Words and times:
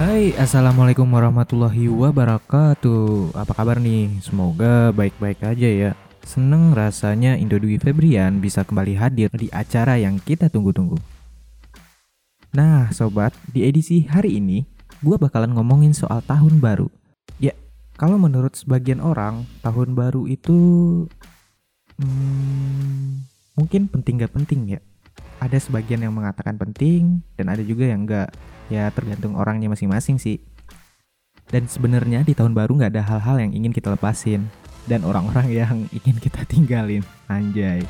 Hai, 0.00 0.32
Assalamualaikum 0.32 1.04
warahmatullahi 1.04 1.92
wabarakatuh. 1.92 3.36
Apa 3.36 3.52
kabar 3.52 3.76
nih? 3.76 4.08
Semoga 4.24 4.96
baik-baik 4.96 5.44
aja 5.44 5.68
ya. 5.68 5.92
Seneng 6.24 6.72
rasanya 6.72 7.36
Indo 7.36 7.60
Dwi 7.60 7.76
Febrian 7.76 8.40
bisa 8.40 8.64
kembali 8.64 8.96
hadir 8.96 9.28
di 9.36 9.52
acara 9.52 10.00
yang 10.00 10.16
kita 10.16 10.48
tunggu-tunggu. 10.48 10.96
Nah 12.56 12.88
sobat, 12.96 13.36
di 13.52 13.68
edisi 13.68 14.08
hari 14.08 14.40
ini 14.40 14.64
gue 15.04 15.20
bakalan 15.20 15.52
ngomongin 15.52 15.92
soal 15.92 16.24
tahun 16.24 16.64
baru. 16.64 16.88
Ya, 17.36 17.52
kalau 18.00 18.16
menurut 18.16 18.56
sebagian 18.56 19.04
orang, 19.04 19.44
tahun 19.60 19.92
baru 19.92 20.24
itu 20.32 20.56
hmm, 22.00 23.28
mungkin 23.52 23.84
penting 23.92 24.24
gak 24.24 24.32
penting 24.32 24.64
ya 24.64 24.80
ada 25.40 25.56
sebagian 25.56 26.04
yang 26.04 26.12
mengatakan 26.12 26.60
penting 26.60 27.24
dan 27.40 27.48
ada 27.48 27.64
juga 27.64 27.88
yang 27.88 28.04
enggak. 28.04 28.28
Ya 28.68 28.92
tergantung 28.92 29.34
orangnya 29.40 29.72
masing-masing 29.72 30.20
sih. 30.20 30.44
Dan 31.48 31.66
sebenarnya 31.66 32.22
di 32.22 32.36
tahun 32.36 32.52
baru 32.52 32.76
nggak 32.76 32.92
ada 32.94 33.02
hal-hal 33.02 33.48
yang 33.48 33.52
ingin 33.56 33.72
kita 33.72 33.90
lepasin 33.96 34.52
dan 34.84 35.02
orang-orang 35.02 35.48
yang 35.64 35.88
ingin 35.90 36.20
kita 36.20 36.44
tinggalin. 36.44 37.02
Anjay. 37.26 37.82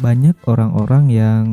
Banyak 0.00 0.38
orang-orang 0.48 1.04
yang 1.12 1.44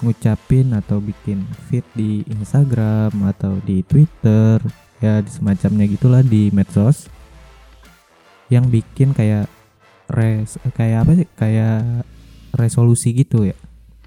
ngucapin 0.00 0.72
atau 0.72 1.02
bikin 1.02 1.42
feed 1.68 1.82
di 1.92 2.22
Instagram 2.30 3.10
atau 3.34 3.58
di 3.66 3.82
Twitter 3.82 4.62
ya 5.02 5.18
semacamnya 5.26 5.90
gitulah 5.90 6.22
di 6.22 6.54
medsos 6.54 7.10
yang 8.48 8.68
bikin 8.68 9.12
kayak 9.12 9.48
res 10.08 10.60
kayak 10.72 11.04
apa 11.04 11.12
sih? 11.24 11.28
Kayak 11.36 12.04
resolusi 12.56 13.12
gitu 13.12 13.48
ya. 13.48 13.56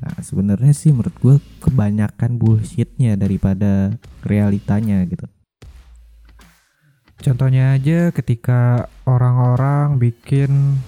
Nah 0.02 0.18
sebenarnya 0.22 0.74
sih 0.74 0.90
menurut 0.90 1.14
gue 1.22 1.36
kebanyakan 1.62 2.42
bullshitnya 2.42 3.14
daripada 3.18 3.94
realitanya 4.26 5.06
gitu. 5.06 5.30
Contohnya 7.22 7.78
aja 7.78 8.10
ketika 8.10 8.90
orang-orang 9.06 10.02
bikin 10.02 10.82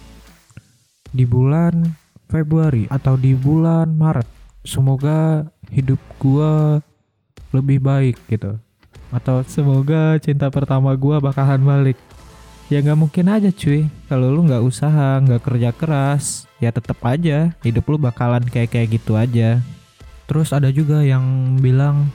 di 1.13 1.29
bulan 1.29 1.93
Februari 2.25 2.89
atau 2.89 3.13
di 3.13 3.37
bulan 3.37 3.93
Maret 3.93 4.25
semoga 4.65 5.45
hidup 5.69 6.01
gua 6.17 6.81
lebih 7.53 7.77
baik 7.77 8.17
gitu. 8.25 8.57
Atau 9.13 9.45
semoga 9.45 10.17
cinta 10.17 10.49
pertama 10.49 10.97
gua 10.97 11.21
bakalan 11.21 11.61
balik 11.61 12.01
ya 12.73 12.81
nggak 12.81 13.01
mungkin 13.05 13.29
aja 13.29 13.53
cuy. 13.53 13.85
Kalau 14.09 14.33
lu 14.33 14.49
nggak 14.49 14.65
usaha 14.65 15.21
nggak 15.21 15.45
kerja 15.45 15.69
keras 15.77 16.49
ya 16.57 16.73
tetap 16.73 16.97
aja. 17.05 17.53
Hidup 17.61 17.85
lu 17.85 18.01
bakalan 18.01 18.41
kayak 18.49 18.73
kayak 18.73 18.97
gitu 18.97 19.13
aja. 19.13 19.61
Terus 20.25 20.49
ada 20.49 20.73
juga 20.73 21.05
yang 21.05 21.21
bilang 21.61 22.09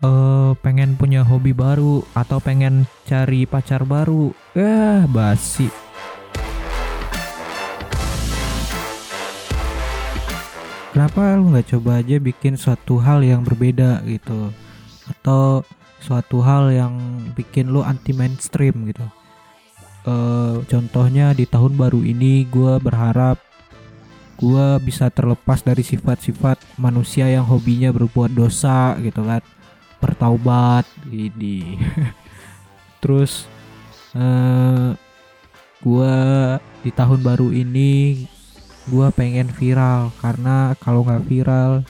eh 0.00 0.56
pengen 0.64 0.96
punya 0.96 1.20
hobi 1.20 1.52
baru 1.52 2.00
atau 2.16 2.40
pengen 2.40 2.88
cari 3.04 3.44
pacar 3.44 3.84
baru. 3.84 4.32
Ya 4.56 5.04
basi. 5.04 5.68
Kenapa 10.96 11.36
lu 11.36 11.52
nggak 11.52 11.68
coba 11.76 12.00
aja 12.00 12.16
bikin 12.16 12.56
suatu 12.56 12.96
hal 12.96 13.20
yang 13.20 13.44
berbeda 13.44 14.00
gitu? 14.08 14.48
Atau 15.04 15.68
suatu 16.00 16.40
hal 16.40 16.72
yang 16.72 16.96
bikin 17.36 17.68
lu 17.68 17.84
anti 17.84 18.16
mainstream 18.16 18.88
gitu 18.88 19.19
uh, 20.10 20.54
contohnya 20.66 21.30
di 21.30 21.46
tahun 21.46 21.78
baru 21.78 22.02
ini 22.02 22.42
gue 22.50 22.82
berharap 22.82 23.38
gue 24.40 24.66
bisa 24.80 25.12
terlepas 25.12 25.60
dari 25.60 25.84
sifat-sifat 25.84 26.80
manusia 26.80 27.28
yang 27.28 27.44
hobinya 27.46 27.92
berbuat 27.94 28.32
dosa 28.34 28.98
gitu 28.98 29.22
kan. 29.22 29.44
Bertaubat 30.00 30.88
ini 31.12 31.76
terus 33.04 33.44
uh, 34.16 34.96
gue 35.84 36.16
di 36.80 36.90
tahun 36.90 37.20
baru 37.20 37.52
ini 37.52 38.24
gue 38.88 39.06
pengen 39.14 39.52
viral. 39.52 40.10
Karena 40.18 40.72
kalau 40.80 41.04
nggak 41.04 41.24
viral 41.28 41.84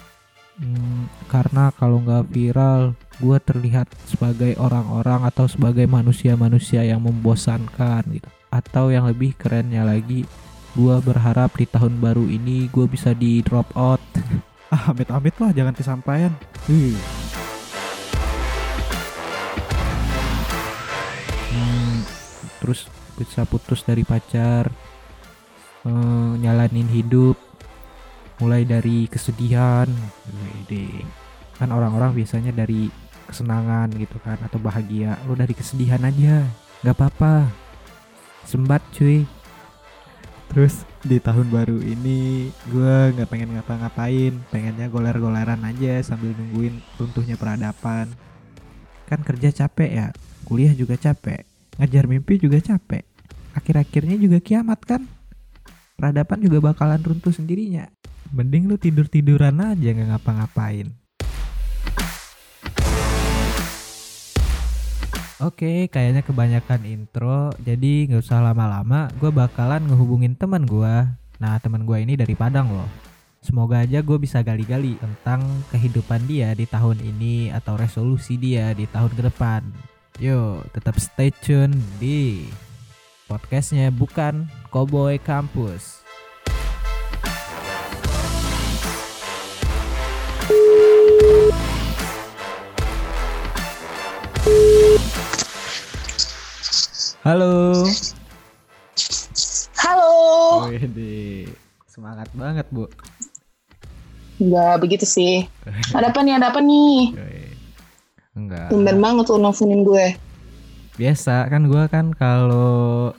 hmm, 0.58 1.06
karena 1.30 1.70
kalau 1.78 2.02
nggak 2.02 2.28
viral 2.34 2.98
gue 3.20 3.36
terlihat 3.44 3.86
sebagai 4.08 4.56
orang-orang 4.56 5.28
atau 5.28 5.44
sebagai 5.44 5.84
manusia-manusia 5.84 6.82
yang 6.82 7.04
membosankan 7.04 8.02
gitu. 8.10 8.28
Atau 8.48 8.88
yang 8.90 9.06
lebih 9.06 9.36
kerennya 9.36 9.84
lagi 9.84 10.24
gue 10.74 10.96
berharap 11.04 11.52
di 11.58 11.66
tahun 11.68 12.00
baru 12.00 12.24
ini 12.24 12.72
gue 12.72 12.88
bisa 12.88 13.12
di 13.12 13.44
drop 13.44 13.68
out. 13.76 14.00
Ah 14.70 14.94
amit-amit 14.94 15.34
lah 15.42 15.50
jangan 15.50 15.74
kesampaian. 15.74 16.30
Hmm, 21.50 22.06
terus 22.62 22.86
bisa 23.18 23.42
putus 23.50 23.82
dari 23.82 24.06
pacar 24.06 24.70
uh, 25.82 26.32
nyalanin 26.38 26.86
hidup 26.86 27.34
mulai 28.40 28.64
dari 28.64 29.10
kesedihan. 29.10 29.90
Wede. 30.30 31.04
kan 31.60 31.76
orang-orang 31.76 32.16
biasanya 32.16 32.56
dari 32.56 32.88
kesenangan 33.30 33.88
gitu 33.94 34.18
kan 34.20 34.36
atau 34.42 34.58
bahagia 34.58 35.14
lo 35.24 35.38
dari 35.38 35.54
kesedihan 35.54 36.02
aja 36.02 36.44
nggak 36.82 36.96
apa-apa. 36.98 37.46
Sembat 38.44 38.82
cuy. 38.92 39.24
Terus 40.50 40.82
di 41.06 41.22
tahun 41.22 41.46
baru 41.48 41.78
ini 41.78 42.50
gue 42.68 42.94
nggak 43.14 43.30
pengen 43.30 43.54
ngapa-ngapain 43.54 44.34
pengennya 44.50 44.90
goler-goleran 44.90 45.62
aja 45.62 46.02
sambil 46.02 46.34
nungguin 46.34 46.82
runtuhnya 46.98 47.38
peradaban. 47.38 48.10
Kan 49.06 49.22
kerja 49.22 49.54
capek 49.54 49.90
ya 49.90 50.06
kuliah 50.44 50.74
juga 50.74 50.98
capek 50.98 51.46
ngajar 51.78 52.04
mimpi 52.10 52.36
juga 52.36 52.60
capek. 52.60 53.06
Akhir-akhirnya 53.56 54.20
juga 54.20 54.38
kiamat 54.42 54.84
kan? 54.84 55.08
Peradaban 55.96 56.44
juga 56.44 56.60
bakalan 56.60 57.00
runtuh 57.00 57.32
sendirinya. 57.32 57.88
Mending 58.30 58.68
lu 58.68 58.76
tidur-tiduran 58.76 59.58
aja 59.58 59.88
nggak 59.90 60.08
ngapa-ngapain 60.12 60.99
Oke, 65.40 65.88
kayaknya 65.88 66.20
kebanyakan 66.20 66.84
intro, 66.84 67.48
jadi 67.64 68.04
nggak 68.12 68.20
usah 68.20 68.44
lama-lama. 68.44 69.08
Gue 69.16 69.32
bakalan 69.32 69.88
ngehubungin 69.88 70.36
teman 70.36 70.68
gue. 70.68 71.08
Nah, 71.40 71.56
teman 71.56 71.88
gue 71.88 71.96
ini 71.96 72.12
dari 72.12 72.36
Padang 72.36 72.68
loh. 72.68 72.84
Semoga 73.40 73.80
aja 73.80 74.04
gue 74.04 74.20
bisa 74.20 74.44
gali-gali 74.44 75.00
tentang 75.00 75.40
kehidupan 75.72 76.28
dia 76.28 76.52
di 76.52 76.68
tahun 76.68 77.00
ini 77.00 77.48
atau 77.56 77.72
resolusi 77.80 78.36
dia 78.36 78.76
di 78.76 78.84
tahun 78.84 79.16
ke 79.16 79.22
depan. 79.32 79.64
Yo, 80.20 80.60
tetap 80.76 81.00
stay 81.00 81.32
tune 81.32 81.72
di 81.96 82.44
podcastnya 83.24 83.88
bukan 83.88 84.44
Cowboy 84.68 85.16
Campus. 85.24 85.99
Halo. 97.20 97.84
Halo. 99.76 100.12
Wede, 100.72 101.52
semangat 101.84 102.32
banget 102.32 102.64
bu. 102.72 102.88
Enggak 104.40 104.80
begitu 104.80 105.04
sih. 105.04 105.44
Ada 105.92 106.16
apa 106.16 106.24
nih? 106.24 106.40
Ada 106.40 106.48
apa 106.48 106.64
nih? 106.64 107.12
Enggak. 108.32 108.72
Tumben 108.72 109.04
banget 109.04 109.28
lu 109.28 109.36
nelfonin 109.36 109.84
gue. 109.84 110.16
Biasa 110.96 111.44
kan 111.52 111.68
gue 111.68 111.84
kan 111.92 112.16
kalau 112.16 113.12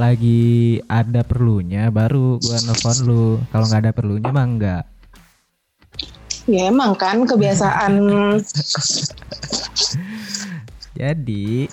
lagi 0.00 0.80
ada 0.88 1.20
perlunya 1.20 1.92
baru 1.92 2.40
gue 2.40 2.56
nelfon 2.56 2.98
lu. 3.04 3.36
Kalau 3.52 3.68
nggak 3.68 3.84
ada 3.84 3.92
perlunya 3.92 4.32
mah 4.32 4.48
enggak. 4.48 4.84
Ya 6.48 6.72
emang 6.72 6.96
kan 6.96 7.20
kebiasaan. 7.28 8.00
Jadi 10.96 11.68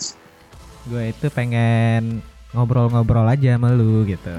gue 0.87 1.11
itu 1.11 1.27
pengen 1.29 2.23
ngobrol-ngobrol 2.51 3.27
aja 3.27 3.57
sama 3.57 3.73
lu 3.73 4.07
gitu. 4.07 4.31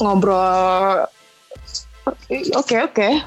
ngobrol. 0.00 1.06
Oke 2.56 2.74
oke. 2.80 3.08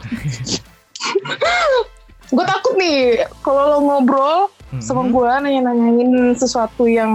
gue 2.36 2.44
takut 2.44 2.74
nih 2.76 3.22
kalau 3.40 3.64
lo 3.70 3.78
ngobrol 3.80 4.50
sama 4.82 5.06
Mm-mm. 5.06 5.14
gue 5.14 5.30
nanya-nanyain 5.46 6.12
sesuatu 6.36 6.90
yang 6.90 7.14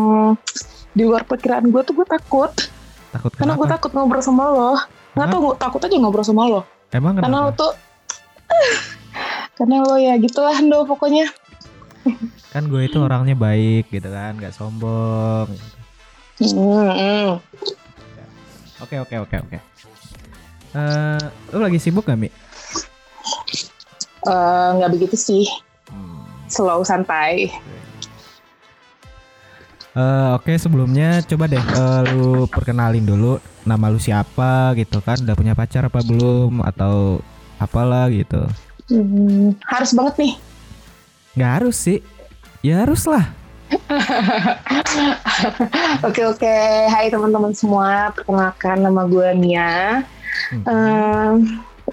di 0.94 1.02
luar 1.05 1.26
perkiraan 1.26 1.69
gue 1.69 1.82
tuh 1.82 1.93
gue 1.93 2.06
takut. 2.06 2.49
Takut 3.11 3.31
Karena 3.35 3.58
gue 3.58 3.67
kenapa? 3.67 3.76
takut 3.76 3.91
ngobrol 3.93 4.23
sama 4.23 4.44
lo. 4.49 4.73
Nggak 5.12 5.26
tau 5.29 5.38
gue 5.43 5.55
takut 5.58 5.81
aja 5.82 5.97
ngobrol 5.99 6.25
sama 6.25 6.43
lo. 6.47 6.61
Emang 6.91 7.19
Karena 7.19 7.37
lo 7.44 7.50
kenapa? 7.50 7.58
tuh 7.58 7.73
karena 9.61 9.76
lo 9.85 9.97
ya 9.99 10.14
gitulah 10.17 10.56
do 10.56 10.79
pokoknya. 10.88 11.26
Kan 12.50 12.67
gue 12.67 12.82
itu 12.85 12.99
orangnya 12.99 13.35
baik 13.35 13.88
gitu 13.88 14.08
kan, 14.08 14.35
nggak 14.35 14.50
sombong. 14.50 15.47
Hmm. 16.41 17.38
Oke 18.81 18.97
oke 18.97 19.17
oke 19.19 19.37
oke. 19.38 19.58
Eh, 20.70 21.20
lu 21.50 21.58
lagi 21.58 21.76
sibuk 21.76 22.05
gak 22.05 22.17
Mi? 22.17 22.26
Eh, 24.20 24.69
nggak 24.73 24.91
begitu 24.91 25.14
sih, 25.14 25.44
Hmm. 25.87 26.23
slow 26.47 26.82
santai. 26.82 27.50
Eh, 29.91 30.29
Oke 30.32 30.55
sebelumnya 30.55 31.19
coba 31.20 31.44
deh 31.44 31.58
eh, 31.58 32.00
lu 32.08 32.47
perkenalin 32.47 33.02
dulu 33.02 33.37
nama 33.64 33.91
lu 33.91 33.99
siapa 33.99 34.70
gitu 34.75 35.02
kan 35.02 35.19
udah 35.19 35.35
punya 35.35 35.52
pacar 35.52 35.82
apa 35.85 35.99
belum 36.00 36.62
atau 36.62 37.19
apalah 37.56 38.06
gitu 38.08 38.47
Hmm, 38.87 39.55
harus 39.62 39.91
banget 39.91 40.14
nih. 40.19 40.32
nggak 41.32 41.52
harus 41.58 41.75
sih 41.76 41.99
ya 42.61 42.85
harus 42.85 43.05
lah 43.07 43.25
Oke 46.03 46.27
oke, 46.27 46.57
hai 46.91 47.07
teman-teman 47.07 47.55
semua. 47.55 48.11
Perkenalkan 48.11 48.83
nama 48.83 49.07
gue 49.07 49.31
Mia. 49.39 50.03
Hmm. 50.51 50.67
Em, 50.67 51.35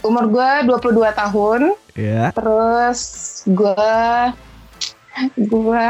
umur 0.01 0.25
gue 0.25 0.49
22 0.65 0.97
tahun. 1.13 1.61
ya 1.93 2.33
Terus 2.33 2.99
gue 3.45 3.93
gue 5.33 5.89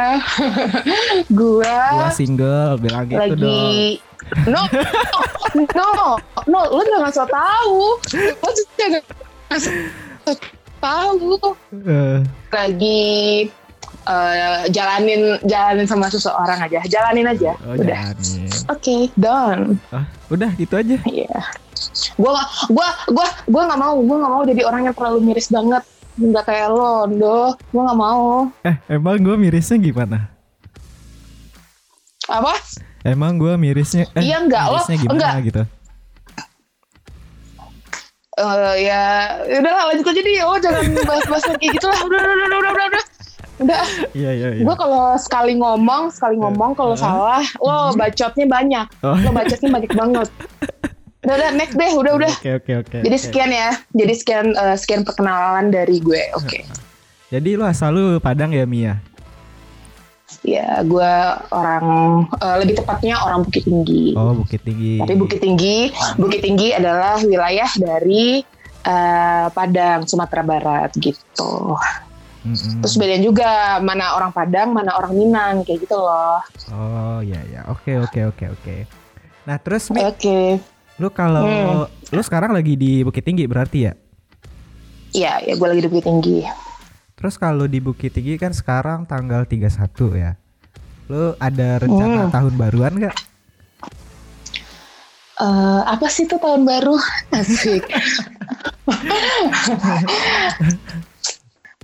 gue 1.40 1.68
gua 1.68 2.08
single 2.16 2.80
bilang 2.80 3.12
gitu 3.12 3.36
dong 3.36 3.44
lagi 3.44 4.00
no 4.48 4.64
no 5.76 6.16
no 6.48 6.60
lu 6.72 6.80
jangan 6.88 7.12
so 7.12 7.28
tahu 7.28 8.00
lu 8.16 8.50
jangan 8.80 9.04
so 9.60 9.72
tahu 10.80 11.36
Eh, 11.76 12.24
lagi 12.56 13.52
eh, 14.08 14.32
jalanin 14.70 15.22
jalanin 15.44 15.84
sama 15.84 16.08
seseorang 16.08 16.60
aja 16.62 16.80
jalanin 16.86 17.28
aja 17.28 17.52
oh 17.62 17.76
udah 17.76 18.16
oke 18.68 18.96
done 19.14 19.76
ah 19.90 20.04
udah 20.28 20.50
gitu 20.54 20.74
aja 20.74 20.96
Iya. 21.04 21.40
Gua 22.16 22.34
gak, 22.34 22.48
gua 22.70 22.88
gua 23.08 23.28
gua 23.46 23.62
nggak 23.64 23.80
mau, 23.80 23.96
gua 24.00 24.18
nggak 24.18 24.34
mau 24.34 24.44
jadi 24.44 24.62
orang 24.64 24.82
yang 24.84 24.96
terlalu 24.96 25.20
miris 25.24 25.48
banget. 25.48 25.84
Nggak 26.18 26.44
kayak 26.44 26.70
lo, 26.70 27.06
doh. 27.08 27.54
Gua 27.70 27.82
nggak 27.86 28.00
mau. 28.00 28.50
eh 28.64 28.76
emang 28.90 29.22
gua 29.22 29.36
mirisnya 29.36 29.78
gimana 29.78 30.34
Apa? 32.28 32.58
emang 33.04 33.38
gua 33.38 33.56
mirisnya 33.56 34.10
eh, 34.12 34.26
Iya, 34.26 34.42
enggak, 34.42 34.64
lo- 34.64 34.82
mirisnya 34.82 34.98
gimana 34.98 35.16
enggak. 35.16 35.34
gitu 35.46 35.62
Eh 38.38 38.74
ya, 38.84 39.02
udahlah 39.52 39.84
lanjut 39.90 40.06
aja 40.08 40.22
deh. 40.22 40.42
Oh 40.44 40.58
jangan 40.60 40.84
bahas-bahas 41.04 41.44
kayak 41.52 41.74
gitu 41.74 41.86
lah. 41.86 42.00
Udah, 42.00 42.18
udah, 42.20 42.34
udah, 42.34 42.46
udah, 42.48 42.72
udah, 42.72 42.86
udah. 42.88 43.04
Udah, 43.58 43.82
iya 44.14 44.32
iya 44.38 44.50
iya 44.54 44.64
gue 44.64 44.76
kalau 44.78 45.18
sekali 45.18 45.58
ngomong, 45.58 46.14
sekali 46.14 46.38
ngomong 46.38 46.78
kalau 46.78 46.94
salah, 46.94 47.42
lo 47.58 47.90
bacotnya 48.00 48.46
banyak. 48.46 48.86
oh 49.02 49.18
Lo 49.18 49.30
bacotnya 49.34 49.70
banyak 49.74 49.92
banget. 49.98 50.30
Udah, 51.26 51.36
udah, 51.36 51.50
next 51.58 51.76
deh, 51.76 51.92
udah, 51.98 52.14
udah. 52.22 52.34
oke 52.38 52.52
oke 52.62 52.72
oke 52.86 52.98
Jadi 53.02 53.18
sekian 53.18 53.50
ya. 53.50 53.74
Jadi 53.92 54.14
sekian 54.14 54.54
eh, 54.54 54.78
sekian 54.78 55.02
perkenalan 55.02 55.74
dari 55.74 55.98
gue. 56.00 56.22
Oke. 56.38 56.64
jadi 57.28 57.60
lu 57.60 57.68
asal 57.68 57.92
lu 57.92 58.06
Padang 58.24 58.56
ya 58.56 58.64
Mia 58.64 59.04
Ya, 60.48 60.80
gue 60.80 61.14
orang 61.52 61.86
eh, 62.30 62.56
lebih 62.64 62.80
tepatnya 62.80 63.20
orang 63.20 63.44
Bukit 63.44 63.68
Tinggi. 63.68 64.16
oh 64.16 64.38
Bukit 64.38 64.64
Tinggi 64.64 65.02
Tapi 65.04 65.14
Bukit 65.20 65.40
Tinggi, 65.44 65.92
Bukit 66.16 66.40
Tinggi 66.46 66.72
adalah 66.72 67.20
wilayah 67.20 67.68
dari 67.76 68.40
eh, 68.86 69.48
Padang, 69.52 70.08
Sumatera 70.08 70.44
Barat 70.46 70.96
gitu. 70.96 71.76
Mm-mm. 72.48 72.80
Terus 72.80 72.96
bedain 72.96 73.20
juga 73.20 73.76
mana 73.78 74.14
orang 74.14 74.32
Padang, 74.32 74.72
mana 74.72 74.94
orang 74.94 75.12
Minang 75.12 75.54
kayak 75.62 75.84
gitu 75.84 75.94
loh. 75.94 76.40
Oh 76.72 77.20
iya 77.20 77.38
ya, 77.46 77.60
oke 77.68 78.02
oke 78.02 78.20
oke 78.26 78.44
oke. 78.50 78.76
Nah 79.44 79.58
terus 79.58 79.90
Mi, 79.90 80.02
Oke, 80.02 80.58
lu 80.96 81.08
kalau 81.10 81.44
Hmm. 81.44 81.84
lu 82.10 82.22
sekarang 82.22 82.52
lagi 82.52 82.74
di 82.74 83.02
Bukit 83.02 83.22
Tinggi 83.22 83.44
berarti 83.44 83.84
ya? 83.84 83.92
Iya, 85.10 85.40
ya 85.42 85.54
gue 85.54 85.66
lagi 85.66 85.82
di 85.82 85.88
Bukit 85.88 86.04
Tinggi. 86.04 86.38
Terus 87.14 87.36
kalau 87.36 87.66
di 87.66 87.78
Bukit 87.78 88.12
Tinggi 88.12 88.36
kan 88.36 88.52
sekarang 88.52 89.04
tanggal 89.04 89.44
31 89.44 90.14
ya. 90.14 90.32
Lu 91.08 91.34
ada 91.38 91.78
rencana 91.78 92.24
Hmm. 92.24 92.32
tahun 92.32 92.54
baruan 92.56 92.94
nggak? 92.96 93.16
Eh, 95.38 95.82
apa 95.86 96.06
sih 96.08 96.26
tuh 96.26 96.38
tahun 96.38 96.64
baru? 96.64 96.96
Asik. 97.32 97.84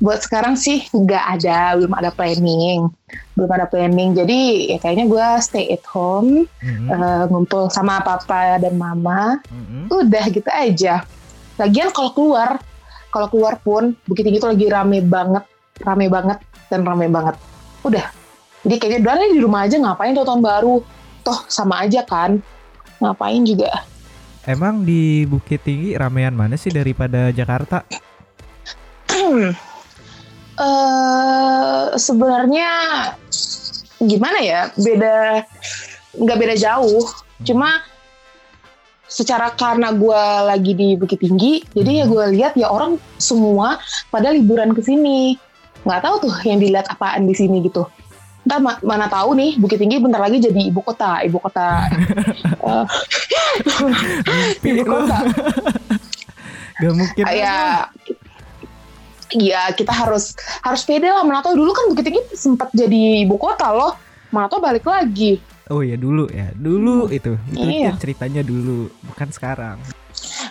Buat 0.03 0.27
sekarang 0.27 0.59
sih 0.59 0.83
nggak 0.91 1.39
ada, 1.39 1.79
belum 1.79 1.95
ada 1.95 2.11
planning, 2.11 2.91
belum 3.39 3.47
ada 3.55 3.63
planning. 3.71 4.11
Jadi 4.11 4.67
ya 4.75 4.77
kayaknya 4.83 5.07
gue 5.07 5.27
stay 5.39 5.71
at 5.71 5.87
home, 5.87 6.43
Mm-mm, 6.59 6.91
eh, 6.91 7.23
ngumpul 7.31 7.71
sama 7.71 8.03
papa 8.03 8.59
dan 8.59 8.75
mama. 8.75 9.39
mm-mm. 9.47 9.87
Udah 9.87 10.27
gitu 10.27 10.51
aja. 10.51 11.07
Lagian 11.55 11.95
kalau 11.95 12.11
keluar, 12.11 12.59
kalau 13.15 13.31
keluar 13.31 13.55
pun 13.63 13.95
Bukit 14.03 14.27
Tinggi 14.27 14.43
itu 14.43 14.49
lagi 14.51 14.67
rame 14.67 14.99
banget, 14.99 15.47
rame 15.87 16.11
banget 16.11 16.43
dan 16.67 16.83
rame 16.83 17.07
banget. 17.07 17.39
Udah. 17.87 18.03
Jadi 18.67 18.75
kayaknya 18.79 18.99
udah 19.07 19.31
di 19.31 19.39
rumah 19.39 19.63
aja 19.63 19.79
ngapain 19.79 20.11
tuh 20.11 20.27
tahun 20.27 20.43
baru. 20.43 20.83
Toh 21.23 21.39
sama 21.47 21.87
aja 21.87 22.03
kan. 22.03 22.43
Ngapain 22.99 23.39
juga. 23.47 23.71
Emang 24.43 24.83
di 24.83 25.23
Bukit 25.23 25.63
Tinggi 25.63 25.95
ramean 25.95 26.35
mana 26.35 26.59
sih 26.59 26.75
daripada 26.75 27.31
Jakarta? 27.31 27.87
eh 30.59 31.83
sebenarnya 31.97 32.69
gimana 34.03 34.39
ya? 34.41 34.61
Beda 34.77 35.45
nggak 36.17 36.37
beda 36.37 36.55
jauh. 36.57 37.09
Cuma 37.43 37.81
secara 39.09 39.53
karena 39.53 39.93
gue 39.93 40.23
lagi 40.47 40.73
di 40.73 40.89
Bukit 40.97 41.21
Tinggi, 41.21 41.61
jadi 41.77 42.01
ya 42.01 42.05
gue 42.09 42.23
lihat 42.33 42.53
ya 42.57 42.69
orang 42.73 42.97
semua 43.21 43.77
pada 44.09 44.33
liburan 44.33 44.73
ke 44.73 44.81
sini. 44.81 45.37
Nggak 45.83 46.01
tahu 46.01 46.15
tuh 46.29 46.33
yang 46.47 46.57
dilihat 46.57 46.87
apaan 46.89 47.27
di 47.29 47.35
sini 47.35 47.61
gitu. 47.61 47.85
Entah 48.43 48.59
ma- 48.59 48.81
mana 48.83 49.07
tahu 49.07 49.35
nih 49.39 49.55
Bukit 49.59 49.79
Tinggi 49.79 49.99
bentar 50.03 50.19
lagi 50.19 50.39
jadi 50.39 50.67
ibu 50.67 50.81
kota, 50.83 51.23
ibu 51.23 51.39
kota, 51.39 51.87
Mimpi 54.27 54.69
ibu 54.75 54.83
kota. 54.83 55.17
Gak 56.73 56.93
mungkin. 56.97 57.23
ya 57.29 57.85
ya 59.35 59.69
kita 59.69 59.89
harus 59.89 60.33
harus 60.59 60.81
pede 60.81 61.05
lah 61.05 61.21
mana 61.21 61.39
tahu 61.39 61.55
dulu 61.55 61.71
kan 61.71 61.85
Bukit 61.87 62.03
Tinggi 62.03 62.21
sempat 62.31 62.69
jadi 62.71 63.21
ibu 63.21 63.35
kota 63.35 63.69
loh 63.69 63.97
mana 64.29 64.45
tahu 64.45 64.59
balik 64.59 64.83
lagi 64.83 65.41
Oh 65.71 65.79
ya 65.79 65.95
dulu 65.95 66.27
ya, 66.27 66.51
dulu 66.51 67.07
itu. 67.07 67.39
Itu 67.49 67.63
Iya. 67.63 67.95
ceritanya 67.95 68.43
dulu, 68.43 68.91
bukan 69.01 69.31
sekarang. 69.31 69.79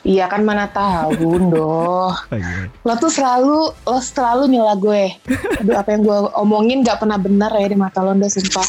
iya 0.03 0.25
kan 0.25 0.41
mana 0.41 0.67
tahu 0.67 1.15
Doh 1.47 2.11
Oh 2.33 2.35
iya. 2.35 2.67
lo 2.83 2.95
tuh 2.97 3.07
selalu 3.07 3.59
lo 3.71 3.99
selalu 4.01 4.49
nyela 4.49 4.75
gue 4.75 5.15
aduh 5.61 5.77
apa 5.77 5.89
yang 5.91 6.03
gue 6.03 6.19
omongin 6.35 6.83
gak 6.83 6.99
pernah 6.99 7.15
benar 7.15 7.53
ya 7.53 7.69
di 7.69 7.77
mata 7.77 8.01
lo 8.01 8.11
Doh 8.11 8.27
sumpah 8.27 8.67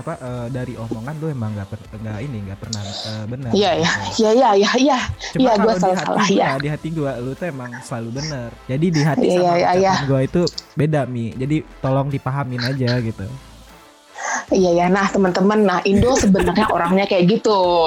Apa 0.00 0.12
eh, 0.16 0.46
dari 0.48 0.74
omongan 0.74 1.14
lu 1.14 1.26
emang 1.28 1.50
gak, 1.52 1.68
per- 1.68 1.88
nggak 1.92 2.18
ini 2.20 2.38
nggak 2.42 2.58
pernah 2.58 2.82
eh, 2.82 3.24
benar. 3.26 3.50
iya 3.52 3.70
ya 3.76 3.90
Gitu. 4.10 4.10
iya 4.18 4.30
iya 4.32 4.50
iya 4.56 4.70
iya 4.76 4.98
Cuma 5.30 5.40
Iya, 5.40 5.50
kalau 5.52 5.62
gua 5.62 5.74
salah- 5.76 5.94
hati 5.94 6.06
salah, 6.06 6.26
iya. 6.26 6.48
di 6.56 6.68
hati 6.68 6.88
gua 6.90 7.12
lu 7.16 7.30
tuh 7.32 7.46
emang 7.46 7.70
selalu 7.80 8.10
benar. 8.16 8.48
Jadi 8.66 8.86
di 8.88 9.00
hati 9.00 9.26
Iya, 9.26 9.36
sama 9.36 9.44
iya, 9.52 9.54
ucapan 9.68 9.78
iya. 9.78 9.94
gua 10.04 10.20
itu 10.22 10.42
beda 10.74 11.00
mi. 11.04 11.26
Jadi 11.32 11.56
tolong 11.78 12.08
dipahamin 12.08 12.62
aja 12.62 12.90
gitu. 13.00 13.26
Iya 14.50 14.70
ya, 14.74 14.86
nah 14.88 15.06
teman-teman, 15.06 15.58
nah 15.60 15.78
Indo 15.82 16.10
sebenarnya 16.14 16.66
orangnya 16.74 17.06
kayak 17.06 17.24
gitu. 17.30 17.86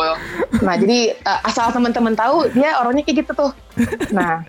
Nah 0.59 0.75
jadi 0.75 0.99
eh, 1.13 1.39
asal 1.43 1.69
teman-teman 1.69 2.13
tahu 2.13 2.47
dia 2.49 2.77
orangnya 2.77 3.03
kayak 3.03 3.17
gitu 3.19 3.31
tuh. 3.33 3.51
Nah 4.09 4.47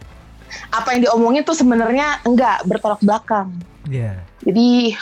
apa 0.71 0.89
yang 0.93 1.03
diomongin 1.03 1.43
tuh 1.43 1.53
sebenarnya 1.53 2.23
enggak 2.23 2.63
bertolak 2.63 3.01
belakang. 3.01 3.51
Iya. 3.89 4.25
Jadi 4.45 4.97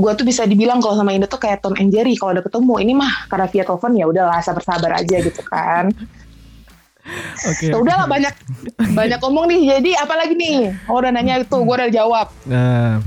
gua 0.00 0.16
tuh 0.16 0.24
bisa 0.24 0.48
dibilang 0.48 0.80
kalau 0.80 0.96
sama 0.96 1.12
Indo 1.12 1.28
tuh 1.28 1.40
kayak 1.40 1.60
Tom 1.60 1.76
and 1.76 1.92
Jerry 1.92 2.16
kalau 2.16 2.32
udah 2.36 2.44
ketemu 2.44 2.74
ini 2.80 2.92
mah 2.96 3.12
karena 3.28 3.46
via 3.48 3.64
telepon 3.64 3.92
ya 3.96 4.04
udahlah 4.08 4.40
sabar-sabar 4.40 4.96
aja 4.96 5.16
gitu 5.20 5.42
kan. 5.44 5.92
Oke. 7.52 7.68
Ya 7.68 7.76
udahlah 7.76 8.08
banyak 8.08 8.34
banyak 8.98 9.18
ngomong 9.20 9.44
nih. 9.52 9.60
Jadi 9.76 9.90
apalagi 9.92 10.34
nih? 10.36 10.72
Oh 10.88 11.00
udah 11.00 11.12
nanya 11.12 11.44
itu, 11.44 11.56
gua 11.60 11.84
udah 11.84 11.90
jawab. 11.92 12.26
Nah, 12.48 13.04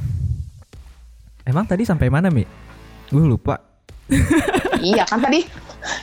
emang 1.50 1.66
tadi 1.66 1.82
sampai 1.82 2.14
mana 2.14 2.30
mi? 2.30 2.46
Gue 3.10 3.24
lupa. 3.24 3.58
iya 4.84 5.08
kan 5.08 5.24
tadi. 5.24 5.48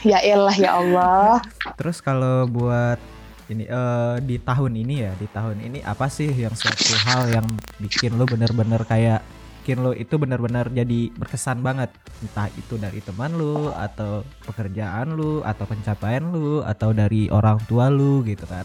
Ya 0.02 0.18
elah 0.25 0.56
ya 0.56 0.80
Allah. 0.80 1.44
Terus 1.76 2.00
kalau 2.00 2.49
buat 2.49 2.97
ini 3.46 3.64
eh 3.64 4.16
di 4.24 4.36
tahun 4.38 4.72
ini 4.72 4.94
ya, 5.04 5.12
di 5.14 5.28
tahun 5.28 5.60
ini 5.60 5.84
apa 5.84 6.08
sih 6.08 6.32
yang 6.32 6.56
suatu 6.56 6.96
hal 7.04 7.28
yang 7.28 7.46
bikin 7.76 8.16
lo 8.16 8.24
bener-bener 8.24 8.80
kayak 8.84 9.20
bikin 9.60 9.80
lo 9.80 9.92
itu 9.92 10.16
bener-bener 10.16 10.68
jadi 10.68 11.12
berkesan 11.12 11.60
banget 11.60 11.88
entah 12.20 12.48
itu 12.52 12.76
dari 12.76 13.00
teman 13.00 13.32
lu 13.32 13.68
atau 13.68 14.20
pekerjaan 14.44 15.12
lu 15.12 15.40
atau 15.40 15.64
pencapaian 15.64 16.24
lu 16.24 16.60
atau 16.60 16.92
dari 16.92 17.28
orang 17.28 17.60
tua 17.64 17.88
lu 17.88 18.24
gitu 18.24 18.44
kan 18.44 18.64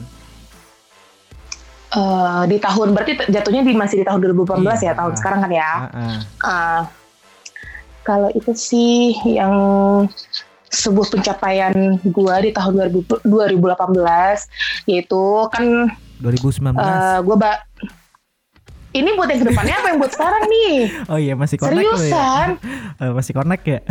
Eh, 1.90 2.44
di 2.46 2.62
tahun 2.62 2.94
berarti 2.94 3.18
jatuhnya 3.34 3.66
di 3.66 3.74
masih 3.74 3.98
di 4.02 4.06
tahun 4.06 4.22
2018 4.22 4.62
Iya. 4.62 4.74
ya 4.86 4.94
tahun 4.94 5.14
sekarang 5.18 5.40
kan 5.42 5.50
ya. 5.50 5.66
Ah, 5.66 5.90
ah. 5.90 6.18
Ah, 6.46 6.82
kalau 8.06 8.30
itu 8.38 8.54
sih 8.54 9.18
yang 9.26 9.50
sebuah 10.70 11.08
pencapaian 11.10 11.74
gue 12.00 12.36
di 12.40 12.52
tahun 12.52 12.74
2000, 12.94 13.26
2018 13.26 14.86
yaitu 14.86 15.22
kan 15.50 15.90
2019. 16.22 16.74
uh, 16.74 17.20
gue 17.20 17.36
ba 17.36 17.58
ini 18.92 19.14
buat 19.14 19.30
yang 19.30 19.40
ke 19.40 19.48
depannya 19.48 19.76
apa 19.76 19.88
yang 19.88 19.98
buat 19.98 20.12
sekarang 20.12 20.44
nih? 20.46 20.74
oh 21.14 21.18
iya 21.18 21.34
masih 21.34 21.58
connect 21.58 21.78
ya. 21.78 21.94
Seriusan? 21.94 22.48
Eh, 23.00 23.12
masih 23.12 23.34
connect 23.34 23.64
ya. 23.66 23.80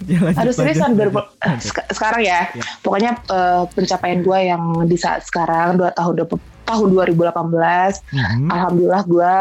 Ya, 0.00 0.16
Aduh 0.32 0.48
seriusan 0.48 0.96
lanjut, 0.96 1.12
2000 1.12 1.12
lanjut, 1.12 1.28
lanjut. 1.44 1.60
sek- 1.60 1.90
sekarang 1.92 2.24
ya. 2.24 2.48
Ya. 2.48 2.64
Pokoknya 2.80 3.20
eh, 3.20 3.62
pencapaian 3.68 4.24
gue 4.24 4.38
yang 4.40 4.62
di 4.88 4.96
saat 4.96 5.28
sekarang 5.28 5.76
dua 5.76 5.92
tahun 5.92 6.24
tahun 6.64 6.88
2018 6.88 8.00
Mhm. 8.08 8.48
alhamdulillah 8.48 9.02
gue 9.04 9.34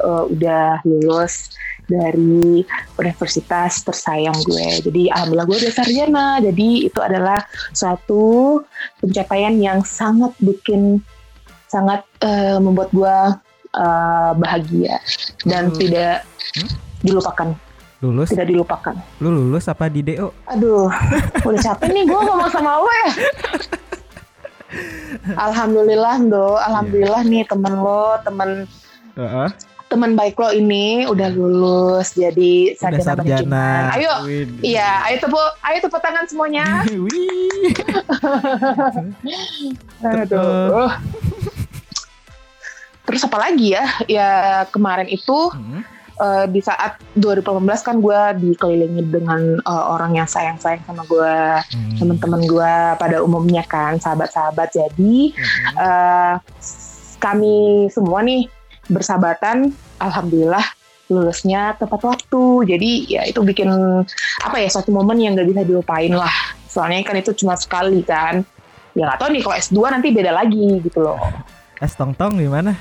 eh, 0.00 0.24
udah 0.32 0.66
lulus 0.88 1.52
dari 1.86 2.66
universitas 2.94 3.80
tersayang 3.80 4.34
gue. 4.42 4.82
Jadi 4.82 5.08
alhamdulillah 5.08 5.46
gue 5.46 5.58
udah 5.60 5.72
sarjana. 5.72 6.26
Jadi 6.38 6.68
itu 6.84 6.98
adalah 6.98 7.38
suatu 7.70 8.58
pencapaian 8.98 9.54
yang 9.54 9.80
sangat 9.80 10.34
bikin 10.38 10.98
sangat 11.66 12.02
eh, 12.20 12.58
membuat 12.58 12.90
gue 12.90 13.16
eh, 13.72 14.32
bahagia 14.36 14.98
dan 15.42 15.68
Hmm. 15.68 15.76
tidak 15.76 16.22
Hmm? 16.56 16.70
dilupakan, 17.02 17.48
Lulus? 18.00 18.32
tidak 18.32 18.48
dilupakan. 18.48 18.96
Lu 19.18 19.28
lulus 19.28 19.66
apa 19.66 19.86
di 19.86 20.00
DO? 20.00 20.32
Aduh, 20.48 20.88
udah 21.42 21.60
capek 21.60 21.92
nih 21.92 22.02
gue 22.02 22.16
ngomong 22.16 22.48
sama 22.48 22.80
lo 22.80 22.88
ya. 22.88 23.10
Alhamdulillah 25.38 26.16
do, 26.22 26.56
alhamdulillah 26.58 27.22
nih 27.24 27.44
temen 27.44 27.74
lo, 27.74 28.16
temen 28.22 28.64
Heeh. 29.14 29.48
Teman 29.86 30.12
baik 30.12 30.34
lo 30.34 30.50
ini 30.50 31.06
udah 31.06 31.30
lulus 31.30 32.12
jadi 32.12 32.74
Udah 32.74 32.80
sarjana 32.80 33.04
sarjana. 33.04 33.22
manajemen. 33.22 33.82
Ayo, 33.94 34.12
iya, 34.60 35.06
ayo 35.06 35.16
tepuk, 35.20 35.48
ayo 35.62 35.78
tepuk 35.78 36.00
tangan 36.00 36.26
semuanya. 36.26 36.66
Aduh. 40.02 40.90
Terus 43.06 43.22
apa 43.22 43.38
lagi 43.38 43.72
ya? 43.72 43.86
Ya 44.04 44.30
kemarin 44.68 45.06
itu 45.06 45.54
Hmm. 45.54 45.86
eh, 46.16 46.46
di 46.48 46.58
saat 46.58 46.96
2018 47.14 47.44
kan 47.78 48.00
gue 48.00 48.20
dikelilingi 48.42 49.02
dengan 49.06 49.40
eh, 49.56 49.84
orang 49.86 50.16
yang 50.16 50.26
sayang-sayang 50.26 50.82
sama 50.82 51.06
gue, 51.06 51.36
Hmm. 51.62 51.94
teman-teman 51.96 52.42
gue 52.42 52.72
pada 52.96 53.20
umumnya 53.20 53.62
kan, 53.62 53.96
sahabat-sahabat. 53.96 54.74
Jadi 54.74 55.30
Hmm. 55.30 55.74
eh, 55.78 56.34
kami 57.16 57.56
semua 57.88 58.20
nih 58.20 58.50
bersahabatan, 58.88 59.72
alhamdulillah 60.00 60.64
lulusnya 61.06 61.78
tepat 61.78 62.02
waktu. 62.02 62.44
Jadi 62.66 62.90
ya 63.10 63.22
itu 63.26 63.40
bikin 63.42 63.70
apa 64.42 64.56
ya 64.58 64.68
suatu 64.70 64.90
momen 64.90 65.22
yang 65.22 65.38
gak 65.38 65.46
bisa 65.46 65.62
dilupain 65.62 66.10
lah. 66.10 66.32
Soalnya 66.66 67.06
kan 67.06 67.16
itu 67.18 67.30
cuma 67.34 67.54
sekali 67.54 68.02
kan. 68.02 68.42
Ya 68.96 69.12
gak 69.12 69.22
tahu 69.22 69.28
nih 69.34 69.42
kalau 69.44 69.56
S2 69.56 69.78
nanti 69.92 70.08
beda 70.10 70.32
lagi 70.34 70.82
gitu 70.82 71.04
loh. 71.04 71.20
Es 71.78 71.92
tong 71.94 72.16
tong 72.16 72.40
gimana? 72.40 72.74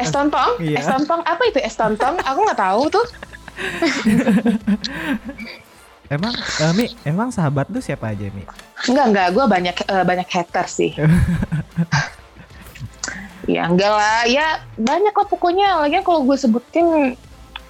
Es 0.00 0.08
tontong? 0.08 0.56
Iya. 0.62 0.80
Es 0.80 0.86
tontong 0.88 1.20
apa 1.26 1.42
itu 1.44 1.58
es 1.60 1.74
tontong? 1.76 2.16
Aku 2.24 2.38
nggak 2.46 2.60
tahu 2.60 2.82
tuh. 2.88 3.06
Emang 6.10 6.34
eh, 6.34 6.72
Mi, 6.74 6.90
emang 7.06 7.30
sahabat 7.30 7.70
lu 7.70 7.78
siapa 7.78 8.10
aja 8.10 8.26
Mi? 8.34 8.42
Enggak 8.90 9.06
enggak, 9.14 9.28
gue 9.30 9.44
banyak 9.46 9.76
eh, 9.86 10.02
banyak 10.02 10.26
hater 10.26 10.66
sih. 10.66 10.90
ya 13.50 13.66
enggak 13.66 13.90
lah, 13.90 14.22
ya 14.26 14.46
banyak 14.78 15.10
lah 15.10 15.26
pokoknya. 15.26 15.82
Lagian 15.82 16.06
kalau 16.06 16.22
gue 16.22 16.36
sebutin 16.38 17.14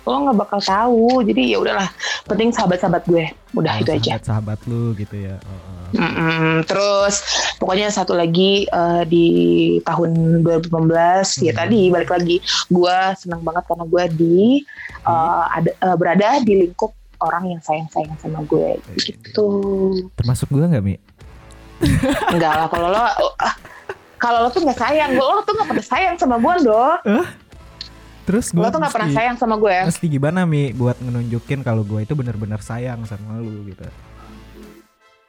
lo 0.05 0.17
nggak 0.27 0.39
bakal 0.39 0.61
tahu. 0.61 1.23
Jadi 1.25 1.55
ya 1.55 1.59
udahlah, 1.61 1.89
penting 2.25 2.53
sahabat-sahabat 2.53 3.05
gue. 3.07 3.25
Udah 3.53 3.77
Oh, 3.77 3.83
itu 3.83 3.91
aja. 3.97 4.17
Sahabat-sahabat 4.21 4.59
lu 4.69 4.93
gitu 4.97 5.17
ya. 5.17 5.37
Oh, 5.45 5.53
oh. 5.53 5.79
Mm-mm. 5.91 6.63
Terus 6.71 7.15
pokoknya 7.59 7.91
satu 7.91 8.15
lagi 8.15 8.63
eh, 8.65 9.03
di 9.11 9.27
tahun 9.83 10.41
2019 10.47 10.71
ya 11.43 11.51
Hmm. 11.51 11.61
tadi 11.67 11.81
balik 11.91 12.11
lagi 12.15 12.37
gue 12.71 12.97
senang 13.19 13.43
banget 13.43 13.67
karena 13.67 13.85
gue 13.91 14.05
di 14.15 14.41
eh, 15.03 15.45
ada 15.51 15.71
eh, 15.75 15.97
berada 15.99 16.39
di 16.41 16.63
lingkup 16.63 16.95
orang 17.21 17.53
yang 17.53 17.61
sayang-sayang 17.61 18.17
sama 18.17 18.41
gue 18.47 18.81
gitu. 18.97 19.49
Termasuk 20.17 20.49
gua 20.49 20.71
nggak 20.71 20.81
Mi? 20.81 20.97
Enggak 22.33 22.53
lah 22.55 22.67
kalau 22.69 22.89
lo 22.89 23.03
kalau 24.21 24.45
lo 24.45 24.49
tuh 24.53 24.61
nggak 24.61 24.77
sayang, 24.77 25.17
lo 25.17 25.41
tuh 25.43 25.57
nggak 25.57 25.69
pernah 25.73 25.87
sayang 25.89 26.15
sama 26.21 26.37
gue 26.37 26.55
doh. 26.69 26.95
Terus 28.31 28.55
Lo 28.55 28.63
gua 28.63 28.71
tuh 28.71 28.79
nggak 28.79 28.95
pernah 28.95 29.11
sayang 29.11 29.37
sama 29.41 29.59
gue. 29.59 29.77
Mesti 29.91 30.07
gimana 30.07 30.47
Mi 30.47 30.71
buat 30.71 30.95
ngenunjukin 31.03 31.67
kalau 31.67 31.83
gua 31.83 32.07
itu 32.07 32.15
benar-benar 32.15 32.63
sayang 32.63 33.03
sama 33.09 33.43
lu 33.43 33.67
gitu. 33.67 33.83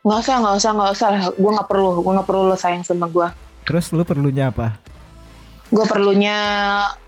Nggak 0.05 0.19
usah, 0.21 0.36
nggak 0.38 0.55
usah, 0.62 0.71
nggak 0.77 0.91
usah. 0.93 1.10
Gue 1.33 1.51
nggak 1.55 1.69
perlu, 1.69 1.98
gue 1.98 2.13
nggak 2.13 2.27
perlu 2.29 2.43
lo 2.53 2.57
sayang 2.57 2.86
sama 2.86 3.10
gue. 3.10 3.25
Terus 3.65 3.89
lu 3.89 4.05
perlunya 4.05 4.53
apa? 4.53 4.77
Gue 5.71 5.86
perlunya 5.88 6.38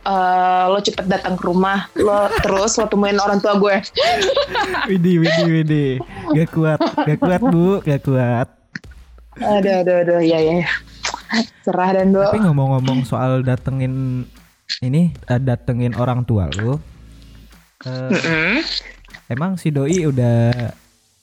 eh, 0.02 0.66
lo 0.72 0.80
cepet 0.82 1.06
datang 1.06 1.36
ke 1.38 1.44
rumah, 1.46 1.92
lo 1.94 2.32
terus 2.42 2.74
lo 2.80 2.90
temuin 2.90 3.20
orang 3.22 3.38
tua 3.38 3.60
gue. 3.62 3.76
Widih, 4.90 5.22
widih, 5.22 5.50
widih. 5.52 5.92
Gak 6.34 6.50
kuat, 6.58 6.80
gak 6.80 7.20
kuat 7.22 7.42
bu, 7.44 7.84
gak 7.86 8.02
kuat. 8.02 8.48
Aduh, 9.42 9.74
aduh, 9.82 9.96
aduh, 10.06 10.22
ya, 10.22 10.42
ya. 10.42 10.66
Cerah 11.64 11.90
dan 11.96 12.14
do. 12.14 12.22
Tapi 12.22 12.44
ngomong-ngomong 12.44 13.04
soal 13.04 13.42
datengin 13.42 14.26
ini, 14.80 15.10
eh, 15.28 15.40
datengin 15.42 15.98
orang 15.98 16.24
tua 16.24 16.48
lu. 16.54 16.78
Mm-mm. 17.84 18.64
emang 19.28 19.60
si 19.60 19.68
doi 19.68 20.08
udah 20.08 20.72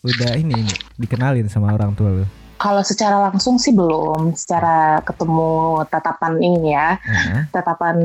udah 0.01 0.31
ini 0.37 0.61
Mi, 0.61 0.73
dikenalin 0.97 1.49
sama 1.49 1.73
orang 1.73 1.97
tua 1.97 2.13
lu. 2.13 2.25
Kalau 2.61 2.85
secara 2.85 3.17
langsung 3.33 3.57
sih 3.57 3.73
belum, 3.73 4.37
secara 4.37 5.01
ketemu 5.01 5.81
tatapan 5.89 6.37
ini 6.37 6.77
ya, 6.77 7.01
Heeh. 7.01 7.49
tatapan 7.49 7.97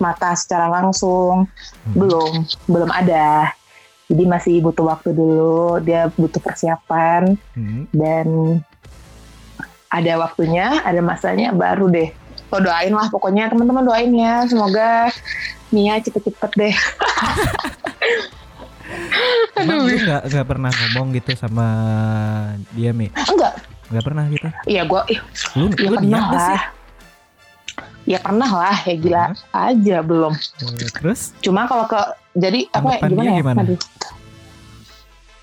mata 0.00 0.32
secara 0.32 0.72
langsung 0.72 1.44
Hmm. 1.84 1.92
belum, 1.92 2.32
belum 2.64 2.88
ada. 2.88 3.52
Jadi 4.08 4.24
masih 4.24 4.64
butuh 4.64 4.88
waktu 4.88 5.12
dulu, 5.12 5.80
dia 5.84 6.08
butuh 6.16 6.40
persiapan 6.40 7.36
Hmm. 7.52 7.84
dan 7.92 8.26
ada 9.94 10.12
waktunya, 10.18 10.82
ada 10.82 10.98
masanya 10.98 11.54
baru 11.54 11.86
deh. 11.86 12.10
Lo 12.50 12.58
doain 12.58 12.90
lah 12.90 13.06
pokoknya 13.08 13.46
teman-teman 13.46 13.86
doain 13.86 14.10
ya, 14.10 14.42
semoga 14.44 15.14
Nia 15.70 15.98
cepet-cepet 15.98 16.50
deh. 16.54 16.74
Emang 19.54 19.86
lu 19.86 19.96
gak, 19.96 20.22
gak 20.28 20.46
pernah 20.46 20.70
ngomong 20.70 21.14
gitu 21.14 21.32
sama 21.34 21.66
dia 22.74 22.90
Mi? 22.90 23.08
Enggak, 23.10 23.54
Gak 23.86 24.04
pernah 24.04 24.24
gitu? 24.28 24.48
iya 24.66 24.82
gue, 24.82 25.02
Lu, 25.54 25.70
ya 25.72 25.88
lu 25.88 25.96
pernah 25.96 26.20
gak 26.20 26.40
sih? 26.42 26.50
lah. 26.52 26.62
Ya 28.04 28.18
pernah 28.20 28.50
lah, 28.50 28.76
ya 28.84 28.94
gila 28.94 29.24
aja 29.50 29.96
belum. 30.04 30.32
Eh, 30.76 30.90
Terus? 30.92 31.32
Cuma 31.40 31.64
kalau 31.64 31.88
ke 31.88 31.96
jadi 32.36 32.68
apa 32.68 33.00
Tanggapan 33.00 33.08
gimana 33.08 33.24
dia 33.24 33.32
ya? 33.32 33.40
gimana? 33.40 33.58
Aduh. 33.62 33.80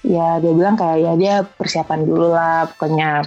Ya 0.02 0.28
dia 0.38 0.54
bilang 0.54 0.76
kayak 0.76 0.98
ya 1.00 1.12
dia 1.16 1.36
persiapan 1.48 2.00
dulu 2.06 2.28
lah 2.30 2.70
pokoknya. 2.70 3.26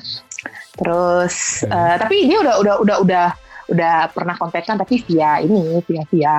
Terus 0.75 1.63
Oke. 1.63 1.71
eh, 1.71 1.95
tapi 1.97 2.17
dia 2.27 2.39
udah 2.41 2.55
udah 2.59 2.75
udah 2.81 2.97
udah 3.01 3.27
udah 3.65 3.97
pernah 4.13 4.35
kontekan 4.35 4.77
tapi 4.77 5.01
via 5.03 5.41
ini 5.41 5.81
via 5.87 6.05
via 6.11 6.37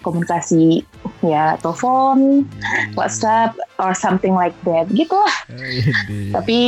komunikasi 0.00 0.84
ya 1.24 1.56
telepon, 1.58 2.44
WhatsApp 2.92 3.56
or 3.80 3.96
something 3.96 4.36
like 4.36 4.52
that 4.62 4.84
gitu 4.92 5.16
lah. 5.16 5.36
Widih. 5.48 6.30
Tapi 6.30 6.58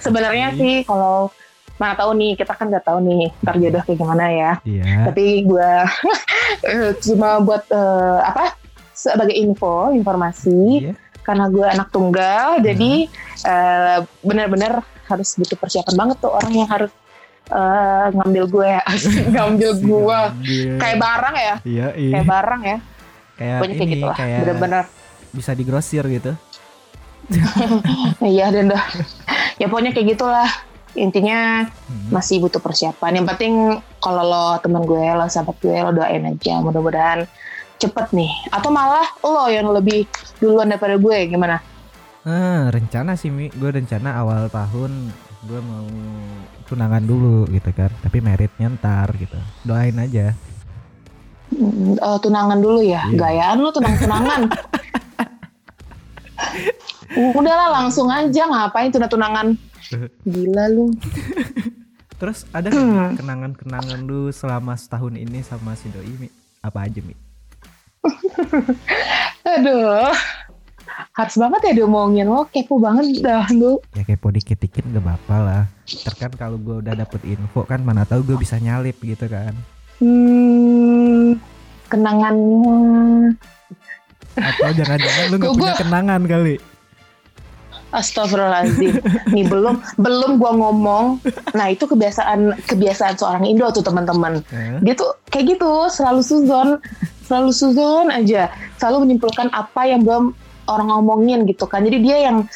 sebenarnya 0.00 0.56
sih 0.56 0.82
kalau 0.82 1.28
mana 1.76 1.94
tahu 1.94 2.16
nih 2.16 2.34
kita 2.34 2.56
kan 2.56 2.66
nggak 2.66 2.82
tahu 2.82 2.98
nih 2.98 3.30
ntar 3.38 3.54
jodoh 3.54 3.78
kayak 3.86 4.02
gimana 4.02 4.24
ya 4.26 4.52
Iya. 4.66 5.06
tapi 5.06 5.46
gue 5.46 5.70
cuma 7.06 7.38
buat 7.38 7.62
eh, 7.70 8.18
apa 8.18 8.58
sebagai 8.90 9.30
info 9.30 9.94
informasi 9.94 10.90
Iya. 10.90 10.92
Karena 11.28 11.52
gue 11.52 11.66
anak 11.68 11.92
tunggal 11.92 12.56
jadi 12.64 13.04
eh, 13.44 13.98
benar-benar 14.24 14.80
harus 15.04 15.36
butuh 15.36 15.60
persiapan 15.60 15.92
banget 15.92 16.16
tuh 16.24 16.32
orang 16.32 16.52
yang 16.56 16.68
harus 16.72 16.92
eh, 17.52 18.06
ngambil 18.16 18.44
gue 18.48 18.70
ngambil 19.36 19.70
gue 19.76 20.18
kayak 20.80 20.96
barang 20.96 21.36
ya? 21.36 21.54
Iya, 21.68 21.86
iya. 22.00 22.12
kayak 22.16 22.26
barang 22.26 22.62
ya? 22.64 22.78
Kayak 23.36 23.56
pokoknya 23.60 23.76
kayak 23.76 23.84
ini, 23.84 23.92
gitu 23.94 24.06
lah 24.08 24.16
kayak 24.16 24.38
bener-bener 24.40 24.84
bisa 25.28 25.50
digrosir 25.52 26.04
gitu. 26.08 26.32
iya 28.24 28.48
dan 28.48 28.72
dah. 28.72 28.84
Ya 29.60 29.68
pokoknya 29.68 29.92
kayak 29.92 30.16
gitulah. 30.16 30.48
Intinya 30.96 31.68
Hmm. 31.86 32.08
masih 32.10 32.40
butuh 32.42 32.58
persiapan. 32.58 33.20
Yang 33.22 33.26
penting 33.36 33.54
kalau 34.00 34.24
lo 34.24 34.46
teman 34.58 34.82
gue 34.82 35.04
lo 35.14 35.28
sahabat 35.28 35.54
gue 35.60 35.76
lo 35.76 35.92
doain 35.92 36.24
aja. 36.24 36.58
Mudah-mudahan 36.64 37.28
cepet 37.78 38.10
nih 38.10 38.28
atau 38.50 38.68
malah 38.68 39.06
lo 39.20 39.46
yang 39.46 39.70
lebih 39.70 40.04
duluan 40.36 40.68
daripada 40.68 40.94
gue 40.94 41.18
gimana 41.26 41.58
Ah, 42.22 42.68
rencana 42.68 43.16
sih 43.16 43.30
Mi, 43.30 43.48
gue 43.48 43.70
rencana 43.72 44.12
awal 44.14 44.46
tahun 44.48 45.08
gue 45.48 45.60
mau 45.62 45.86
tunangan 46.64 47.00
dulu 47.00 47.48
gitu 47.48 47.72
kan, 47.72 47.88
tapi 47.98 48.20
meritnya 48.20 48.68
ntar 48.68 49.08
gitu. 49.16 49.38
Doain 49.62 49.96
aja. 49.96 50.36
Hmm, 51.48 51.96
eh, 51.96 52.18
tunangan 52.20 52.60
dulu 52.60 52.84
ya 52.84 53.08
Iya. 53.08 53.16
gayaan 53.16 53.58
lo 53.58 53.72
tunang 53.72 53.96
tunangan 53.96 54.44
Udahlah 57.16 57.68
langsung 57.72 58.06
aja 58.08 58.44
ngapain 58.44 58.92
tunang-tunangan. 58.92 59.56
Gila 60.22 60.64
lu. 60.68 60.92
Terus 62.18 62.44
ada 62.52 62.68
Mi, 62.68 63.16
kenangan-kenangan 63.16 64.04
lu 64.04 64.28
selama 64.28 64.76
setahun 64.76 65.14
ini 65.14 65.40
sama 65.40 65.72
si 65.72 65.88
doi 65.88 66.12
Mi? 66.18 66.28
Apa 66.60 66.84
aja 66.84 67.00
Mi? 67.00 67.16
Aduh. 69.58 70.12
Harus 71.14 71.34
banget 71.34 71.60
ya 71.70 71.72
diomongin 71.82 72.30
lo 72.30 72.46
kepo 72.46 72.78
banget 72.78 73.22
dah 73.22 73.46
lu. 73.54 73.82
Ya 73.94 74.06
kepo 74.06 74.30
dikit-dikit 74.30 74.86
gak 74.86 75.02
apa-apa 75.02 75.36
lah. 75.42 75.62
Ntar 75.86 76.14
kan 76.14 76.32
kalau 76.34 76.58
gue 76.58 76.82
udah 76.82 76.94
dapet 76.94 77.22
info 77.26 77.66
kan 77.66 77.82
mana 77.82 78.06
tahu 78.06 78.22
gue 78.22 78.36
bisa 78.38 78.58
nyalip 78.58 78.94
gitu 79.02 79.26
kan. 79.26 79.54
Hmm, 79.98 81.34
kenangannya 81.90 83.34
Atau 84.38 84.70
jangan-jangan 84.70 85.24
lu 85.34 85.36
gak 85.42 85.54
punya 85.58 85.74
kenangan 85.74 86.22
kali. 86.30 86.56
Astagfirullahaladzim. 87.88 89.00
Nih 89.32 89.48
belum 89.48 89.80
belum 89.96 90.36
gua 90.36 90.52
ngomong. 90.52 91.24
Nah 91.56 91.72
itu 91.72 91.88
kebiasaan 91.88 92.52
kebiasaan 92.68 93.16
seorang 93.16 93.48
Indo 93.48 93.64
tuh 93.72 93.80
teman-teman. 93.80 94.44
Dia 94.84 94.92
tuh 94.92 95.16
kayak 95.32 95.56
gitu 95.56 95.88
selalu 95.88 96.20
suzon, 96.20 96.68
selalu 97.28 97.52
suzon 97.52 98.08
aja. 98.08 98.48
Selalu 98.80 99.04
menyimpulkan 99.04 99.52
apa 99.52 99.84
yang 99.84 100.00
belum 100.00 100.32
orang 100.64 100.88
ngomongin 100.88 101.44
gitu 101.44 101.68
kan. 101.68 101.84
Jadi 101.84 102.00
dia 102.00 102.16
yang 102.32 102.48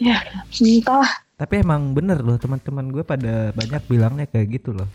ya 0.00 0.16
entah. 0.56 1.08
Tapi 1.36 1.60
emang 1.60 1.92
bener 1.92 2.24
loh 2.24 2.40
teman-teman 2.40 2.88
gue 2.88 3.04
pada 3.04 3.52
banyak 3.52 3.82
bilangnya 3.92 4.24
kayak 4.24 4.56
gitu 4.56 4.72
loh. 4.72 4.88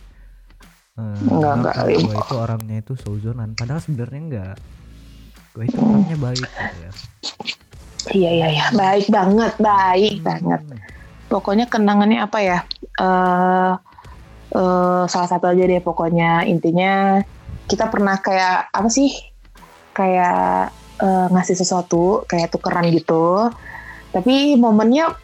Eh, 0.97 1.17
Enggak, 1.29 1.53
enggak. 1.61 1.73
gue 2.01 2.15
itu 2.17 2.35
orangnya 2.35 2.75
itu 2.81 2.93
souzonan. 2.97 3.53
Padahal 3.53 3.77
sebenarnya 3.77 4.21
enggak. 4.25 4.55
Gue 5.53 5.63
itu 5.69 5.77
orangnya 5.77 6.17
baik 6.17 6.41
gitu 6.41 6.77
ya. 6.81 6.91
Iya 8.09 8.29
iya 8.33 8.47
iya. 8.49 8.65
Baik 8.73 9.05
banget, 9.13 9.53
baik 9.61 10.17
banget. 10.25 10.61
Hmm. 10.65 10.79
Pokoknya 11.29 11.69
kenangannya 11.69 12.25
apa 12.25 12.39
ya? 12.41 12.59
eh 12.99 13.73
eh, 14.51 15.03
salah 15.07 15.29
satu 15.29 15.47
aja 15.47 15.63
deh 15.63 15.79
pokoknya 15.79 16.43
intinya 16.43 17.23
kita 17.71 17.87
pernah 17.87 18.19
kayak 18.19 18.67
apa 18.75 18.89
sih? 18.91 19.15
Kayak 19.95 20.75
eh, 20.99 21.27
ngasih 21.31 21.55
sesuatu 21.55 22.27
kayak 22.27 22.51
tukeran 22.51 22.91
gitu. 22.91 23.47
Tapi 24.11 24.59
momennya 24.59 25.15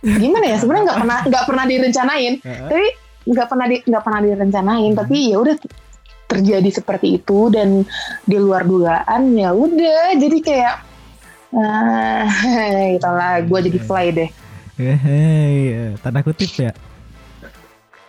gimana 0.00 0.48
ya? 0.48 0.56
Sebenarnya 0.56 0.84
nggak 0.88 1.00
pernah 1.04 1.18
nggak 1.28 1.44
pernah 1.44 1.64
direncanain. 1.68 2.34
Tapi 2.40 2.86
nggak 3.28 3.48
pernah 3.52 3.66
di 3.68 3.76
nggak 3.84 4.02
pernah 4.02 4.20
direncanain. 4.24 4.92
Tapi 4.96 5.16
ya 5.28 5.36
udah 5.44 5.56
terjadi 6.30 6.70
seperti 6.70 7.20
itu 7.20 7.50
dan 7.50 7.82
di 8.22 8.38
luar 8.38 8.62
dugaan 8.62 9.34
ya 9.34 9.50
udah 9.50 10.14
jadi 10.14 10.38
kayak 10.38 10.74
ah 11.58 12.30
itulah 12.94 13.42
gue 13.42 13.60
jadi 13.66 13.78
fly 13.82 14.06
deh 14.14 14.30
eh, 14.78 15.92
tanda 15.98 16.22
kutip 16.22 16.48
ya. 16.54 16.70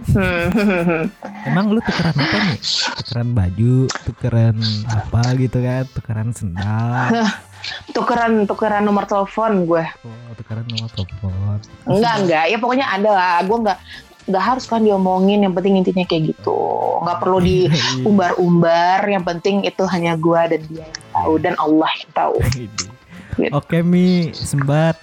Emang 1.47 1.65
lu 1.69 1.79
tukeran 1.79 2.15
apa 2.15 2.37
nih? 2.43 2.59
Tukeran 2.97 3.29
baju, 3.31 3.75
tukeran 4.03 4.57
apa 4.87 5.21
gitu 5.35 5.57
kan? 5.57 5.83
Tukeran 5.91 6.29
sendal, 6.31 7.11
tukeran 7.95 8.33
tukeran 8.43 8.81
nomor 8.81 9.05
telepon 9.05 9.63
gue 9.63 9.85
oh, 10.01 10.33
tukeran 10.33 10.65
nomor 10.65 10.89
telepon. 10.89 11.61
enggak 11.85 12.15
enggak 12.17 12.45
ya 12.47 12.57
pokoknya 12.57 12.87
ada 12.89 13.09
lah 13.11 13.37
gue 13.45 13.53
enggak 13.53 13.77
nggak 14.23 14.43
harus 14.43 14.65
kan 14.65 14.81
diomongin 14.81 15.41
yang 15.41 15.53
penting 15.53 15.77
intinya 15.77 16.01
kayak 16.03 16.33
gitu 16.33 16.57
nggak 16.99 17.17
perlu 17.17 17.37
diumbar-umbar 17.37 19.05
yang 19.05 19.21
penting 19.21 19.61
itu 19.61 19.83
hanya 19.85 20.13
gue 20.13 20.41
dan 20.47 20.61
dia 20.65 20.81
yang 20.83 21.05
tahu 21.11 21.33
dan 21.37 21.53
Allah 21.57 21.91
yang 21.95 22.11
tahu 22.11 22.37
Gitu. 22.51 22.85
Oke 23.55 23.79
Mi, 23.79 24.33
sembat. 24.33 24.97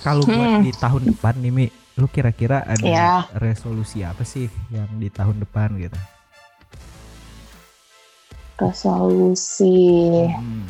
Kalau 0.00 0.24
buat 0.24 0.48
Hmm. 0.50 0.62
di 0.62 0.72
tahun 0.72 1.02
depan 1.10 1.34
nih 1.38 1.52
Mi, 1.52 1.66
lu 1.94 2.06
kira-kira 2.06 2.64
ada 2.64 2.82
Ya. 2.82 3.12
resolusi 3.34 4.02
apa 4.02 4.22
sih 4.22 4.46
yang 4.68 4.90
di 4.94 5.08
tahun 5.08 5.38
depan 5.40 5.78
gitu? 5.78 5.98
resolusi 8.54 10.30
Hmm. 10.30 10.66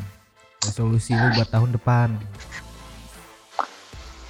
Resolusi 0.60 1.12
lu 1.12 1.28
buat 1.34 1.48
tahun 1.48 1.70
depan. 1.72 2.08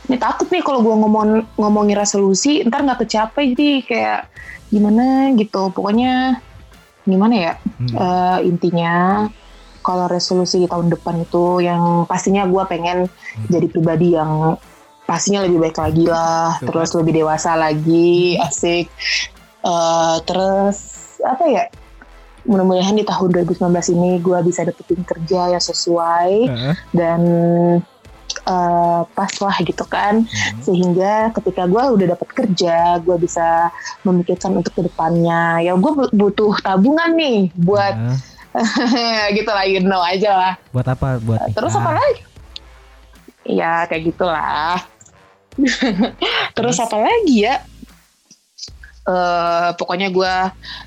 ini 0.04 0.20
takut 0.20 0.44
nih 0.46 0.60
kalau 0.60 0.82
gue 0.82 0.92
ngomong 0.92 1.28
ngomongin 1.56 1.96
resolusi 1.96 2.60
ntar 2.62 2.84
nggak 2.84 3.00
kecapai 3.00 3.56
jadi 3.56 3.70
kayak 3.80 4.20
gimana 4.68 5.04
gitu 5.32 5.70
pokoknya 5.70 6.44
gimana 7.02 7.34
ya 7.34 7.52
Hmm. 7.78 7.88
Eh, 7.90 8.38
intinya 8.44 9.24
kalau 9.80 10.04
resolusi 10.04 10.60
di 10.60 10.68
tahun 10.68 10.90
depan 10.90 11.22
itu 11.22 11.44
yang 11.60 12.04
pastinya 12.04 12.44
gue 12.44 12.62
pengen 12.66 13.08
Hmm. 13.08 13.46
jadi 13.48 13.66
pribadi 13.66 14.12
yang 14.12 14.60
pastinya 15.04 15.40
lebih 15.40 15.60
baik 15.60 15.76
lagi 15.76 16.04
lah 16.04 16.56
terus 16.58 16.92
lebih 16.92 17.12
dewasa 17.16 17.54
lagi 17.54 18.36
Hmm. 18.36 18.46
asik 18.46 18.86
Eh, 19.60 20.16
terus 20.24 20.76
apa 21.20 21.44
ya 21.46 21.64
mudah-mudahan 22.44 22.92
di 22.92 23.00
tahun 23.02 23.32
2019 23.32 23.64
ini 23.90 24.20
gue 24.20 24.36
bisa 24.44 24.60
dapetin 24.60 25.00
kerja 25.00 25.48
yang 25.50 25.62
sesuai 25.62 26.30
Heeh. 26.44 26.74
dan 26.92 27.20
eh, 28.44 29.00
pas 29.06 29.32
lah 29.34 29.56
gitu 29.58 29.84
kan 29.84 30.20
Hmm. 30.20 30.60
sehingga 30.60 31.32
ketika 31.32 31.64
gue 31.64 31.80
udah 31.80 32.06
dapat 32.12 32.28
kerja 32.34 33.00
gue 33.00 33.16
bisa 33.16 33.72
memikirkan 34.02 34.52
untuk 34.54 34.72
ke 34.74 34.84
depannya 34.84 35.64
ya 35.64 35.72
gue 35.72 35.92
butuh 36.12 36.60
tabungan 36.60 37.16
nih 37.16 37.48
buat 37.56 37.96
Heeh. 38.52 39.32
gitu 39.36 39.48
lah 39.48 39.64
you 39.64 39.80
know 39.80 39.98
aja 39.98 40.30
lah 40.30 40.52
buat 40.70 40.84
apa? 40.84 41.16
Buat 41.18 41.40
nikah. 41.40 41.56
terus 41.56 41.72
apa 41.72 41.90
lagi 41.96 42.20
ya 43.48 43.84
kayak 43.84 44.12
gitulah 44.12 44.76
terus 46.56 46.76
apa 46.76 46.96
lagi 46.98 47.44
ya 47.44 47.56
eh 49.04 49.70
pokoknya 49.76 50.08
gue 50.08 50.34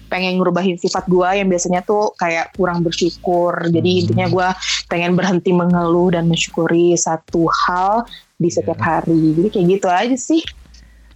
pengen 0.07 0.35
ngerubahin 0.35 0.73
sifat 0.75 1.05
gue 1.05 1.29
yang 1.33 1.45
biasanya 1.45 1.81
tuh 1.81 2.17
kayak 2.17 2.49
kurang 2.51 2.81
bersyukur 2.81 3.53
jadi 3.63 3.77
Hmm. 3.87 4.01
intinya 4.03 4.27
gue 4.27 4.47
pengen 4.87 5.13
berhenti 5.13 5.53
mengeluh 5.53 6.09
dan 6.09 6.25
mensyukuri 6.25 6.97
satu 6.97 7.45
hal 7.45 8.09
di 8.35 8.49
setiap 8.49 8.73
Iya. 8.75 8.85
hari 8.97 9.21
jadi 9.33 9.49
kayak 9.51 9.67
gitu 9.69 9.87
aja 9.87 10.17
sih 10.17 10.41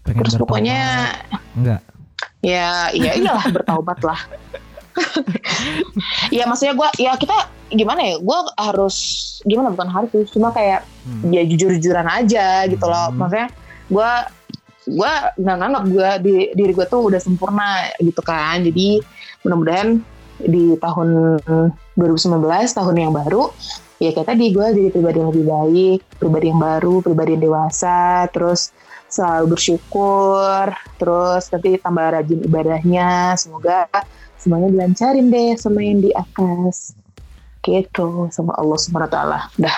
Pengen 0.03 0.21
terus 0.21 0.33
bertobat. 0.33 0.45
pokoknya 0.47 0.79
enggak. 1.53 1.81
ya 2.39 2.69
iya 2.91 3.11
iyalah 3.15 3.45
bertaubat 3.49 3.99
lah 4.01 4.19
ya 6.35 6.43
maksudnya 6.47 6.73
gue 6.75 6.89
ya 7.01 7.11
kita 7.15 7.35
gimana 7.71 8.01
ya 8.03 8.15
gue 8.19 8.39
harus 8.59 8.95
gimana 9.43 9.73
bukan 9.73 9.89
harus 9.89 10.29
cuma 10.31 10.51
kayak 10.51 10.85
Hmm. 11.01 11.33
ya 11.33 11.41
jujur-jujuran 11.41 12.05
aja 12.05 12.69
gitu 12.69 12.85
loh 12.85 13.09
Hmm. 13.09 13.25
maksudnya 13.25 13.49
gue 13.89 14.11
gue 14.85 15.13
nggak 15.41 15.57
nganggap 15.57 15.83
gue 15.89 16.09
di 16.21 16.35
diri 16.53 16.73
gue 16.77 16.85
tuh 16.85 17.09
udah 17.09 17.17
sempurna 17.17 17.89
gitu 17.97 18.21
kan 18.21 18.61
jadi 18.61 19.01
mudah-mudahan 19.41 19.97
di 20.41 20.77
tahun 20.77 21.37
2019 21.97 22.37
tahun 22.77 22.95
yang 22.97 23.13
baru 23.13 23.49
ya 23.97 24.09
kayak 24.13 24.33
tadi 24.33 24.45
gue 24.49 24.65
jadi 24.73 24.89
pribadi 24.89 25.17
yang 25.21 25.29
lebih 25.29 25.45
baik 25.45 25.99
pribadi 26.17 26.45
yang 26.49 26.61
baru 26.61 26.93
pribadi 27.01 27.29
yang 27.37 27.43
dewasa 27.45 28.25
terus 28.33 28.73
selalu 29.05 29.57
bersyukur 29.57 30.65
terus 30.97 31.49
nanti 31.49 31.77
tambah 31.77 32.05
rajin 32.13 32.39
ibadahnya 32.41 33.37
semoga 33.37 33.85
semuanya 34.41 34.67
dilancarin 34.69 35.29
deh 35.29 35.53
sama 35.53 35.79
yang 35.79 36.01
di 36.01 36.09
atas 36.11 36.97
gitu 37.61 38.25
sama 38.27 38.57
Allah 38.57 38.73
subhanahu 38.75 39.05
wa 39.05 39.13
taala 39.13 39.39
dah 39.55 39.77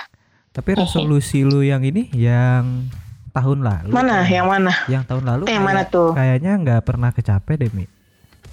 Tapi 0.49 0.71
resolusi 0.73 1.41
lu 1.41 1.59
yang 1.59 1.81
ini 1.81 2.07
yang 2.09 2.87
tahun 3.31 3.59
lalu. 3.59 3.89
mana 3.89 4.21
yang 4.23 4.45
mana 4.45 4.71
Yang 4.85 5.03
tahun 5.05 5.23
lalu. 5.25 5.43
yang 5.49 5.61
mana 5.61 5.81
tuh 5.83 6.13
Kayaknya 6.13 6.51
nggak 6.55 6.81
pernah 6.83 7.09
kecape 7.09 7.57
deh 7.57 7.67
Mi. 7.69 7.89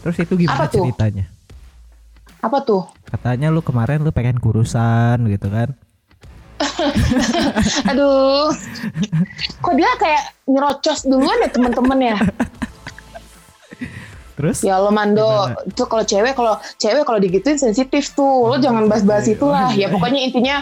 Terus 0.00 0.16
itu 0.18 0.32
gimana 0.34 0.64
Apa 0.64 0.66
tuh? 0.66 0.82
ceritanya? 0.82 1.28
apa 2.40 2.58
tuh 2.64 2.88
Katanya 3.04 3.52
lu 3.52 3.60
kemarin 3.60 4.00
lu 4.00 4.10
pengen 4.10 4.40
kurusan 4.40 5.28
gitu 5.28 5.46
kan? 5.46 5.76
Aduh, 7.88 8.48
kok 9.60 9.74
dia 9.74 9.90
kayak 9.96 10.24
nyerocos 10.44 11.04
duluan 11.04 11.36
ya 11.38 11.48
teman-teman 11.48 11.98
ya? 12.02 12.16
Terus? 14.40 14.64
Ya 14.64 14.74
Allah 14.74 14.88
Mando, 14.90 15.28
Gimana? 15.28 15.68
itu 15.68 15.82
kalau 15.84 16.02
cewek 16.02 16.32
kalau 16.32 16.54
cewek 16.74 17.04
kalau 17.04 17.20
digituin 17.20 17.56
sensitif 17.56 18.10
tuh, 18.10 18.48
lo 18.48 18.56
Oh, 18.56 18.58
jangan 18.58 18.88
bahas-bahas 18.88 19.24
iya. 19.24 19.34
itulah. 19.36 19.68
Oh, 19.68 19.70
iya. 19.70 19.84
Ya 19.84 19.88
pokoknya 19.88 20.20
intinya 20.22 20.56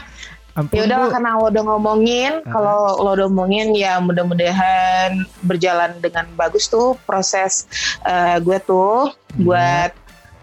ya 0.74 0.90
Bu. 0.90 1.06
karena 1.08 1.38
lo 1.38 1.46
udah 1.46 1.62
ngomongin, 1.64 2.32
Ah. 2.42 2.50
kalau 2.50 2.78
lo 2.98 3.10
udah 3.14 3.26
ngomongin 3.26 3.70
ya 3.72 4.02
mudah-mudahan 4.02 5.10
berjalan 5.40 5.94
dengan 5.98 6.26
bagus 6.34 6.66
tuh 6.66 6.98
proses 7.04 7.70
eh, 8.02 8.36
gue 8.38 8.58
tuh 8.60 9.14
Iya. 9.30 9.38
buat 9.38 9.90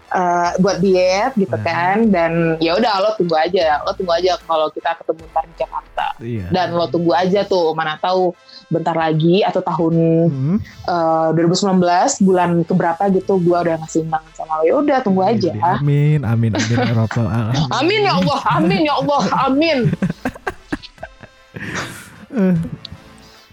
eh, 0.08 0.50
buat 0.56 0.76
diet 0.78 1.32
gitu 1.34 1.52
Ah. 1.52 1.60
kan 1.60 2.08
dan 2.08 2.56
ya 2.58 2.72
udah 2.72 2.92
lo 2.96 3.10
tunggu 3.12 3.36
aja, 3.36 3.82
lo 3.82 3.92
tunggu 3.92 4.14
aja 4.14 4.40
kalau 4.40 4.70
kita 4.70 4.96
ketemu 4.96 5.22
ntar 5.28 5.44
di 5.44 5.54
Jakarta 5.54 6.06
Iya. 6.16 6.46
dan 6.48 6.68
lo 6.72 6.86
tunggu 6.86 7.12
aja 7.12 7.44
tuh 7.44 7.74
mana 7.74 7.98
tahu 7.98 8.32
bentar 8.66 8.92
lagi 8.92 9.40
atau 9.40 9.60
tahun 9.60 9.94
Hmm. 10.26 10.56
eh, 10.58 11.28
2019 11.32 11.78
bulan 12.20 12.50
keberapa 12.62 13.02
gitu 13.10 13.38
gua 13.38 13.62
udah 13.62 13.78
ngasih 13.78 14.02
undangan 14.02 14.32
sama 14.32 14.52
lo 14.58 14.62
ya 14.62 14.74
udah 14.76 14.98
tunggu 15.00 15.22
aja 15.22 15.50
Amin, 15.78 16.20
amin, 16.20 16.50
amin, 16.50 16.76
ya 16.76 16.92
Rabbal 16.92 17.26
alamin. 17.30 17.70
amin 17.72 18.00
ya 18.02 18.12
Allah 18.16 18.38
amin 18.52 18.80
ya 18.82 18.94
Allah 18.96 19.22
amin 19.44 19.78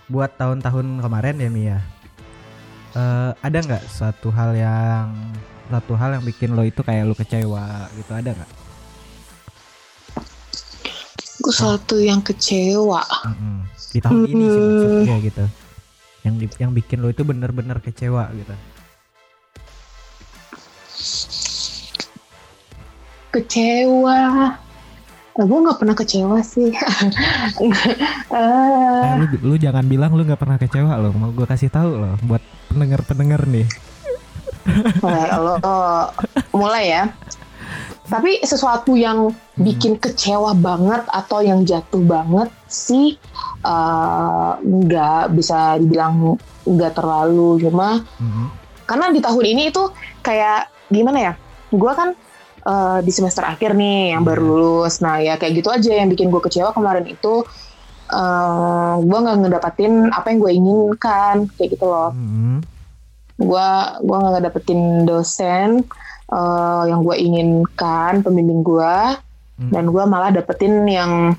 buat 0.06 0.32
tahun-tahun 0.34 1.00
kemarin 1.00 1.36
ya 1.38 1.50
Mia 1.50 1.78
eh 2.94 3.32
ada 3.36 3.58
nggak 3.60 3.84
suatu 3.88 4.30
hal 4.30 4.54
yang 4.54 5.10
satu 5.66 5.94
hal 5.94 6.14
yang 6.14 6.24
bikin 6.24 6.54
lo 6.54 6.62
itu 6.62 6.82
kayak 6.82 7.06
lo 7.06 7.14
kecewa 7.14 7.66
gitu 7.94 8.12
ada 8.12 8.34
nggak 8.34 8.52
Gue 11.34 11.52
suatu 11.52 12.00
yang 12.00 12.24
kecewa. 12.24 13.04
Mm-mm. 13.28 13.68
Di 13.94 14.00
tahun 14.02 14.26
ini 14.26 14.44
sih 14.44 14.60
Hmm. 14.60 14.68
maksudnya 14.68 15.18
gitu 15.22 15.46
yang 16.24 16.36
di- 16.36 16.58
yang 16.58 16.72
bikin 16.72 16.98
lo 16.98 17.08
itu 17.08 17.22
bener-bener 17.22 17.78
kecewa 17.78 18.28
gitu 18.34 18.54
Kecewa. 23.30 24.20
Nah, 25.34 25.46
gue 25.50 25.60
nggak 25.60 25.80
pernah 25.80 25.96
kecewa 25.98 26.38
sih. 26.42 26.70
Eh, 28.34 29.04
Eh, 29.04 29.14
lu, 29.20 29.26
lu 29.44 29.56
jangan 29.58 29.82
bilang 29.84 30.14
lu 30.14 30.22
nggak 30.22 30.38
pernah 30.38 30.58
kecewa 30.58 30.94
lo 30.96 31.10
mau 31.12 31.30
gue 31.30 31.44
kasih 31.44 31.70
tahu 31.70 31.98
lo 31.98 32.14
buat 32.24 32.42
pendengar-pendengar 32.68 33.46
nih 33.46 33.66
mulai 35.02 35.30
lo 35.36 35.56
mulai 36.52 36.84
ya. 36.90 37.04
Tapi 38.14 38.46
sesuatu 38.46 38.94
yang 38.94 39.28
bikin 39.56 39.98
kecewa 39.98 40.54
banget 40.54 41.02
atau 41.10 41.42
yang 41.42 41.66
jatuh 41.66 41.98
banget 42.00 42.54
sih 42.68 43.18
eh, 43.64 44.52
nggak 44.60 45.32
bisa 45.32 45.78
dibilang 45.78 46.38
nggak 46.64 46.94
terlalu 46.94 47.58
cuma 47.60 48.06
Mhm. 48.20 48.46
karena 48.84 49.06
di 49.10 49.18
tahun 49.18 49.46
ini 49.48 49.64
itu 49.68 49.84
kayak 50.20 50.62
gimana 50.88 51.20
ya 51.22 51.34
gue 51.70 51.92
kan 51.92 52.14
eh, 52.62 53.00
di 53.02 53.10
semester 53.10 53.44
akhir 53.44 53.74
nih 53.74 54.14
yang 54.14 54.22
baru 54.22 54.40
Iya. 54.40 54.48
lulus 54.48 54.94
nah 55.00 55.18
ya 55.18 55.34
kayak 55.36 55.54
gitu 55.58 55.70
aja 55.70 55.92
yang 55.94 56.08
bikin 56.08 56.30
gue 56.30 56.40
kecewa 56.40 56.70
kemarin 56.72 57.04
itu 57.06 57.44
eh 58.10 58.94
gue 59.00 59.18
nggak 59.18 59.38
ngedapatin 59.40 59.94
apa 60.10 60.28
yang 60.28 60.40
gue 60.40 60.52
inginkan 60.54 61.36
kayak 61.52 61.70
gitu 61.72 61.86
loh 61.86 62.12
Mhm. 62.12 62.62
gue 63.40 63.68
gua 64.00 64.16
nggak 64.20 64.34
ngedapetin 64.38 64.82
dosen 65.04 65.82
eh, 66.26 66.84
yang 66.88 67.02
gue 67.02 67.16
inginkan 67.18 68.22
pembimbing 68.22 68.62
gue 68.62 68.96
Hmm. 69.54 69.70
dan 69.70 69.86
gue 69.86 70.04
malah 70.04 70.34
dapetin 70.34 70.82
yang 70.86 71.38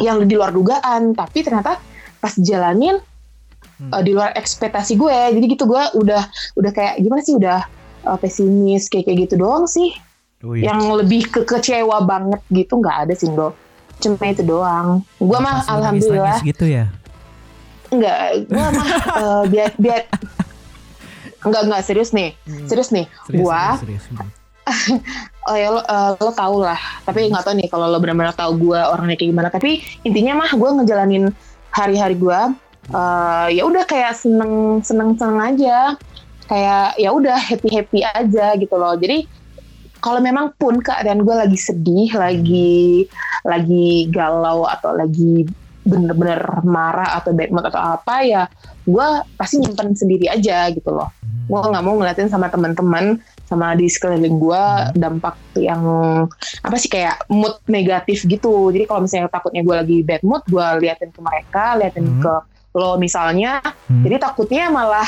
yang 0.00 0.24
di 0.24 0.32
luar 0.32 0.48
dugaan. 0.48 1.12
Tapi 1.12 1.44
ternyata 1.44 1.76
pas 2.18 2.32
jalanin 2.34 2.96
Hmm. 3.76 3.92
eh, 3.92 4.02
di 4.02 4.14
luar 4.14 4.32
ekspektasi 4.32 4.94
gue 4.94 5.12
jadi 5.34 5.46
gitu 5.46 5.66
gue 5.66 5.82
udah 5.92 6.22
udah 6.54 6.70
kayak 6.70 6.98
gimana 6.98 7.20
sih 7.20 7.34
udah 7.34 7.60
eh, 8.02 8.18
pesimis 8.18 8.88
kayak 8.88 9.06
kayak 9.06 9.18
gitu 9.26 9.34
doang 9.38 9.66
sih. 9.66 9.92
Wih, 10.42 10.66
yang 10.66 10.82
lebih 10.90 11.30
ke 11.30 11.40
kecewa 11.42 12.02
banget 12.02 12.42
gitu 12.50 12.80
nggak 12.80 13.06
ada 13.06 13.14
sih 13.14 13.30
do 13.30 13.54
cuma 14.00 14.18
itu 14.26 14.42
doang. 14.42 15.06
Gue 15.20 15.38
mah 15.38 15.62
alhamdulillah 15.62 16.42
gitu 16.42 16.66
ya? 16.66 16.90
Nggak 17.92 18.48
gue 18.50 18.66
mah 18.72 18.86
eh, 19.22 19.42
biar 19.46 19.70
biar 19.78 20.00
nggak 21.42 21.62
nggak 21.68 21.82
serius 21.84 22.10
nih. 22.14 22.34
Serius 22.66 22.90
nih. 22.94 23.06
Serius, 23.26 23.40
gua 23.42 23.76
serius, 23.78 24.02
serius. 24.06 24.40
oh 25.50 25.56
ya 25.58 25.68
lo, 25.74 25.80
eh, 25.82 26.10
lo 26.22 26.32
tau 26.34 26.56
lah. 26.62 26.78
Tapi 27.02 27.30
nggak 27.30 27.44
tau 27.44 27.54
nih 27.54 27.68
kalau 27.70 27.90
lo 27.90 27.98
benar-benar 27.98 28.34
tahu 28.34 28.58
gue 28.58 28.80
orangnya 28.80 29.18
kayak 29.18 29.30
gimana. 29.34 29.48
Tapi 29.50 29.82
intinya 30.06 30.46
mah 30.46 30.50
gue 30.54 30.70
ngejalanin 30.82 31.24
hari-hari 31.74 32.14
gue 32.14 32.40
eh, 32.94 33.46
ya 33.58 33.62
udah 33.66 33.84
kayak 33.86 34.14
seneng 34.14 34.84
seneng 34.86 35.18
seneng 35.18 35.38
aja. 35.42 35.98
Kayak 36.46 36.98
ya 37.00 37.10
udah 37.10 37.38
happy 37.38 37.68
happy 37.70 38.00
aja 38.04 38.54
gitu 38.58 38.74
loh. 38.76 38.94
Jadi 38.98 39.42
kalau 40.02 40.18
memang 40.18 40.50
pun 40.58 40.82
keadaan 40.82 41.22
gue 41.22 41.32
lagi 41.32 41.58
sedih 41.58 42.10
lagi 42.18 43.06
lagi 43.46 44.10
galau 44.10 44.66
atau 44.66 44.98
lagi 44.98 45.46
bener-bener 45.82 46.42
marah 46.62 47.18
atau 47.18 47.34
bad 47.34 47.50
mood 47.50 47.66
atau 47.66 47.98
apa 47.98 48.22
ya 48.22 48.42
gue 48.86 49.06
pasti 49.38 49.62
nyimpen 49.62 49.94
sendiri 49.94 50.30
aja 50.30 50.70
gitu 50.70 50.90
loh 50.90 51.10
gue 51.42 51.58
nggak 51.58 51.82
mau 51.82 51.94
ngeliatin 51.96 52.26
sama 52.26 52.46
teman-teman 52.46 53.18
sama 53.44 53.74
di 53.74 53.84
sekeliling 53.86 54.38
gue 54.38 54.64
dampak 54.94 55.34
yang 55.54 55.82
apa 56.60 56.76
sih 56.76 56.88
kayak 56.88 57.26
mood 57.28 57.58
negatif 57.66 58.24
gitu 58.24 58.70
jadi 58.70 58.86
kalau 58.86 59.04
misalnya 59.04 59.28
takutnya 59.28 59.60
gue 59.60 59.74
lagi 59.74 59.98
bad 60.00 60.22
mood 60.22 60.42
gue 60.46 60.66
liatin 60.80 61.10
ke 61.10 61.20
mereka 61.20 61.76
liatin 61.76 62.06
Hmm. 62.06 62.20
ke 62.20 62.34
lo 62.72 62.96
misalnya 62.96 63.60
Hmm. 63.86 64.00
jadi 64.02 64.16
takutnya 64.18 64.70
malah 64.70 65.04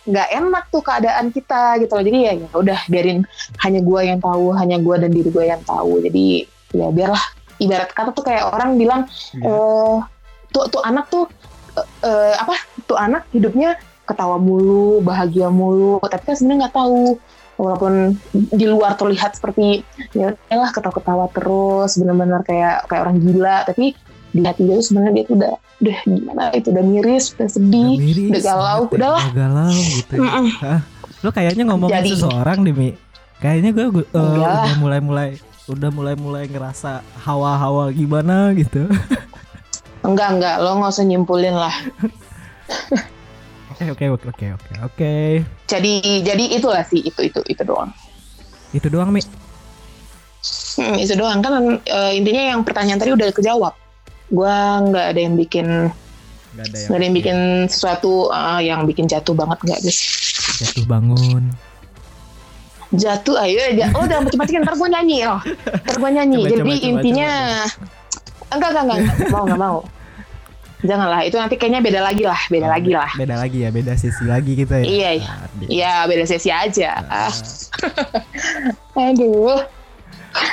nggak 0.00 0.28
enak 0.32 0.64
tuh 0.68 0.80
keadaan 0.80 1.28
kita 1.28 1.76
gitu 1.78 1.92
loh 1.92 2.04
jadi 2.04 2.18
ya 2.22 2.32
ya 2.38 2.48
udah 2.54 2.80
biarin 2.86 3.20
hanya 3.60 3.80
gue 3.80 4.00
yang 4.00 4.18
tahu 4.18 4.54
hanya 4.54 4.76
gue 4.78 4.94
dan 4.96 5.10
diri 5.10 5.28
gue 5.28 5.44
yang 5.44 5.62
tahu 5.62 6.00
jadi 6.00 6.26
ya 6.72 6.86
biarlah 6.88 7.24
ibarat 7.58 7.90
kata 7.90 8.14
tuh 8.14 8.24
kayak 8.24 8.48
orang 8.48 8.78
bilang 8.78 9.04
Iya. 9.36 9.44
eh 9.44 9.96
tuh 10.50 10.64
tuh 10.68 10.80
anak 10.80 11.10
tuh 11.10 11.28
eh, 12.00 12.34
apa 12.34 12.54
tuh 12.86 12.96
anak 12.96 13.28
hidupnya 13.30 13.76
ketawa 14.10 14.36
mulu 14.36 14.98
bahagia 15.00 15.46
mulu. 15.48 16.02
Tapi 16.02 16.22
kan 16.24 16.34
sebenarnya 16.34 16.66
nggak 16.66 16.76
tahu. 16.76 17.02
Walaupun 17.54 18.16
di 18.32 18.64
luar 18.64 18.96
terlihat 18.96 19.36
seperti 19.36 19.84
ya 20.10 20.32
lah 20.48 20.70
ketawa-ketawa 20.70 21.28
terus. 21.30 21.94
Benar-benar 21.94 22.40
kayak 22.42 22.88
kayak 22.88 23.02
orang 23.04 23.20
gila. 23.20 23.62
Tapi 23.62 23.92
di 24.30 24.40
hati 24.40 24.62
dia 24.62 24.74
tuh 24.74 24.86
sebenarnya 24.86 25.12
dia 25.12 25.24
tuh 25.24 25.34
udah 25.36 25.52
udah 25.80 25.98
gimana 26.02 26.42
itu? 26.50 26.68
Udah 26.70 26.82
miris 26.82 27.24
udah 27.34 27.48
sedih 27.48 27.92
Udah 27.92 28.00
miris 28.00 28.30
udah 28.30 28.42
galau, 28.42 28.78
banget 28.80 28.88
ya, 28.88 28.96
udahlah. 28.96 29.20
udah 29.20 29.34
galau 29.34 29.72
gitu 29.90 30.12
ya. 30.16 30.74
Lo 31.20 31.28
kayaknya 31.30 31.62
ngomongin 31.68 31.94
Jadi- 32.00 32.10
seseorang 32.16 32.58
deh 32.64 32.72
Mi. 32.72 32.90
Kayaknya 33.40 33.70
gue 33.72 33.86
Enggak. 34.10 34.52
udah 34.56 34.76
mulai-mulai 34.78 35.30
Udah 35.64 35.86
mulai-mulai 35.88 36.44
ngerasa 36.44 36.98
hawa-hawa 37.22 37.92
gimana 37.92 38.50
gitu. 38.52 38.88
Enggak 40.06 40.28
enggak. 40.34 40.56
Lo 40.58 40.80
nggak 40.80 40.90
usah 40.90 41.04
nyimpulin 41.04 41.54
lah 41.54 41.70
Oke 43.80 43.88
oke 43.88 44.04
oke 44.12 44.28
oke 44.28 44.46
oke 44.60 44.72
oke. 44.84 45.14
Jadi 45.64 46.20
jadi 46.20 46.44
itulah 46.52 46.84
sih 46.84 47.00
itu 47.00 47.16
itu 47.24 47.40
itu 47.48 47.62
doang. 47.64 47.88
Itu 48.76 48.92
doang 48.92 49.08
Mi? 49.08 49.24
Hmm, 50.76 51.00
itu 51.00 51.16
doang. 51.16 51.40
Kan 51.40 51.80
eh, 51.88 52.12
intinya 52.20 52.42
yang 52.52 52.60
pertanyaan 52.60 53.00
tadi 53.00 53.16
udah 53.16 53.32
kejawab. 53.32 53.72
Gua 54.28 54.84
nggak 54.84 55.06
ada 55.16 55.20
yang 55.20 55.34
bikin 55.40 55.88
Gak 56.50 56.66
ada 56.66 56.76
nggak 56.76 56.98
ada 56.98 57.04
yang 57.08 57.16
bikin. 57.16 57.38
sesuatu 57.72 58.28
eh, 58.28 58.68
yang 58.68 58.84
bikin 58.84 59.08
jatuh 59.08 59.32
banget 59.32 59.58
nggak 59.64 59.80
guys 59.80 60.00
jatuh 60.60 60.84
bangun. 60.84 61.44
Jatuh 62.90 63.38
ayo 63.48 63.58
aja. 63.64 63.86
Oh 63.96 64.04
udah 64.04 64.18
macam-macam 64.20 64.60
ntar 64.66 64.74
gue 64.76 64.88
nyanyi 64.92 65.18
loh 65.24 65.40
ntar 65.88 65.96
gue 65.96 66.10
nyanyi. 66.10 66.38
Coba, 66.42 66.50
jadi 66.52 66.60
coba, 66.60 66.68
coba, 66.68 66.84
intinya 66.84 67.30
enggak 68.52 68.68
enggak 68.76 68.82
enggak 68.84 68.98
enggak. 68.98 69.16
Mau 69.32 69.42
enggak 69.48 69.62
mau 69.62 69.78
janganlah 70.80 71.20
itu 71.22 71.36
nanti 71.36 71.54
kayaknya 71.54 71.80
beda 71.80 72.00
lagi 72.00 72.22
lah 72.22 72.40
beda 72.46 72.66
Oh, 72.66 72.72
lagi 72.72 72.90
lah 72.90 73.10
Beda 73.14 73.34
lagi 73.36 73.58
ya 73.60 73.70
Beda 73.70 73.92
sesi 73.94 74.24
lagi 74.24 74.52
kita 74.54 74.80
ya 74.80 74.84
Iya, 74.84 75.10
iya. 75.14 75.32
Tadi. 75.36 75.64
iya 75.66 75.94
beda 76.04 76.24
sesi 76.24 76.48
aja 76.48 76.90
Ah. 77.04 77.28
ah, 77.28 77.32
aduh 79.10 79.60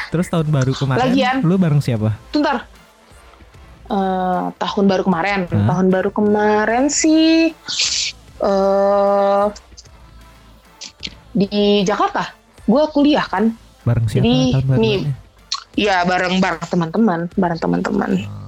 Terus 0.10 0.26
tahun 0.28 0.50
baru 0.50 0.74
kemarin 0.74 1.02
Lagian. 1.06 1.36
Lu 1.46 1.54
bareng 1.56 1.78
siapa? 1.78 2.10
Bentar. 2.34 2.66
Eh, 3.88 4.46
tahun 4.58 4.86
baru 4.90 5.06
kemarin. 5.06 5.46
Hah? 5.46 5.66
Tahun 5.70 5.88
baru 5.88 6.10
kemarin 6.10 6.90
sih 6.90 7.54
eh 8.38 9.46
di 11.32 11.48
Jakarta. 11.86 12.34
Gue 12.66 12.84
kuliah 12.90 13.22
kan. 13.24 13.54
Bareng 13.86 14.10
siapa 14.10 14.26
Jadi, 14.26 14.58
tahun 14.58 14.66
baru 14.66 14.80
nih, 14.82 14.98
Ya 15.78 16.02
bareng 16.02 16.42
bareng 16.42 16.66
teman-teman, 16.66 17.20
bareng 17.38 17.60
teman-teman, 17.62 18.10
Oh, 18.26 18.47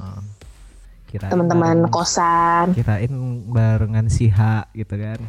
kirain 1.09 1.27
teman-teman 1.27 1.89
kosan. 1.89 2.71
Kirain 2.71 3.09
barengan 3.45 4.05
si 4.07 4.29
H 4.29 4.39
gitu 4.71 4.93
kan. 4.93 5.19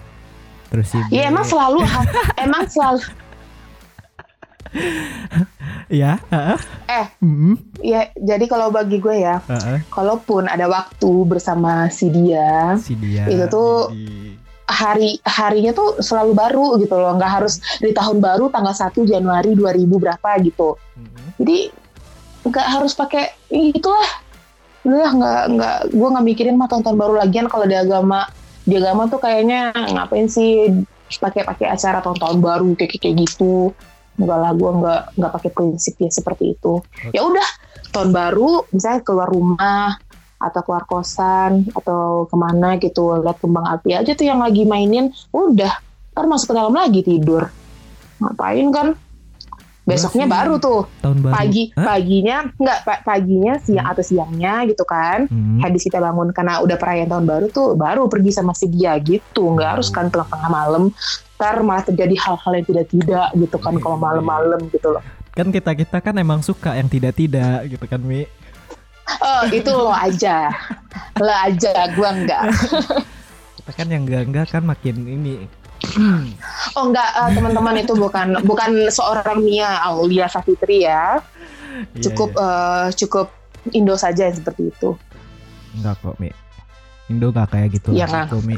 Terus 0.69 0.87
si 0.87 0.99
B. 1.03 1.09
Iya 1.11 1.29
emang 1.29 1.43
selalu 1.43 1.81
emang 2.45 2.64
selalu. 2.66 3.01
Ya 5.90 6.23
heeh. 6.31 6.59
eh 6.87 7.07
Mm, 7.19 7.59
ya 7.81 8.07
jadi 8.14 8.45
kalau 8.47 8.71
bagi 8.71 8.97
gue 8.97 9.19
ya, 9.19 9.43
heeh. 9.43 9.83
kalaupun 9.90 10.47
ada 10.47 10.71
waktu 10.71 11.11
bersama 11.25 11.90
si 11.90 12.07
dia, 12.09 12.79
Si 12.79 12.95
dia 12.95 13.27
Itu 13.27 13.51
tuh 13.51 13.75
di- 13.90 14.38
hari 14.64 15.19
harinya 15.21 15.73
tuh 15.73 15.99
selalu 15.99 16.33
baru 16.33 16.66
gitu 16.79 16.95
loh. 16.95 17.19
Nggak 17.19 17.43
harus 17.43 17.59
di 17.77 17.90
tahun 17.90 18.23
baru 18.23 18.47
tanggal 18.49 18.71
1 18.71 19.03
Januari 19.03 19.51
2000 19.53 19.99
berapa 19.99 20.31
gitu. 20.40 20.79
Mm, 20.95 21.27
jadi 21.43 21.59
nggak 22.40 22.66
harus 22.71 22.93
pakai 22.95 23.25
"Ih, 23.51 23.75
itulah 23.75 24.07
udah 24.81 25.11
nggak 25.12 25.43
nggak 25.57 25.79
gue 25.93 26.09
nggak 26.09 26.27
mikirin 26.27 26.57
mah 26.57 26.69
tahun-tahun 26.73 26.97
baru 26.97 27.14
lagian 27.21 27.47
kalau 27.53 27.69
di 27.69 27.77
agama 27.77 28.25
di 28.64 28.81
agama 28.81 29.09
tuh 29.09 29.21
kayaknya 29.21 29.73
ngapain 29.75 30.29
sih 30.29 30.73
pakai 31.19 31.43
pakai 31.43 31.66
acara 31.75 31.99
tahun-tahun 31.99 32.38
baru 32.38 32.71
kayak 32.79 33.03
kayak 33.03 33.16
gitu. 33.27 33.75
Enggak 34.21 34.38
lah 34.38 34.53
gue 34.53 34.71
nggak 34.71 35.03
nggak 35.16 35.33
pakai 35.33 35.51
prinsip 35.51 35.95
ya 35.99 36.11
seperti 36.12 36.55
itu. 36.55 36.79
Ya 37.11 37.25
udah 37.25 37.49
tahun 37.90 38.14
baru 38.14 38.69
misalnya 38.71 39.01
keluar 39.03 39.29
rumah 39.33 39.99
atau 40.40 40.61
keluar 40.64 40.88
kosan 40.88 41.69
atau 41.77 42.25
ke 42.25 42.37
mana 42.37 42.81
gitu 42.81 43.12
lihat 43.21 43.37
kembang 43.45 43.66
api 43.69 43.93
aja 43.93 44.16
tuh 44.16 44.25
yang 44.25 44.40
lagi 44.40 44.64
mainin 44.64 45.12
udah 45.37 45.73
ntar 46.16 46.25
masuk 46.25 46.53
ke 46.53 46.55
dalam 46.57 46.73
lagi 46.73 47.01
tidur. 47.05 47.49
Ngapain 48.21 48.69
kan 48.73 48.88
besoknya 49.90 50.24
sih 50.24 50.33
baru 50.33 50.55
tuh. 50.57 50.81
Tahun 51.00 51.18
baru. 51.18 51.33
Pagi 51.33 51.62
Hah? 51.72 51.87
paginya 51.87 52.37
nggak 52.53 52.79
pa- 52.81 53.03
paginya 53.03 53.55
siang 53.59 53.83
Hmm. 53.83 53.92
atau 53.92 54.03
siangnya 54.03 54.55
gitu 54.64 54.85
kan. 54.85 55.18
Hmm. 55.26 55.59
habis 55.61 55.83
kita 55.83 55.98
bangun 55.98 56.31
karena 56.31 56.59
udah 56.59 56.76
perayaan 56.76 57.09
tahun 57.09 57.26
baru 57.26 57.46
tuh 57.48 57.68
baru 57.74 58.07
pergi 58.07 58.31
sama 58.33 58.53
si 58.53 58.66
dia 58.66 58.94
gitu. 58.96 59.50
Nggak 59.50 59.64
Hmm. 59.64 59.74
harus 59.76 59.88
kan 59.88 60.07
tengah-tengah 60.07 60.48
malam. 60.48 60.83
Ntar 61.35 61.57
malah 61.61 61.83
terjadi 61.83 62.14
hal-hal 62.18 62.53
yang 62.55 62.66
tidak-tidak 62.66 63.29
gitu 63.35 63.57
kan 63.57 63.72
Iya, 63.72 63.81
kalau 63.81 63.96
malam-malam 63.96 64.61
gitu 64.68 64.88
loh. 64.90 65.03
Kan 65.31 65.48
kita 65.48 65.72
kita 65.72 65.98
kan 65.98 66.14
emang 66.14 66.40
suka 66.40 66.74
yang 66.74 66.87
tidak 66.87 67.14
tidak 67.14 67.64
gitu 67.66 67.85
kan 67.85 67.98
mi? 67.98 68.29
Oh 69.16 69.42
itu 69.48 69.66
lo 69.68 69.90
aja. 69.90 70.53
Lo 71.16 71.26
aja 71.29 71.72
gua 71.92 72.11
enggak. 72.11 72.42
Kita 73.61 73.70
kan 73.74 73.87
yang 73.87 74.03
enggak 74.03 74.22
enggak 74.24 74.46
kan 74.48 74.62
makin 74.62 74.96
ini 75.03 75.44
oh 76.77 76.85
enggak 76.88 77.09
eh, 77.16 77.31
teman-teman 77.35 77.75
itu 77.81 77.93
bukan 77.97 78.29
bukan 78.45 78.71
seorang 78.93 79.40
Mia 79.40 79.81
Aulia 79.85 80.29
Safitri 80.29 80.85
ya. 80.85 81.21
Iya, 81.97 82.11
cukup 82.11 82.31
iya. 82.37 82.45
eh, 82.45 82.87
cukup 82.99 83.27
Indo 83.77 83.95
saja 83.97 84.29
yang 84.29 84.37
seperti 84.37 84.73
itu. 84.73 84.97
Enggak 85.77 86.01
kok 86.01 86.16
mi. 86.21 86.29
Indo 87.09 87.33
enggak 87.33 87.49
kayak 87.53 87.69
gitu. 87.77 87.93
Iya, 87.93 88.29
kok, 88.29 88.40
Mi. 88.45 88.57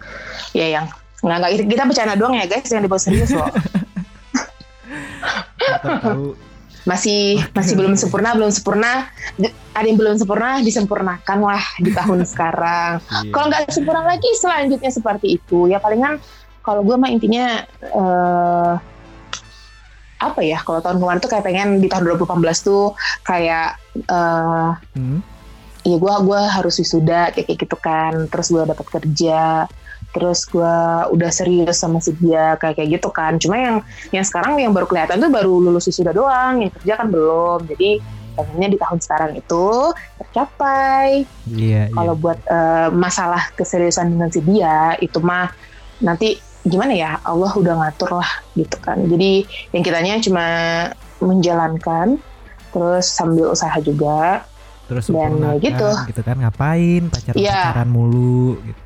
ya 0.52 0.66
yang 0.80 0.86
nggak 1.22 1.36
nggak 1.38 1.52
kita- 1.70 1.86
bercanda 1.86 2.14
doang 2.18 2.34
ya 2.34 2.50
guys 2.50 2.66
yang 2.66 2.82
dibawa 2.82 2.98
serius 2.98 3.30
loh 3.30 3.46
tahu. 5.82 6.34
Masih 6.82 7.38
masih 7.54 7.78
belum 7.78 7.94
sempurna 7.94 8.34
belum 8.34 8.50
sempurna. 8.50 9.06
Ada 9.70 9.86
yang 9.86 9.98
belum 10.02 10.18
sempurna 10.18 10.58
disempurnakan 10.66 11.38
lah 11.38 11.62
di 11.78 11.94
tahun 11.94 12.26
sekarang. 12.34 12.98
Iya. 12.98 13.30
kalau 13.30 13.46
nggak 13.54 13.70
sempurna 13.70 14.02
lagi 14.02 14.26
selanjutnya 14.34 14.90
seperti 14.90 15.38
itu. 15.38 15.70
Ya 15.70 15.78
palingan 15.78 16.18
kalau 16.62 16.82
gue 16.82 16.96
mah 16.96 17.10
intinya 17.10 17.60
eh 17.82 18.74
apa 20.22 20.38
ya 20.38 20.62
kalau 20.62 20.78
tahun 20.78 21.02
kemarin 21.02 21.18
tuh 21.18 21.30
kayak 21.34 21.44
pengen 21.44 21.68
di 21.82 21.90
tahun 21.90 22.06
2018 22.14 22.38
tuh 22.62 22.94
kayak 23.26 23.74
eh 23.98 24.70
Hmm? 24.94 25.18
ya 25.82 25.98
gue 25.98 26.14
gua 26.22 26.46
harus 26.46 26.78
wisuda 26.78 27.34
kayak 27.34 27.50
kayak 27.50 27.58
gitu 27.66 27.76
kan 27.76 28.30
terus 28.30 28.54
gue 28.54 28.62
dapat 28.62 28.86
kerja 28.86 29.66
terus 30.14 30.46
gue 30.46 30.76
udah 31.10 31.30
serius 31.32 31.82
sama 31.82 31.98
si 31.98 32.14
dia 32.22 32.54
kayak 32.54 32.78
kayak 32.78 33.02
gitu 33.02 33.08
kan 33.10 33.34
cuma 33.42 33.58
yang 33.58 33.76
yang 34.14 34.22
sekarang 34.22 34.62
yang 34.62 34.70
baru 34.70 34.86
kelihatan 34.86 35.18
tuh 35.18 35.26
baru 35.26 35.58
lulus 35.58 35.90
wisuda 35.90 36.14
doang 36.14 36.62
yang 36.62 36.70
kerja 36.70 37.02
kan 37.02 37.10
belum 37.10 37.66
jadi 37.66 37.98
pengennya 38.32 38.68
di 38.70 38.78
tahun 38.78 38.98
sekarang 39.02 39.30
itu 39.34 39.66
tercapai 40.22 41.26
Iya, 41.50 41.90
iya. 41.90 41.94
kalau 41.96 42.14
buat 42.14 42.38
eh, 42.46 42.88
masalah 42.94 43.50
keseriusan 43.58 44.06
dengan 44.12 44.30
si 44.30 44.40
dia 44.46 44.94
itu 45.02 45.18
mah 45.18 45.50
nanti 45.98 46.38
gimana 46.62 46.92
ya 46.94 47.10
Allah 47.26 47.50
udah 47.50 47.74
ngatur 47.74 48.22
lah 48.22 48.30
gitu 48.54 48.76
kan 48.78 48.98
jadi 49.10 49.42
yang 49.74 49.82
kitanya 49.82 50.22
cuma 50.22 50.46
menjalankan 51.18 52.18
terus 52.70 53.06
sambil 53.06 53.50
usaha 53.50 53.74
juga 53.82 54.46
terus 54.86 55.10
dan 55.10 55.34
sempurnakan 55.38 55.62
gitu. 55.62 55.90
gitu 56.10 56.20
kan 56.22 56.36
ngapain 56.38 57.02
pacaran 57.10 57.36
Iya. 57.38 57.60
pacaran 57.70 57.88
mulu 57.90 58.58
gitu. 58.62 58.80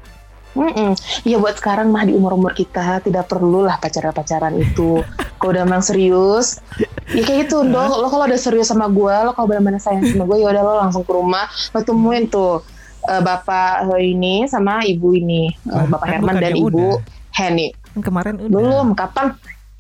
Mm-mm. 0.57 0.97
Ya 1.29 1.37
buat 1.37 1.61
sekarang 1.61 1.93
mah 1.93 2.09
di 2.09 2.17
umur-umur 2.17 2.57
kita 2.57 3.05
tidak 3.05 3.29
perlu 3.29 3.69
lah 3.69 3.77
pacaran-pacaran 3.77 4.57
itu. 4.57 5.05
Kalau 5.37 5.53
udah 5.53 5.69
emang 5.69 5.85
serius, 5.85 6.65
ya 7.13 7.21
kayak 7.21 7.45
gitu 7.45 7.61
dong. 7.61 7.93
Lo 7.93 8.09
kalau 8.09 8.25
udah 8.25 8.41
serius 8.41 8.73
sama 8.73 8.89
gue, 8.89 9.13
lo 9.21 9.37
kalau 9.37 9.53
benar-benar 9.53 9.85
sayang 9.85 10.01
sama 10.09 10.25
gue, 10.25 10.41
ya 10.41 10.49
udah 10.49 10.63
lo 10.65 10.73
langsung 10.81 11.05
ke 11.05 11.13
rumah, 11.13 11.45
lo 11.77 11.85
temuin 11.85 12.25
tuh 12.25 12.65
eh, 13.05 13.21
bapak 13.21 13.85
ini 14.01 14.49
sama 14.49 14.81
ibu 14.89 15.13
ini, 15.13 15.53
Lah, 15.69 15.85
bapak 15.93 16.09
kan 16.09 16.13
Herman 16.25 16.35
dan 16.41 16.57
bukannya 16.57 16.57
ibu 16.57 16.89
udah. 16.97 17.16
Henny. 17.37 17.69
kan 17.93 18.01
kemarin 18.03 18.35
udah 18.39 18.49
Belum, 18.51 18.89
kapan? 18.93 19.37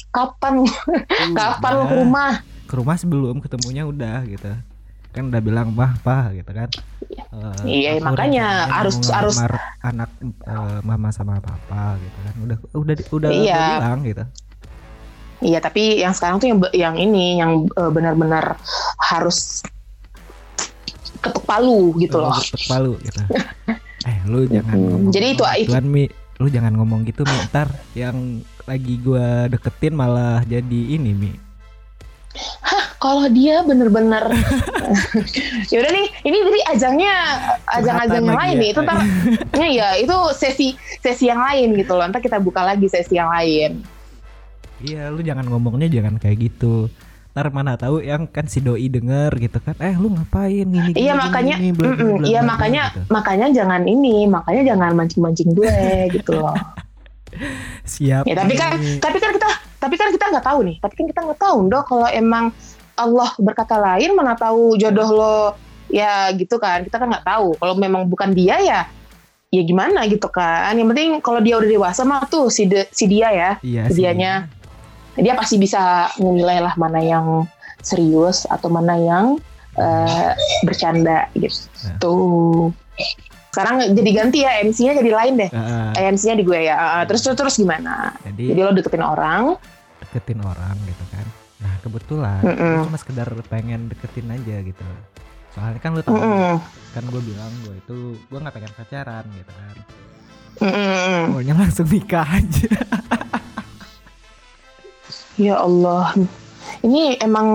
Kapan? 0.08 0.54
kapan 1.38 1.72
lo 1.72 1.82
ke 1.82 1.86
Udah. 1.86 1.98
rumah? 1.98 2.30
ke 2.66 2.74
rumah 2.74 2.96
sebelum 2.96 3.38
ketemunya 3.38 3.84
udah 3.84 4.26
gitu 4.26 4.50
kan 5.08 5.24
udah 5.24 5.38
bilang 5.38 5.70
bah 5.70 5.94
bah 5.98 6.28
gitu 6.30 6.50
kan 6.50 6.66
Eh, 7.28 7.54
Iya, 7.64 7.90
aku 7.94 8.04
makanya 8.06 8.46
rencananya 8.66 8.74
harus- 8.74 9.08
harus- 9.08 9.40
anak 9.80 10.10
eh, 10.22 10.78
mama 10.82 11.08
sama 11.10 11.36
papa 11.38 11.94
gitu 11.96 12.18
kan 12.18 12.34
udah 12.42 12.58
udah 12.74 12.94
udah, 13.10 13.30
Iya. 13.30 13.54
udah 13.54 13.70
bilang 13.78 14.00
gitu 14.02 14.24
Iya, 15.38 15.58
tapi 15.60 15.82
yang 15.96 16.10
sekarang 16.10 16.36
tuh 16.36 16.48
yang 16.48 16.58
yang 16.74 16.94
ini 16.96 17.38
yang 17.38 17.50
eh, 17.70 17.90
benar-benar 17.90 18.56
harus 19.00 19.60
ketuk 21.18 21.44
palu 21.44 21.92
gitu 21.96 22.16
loh. 22.16 22.32
Ketuk 22.32 22.64
palu 22.66 22.92
gitu 22.98 23.20
eh 24.08 24.18
lu 24.24 24.46
jangan 24.46 24.74
ngomong 24.74 25.10
Jadi 25.10 25.26
itu- 25.32 25.46
itu- 25.56 25.70
Tuan 25.70 25.86
mi 25.86 26.04
lu 26.36 26.48
jangan 26.52 26.72
ngomong 26.76 27.04
gitu 27.08 27.24
mi. 27.24 27.36
Ntar 27.48 27.68
yang 27.96 28.44
lagi 28.68 29.00
gua 29.00 29.48
deketin 29.48 29.96
malah 29.96 30.44
jadi 30.44 30.80
ini 30.96 31.12
mi. 31.16 31.32
Kalau 33.00 33.28
dia 33.32 33.64
bener-bener 33.64 34.24
ya 35.72 35.76
udah 35.80 35.92
nih 35.92 36.06
ini 36.26 36.36
jadi 36.36 36.60
ajangnya 36.76 37.14
ajang-ajang 37.80 38.24
yang 38.24 38.36
lagi 38.36 38.40
lain 38.40 38.56
ya. 38.56 38.60
nih. 38.60 38.68
Itu 38.72 38.80
ntar 38.84 38.98
ya, 39.60 39.68
ya 39.68 39.88
itu 39.96 40.16
sesi 40.36 40.68
sesi 41.00 41.24
yang 41.28 41.40
lain 41.40 41.76
gitu 41.80 41.96
loh. 41.96 42.04
Ntar 42.08 42.20
kita 42.20 42.36
buka 42.36 42.64
lagi 42.64 42.88
sesi 42.88 43.16
yang 43.16 43.32
lain. 43.32 43.80
Iya 44.84 45.08
lu 45.08 45.24
jangan 45.24 45.48
ngomongnya 45.48 45.88
jangan 45.88 46.20
kayak 46.20 46.52
gitu 46.52 46.92
ntar 47.36 47.52
mana 47.52 47.76
tahu 47.76 48.00
yang 48.00 48.24
kan 48.24 48.48
si 48.48 48.64
doi 48.64 48.88
denger 48.88 49.28
gitu 49.36 49.60
kan. 49.60 49.76
Eh 49.76 49.92
lu 49.92 50.08
ngapain? 50.08 50.64
Gini 50.64 50.96
gini, 50.96 51.04
iya 51.04 51.12
gini, 51.12 51.20
makanya 51.20 51.56
gini, 51.60 51.70
bla, 51.76 51.84
bla, 51.92 52.04
bla, 52.16 52.24
iya 52.24 52.40
bla, 52.40 52.48
makanya 52.48 52.82
gitu. 52.88 53.00
makanya 53.12 53.46
jangan 53.52 53.82
ini 53.84 54.16
makanya 54.24 54.62
jangan 54.72 54.90
mancing-mancing 54.96 55.52
gue 55.52 55.76
gitu 56.16 56.32
loh. 56.32 56.56
Siap 57.84 58.24
ya 58.24 58.34
tapi 58.40 58.56
kan 58.56 58.80
tapi 58.80 59.18
kan 59.20 59.30
kita 59.36 59.48
tapi 59.76 59.94
kan 60.00 60.08
kita 60.16 60.24
nggak 60.32 60.46
tahu 60.48 60.58
nih. 60.64 60.76
Tapi 60.80 60.94
kan 60.96 61.04
kita 61.12 61.20
nggak 61.28 61.40
tahu 61.44 61.58
dong 61.68 61.84
kalau 61.84 62.08
emang 62.08 62.44
Allah 62.96 63.28
berkata 63.36 63.76
lain 63.76 64.16
mana 64.16 64.32
tahu 64.32 64.80
jodoh 64.80 65.10
lo 65.12 65.38
ya 65.92 66.32
gitu 66.32 66.56
kan. 66.56 66.88
Kita 66.88 66.96
kan 66.96 67.12
nggak 67.12 67.26
tahu. 67.28 67.52
Kalau 67.60 67.76
memang 67.76 68.08
bukan 68.08 68.32
dia 68.32 68.56
ya 68.64 68.80
ya 69.52 69.60
gimana 69.60 70.08
gitu 70.08 70.32
kan. 70.32 70.72
Yang 70.72 70.88
penting 70.96 71.08
kalau 71.20 71.44
dia 71.44 71.60
udah 71.60 71.68
dewasa 71.68 72.00
mah 72.08 72.24
tuh 72.24 72.48
si 72.48 72.64
de- 72.64 72.88
si 72.88 73.04
dia 73.04 73.28
ya 73.28 73.50
iya 73.60 73.92
si 73.92 74.00
dianya 74.00 74.48
dia 75.16 75.34
pasti 75.34 75.56
bisa 75.56 76.12
menilai 76.20 76.60
lah 76.60 76.74
mana 76.76 77.00
yang 77.00 77.44
serius 77.80 78.44
atau 78.46 78.68
mana 78.68 78.96
yang 78.96 79.40
eh, 79.76 80.32
bercanda 80.62 81.28
gitu. 81.36 82.72
Sekarang 83.52 83.80
jadi 83.96 84.10
ganti 84.12 84.38
ya 84.44 84.60
MC-nya 84.60 85.00
jadi 85.00 85.12
lain 85.16 85.34
deh. 85.40 85.50
Heeh, 85.52 85.88
Eh, 85.96 86.04
MC-nya 86.12 86.36
di 86.36 86.44
gue 86.44 86.60
ya. 86.68 87.00
Eh, 87.00 87.04
terus 87.08 87.24
terus 87.24 87.36
terus 87.36 87.54
gimana? 87.56 88.12
Jadi 88.20 88.52
jadi 88.52 88.60
lo 88.60 88.72
deketin 88.76 89.00
orang. 89.00 89.56
Deketin 90.04 90.40
orang 90.44 90.76
gitu 90.84 91.04
kan. 91.08 91.26
Nah 91.64 91.72
kebetulan 91.80 92.40
Mm-mm. 92.44 92.72
gua 92.76 92.86
cuma 92.88 92.98
sekedar 93.00 93.28
pengen 93.48 93.88
deketin 93.88 94.28
aja 94.28 94.56
gitu. 94.60 94.84
Soalnya 95.56 95.80
kan 95.80 95.96
lu 95.96 96.04
tahu 96.04 96.20
Mm-mm. 96.20 96.60
kan 96.92 97.04
gue 97.08 97.22
bilang 97.24 97.52
gue 97.64 97.74
itu 97.80 97.96
gue 98.28 98.38
nggak 98.40 98.54
pengen 98.60 98.72
pacaran 98.76 99.24
gitu 99.32 99.52
kan. 99.52 99.74
Mm-mm. 100.56 101.36
maunya 101.36 101.52
langsung 101.52 101.84
nikah 101.84 102.24
aja 102.24 102.72
Ya 105.36 105.60
Allah, 105.60 106.16
ini 106.80 107.16
emang 107.20 107.48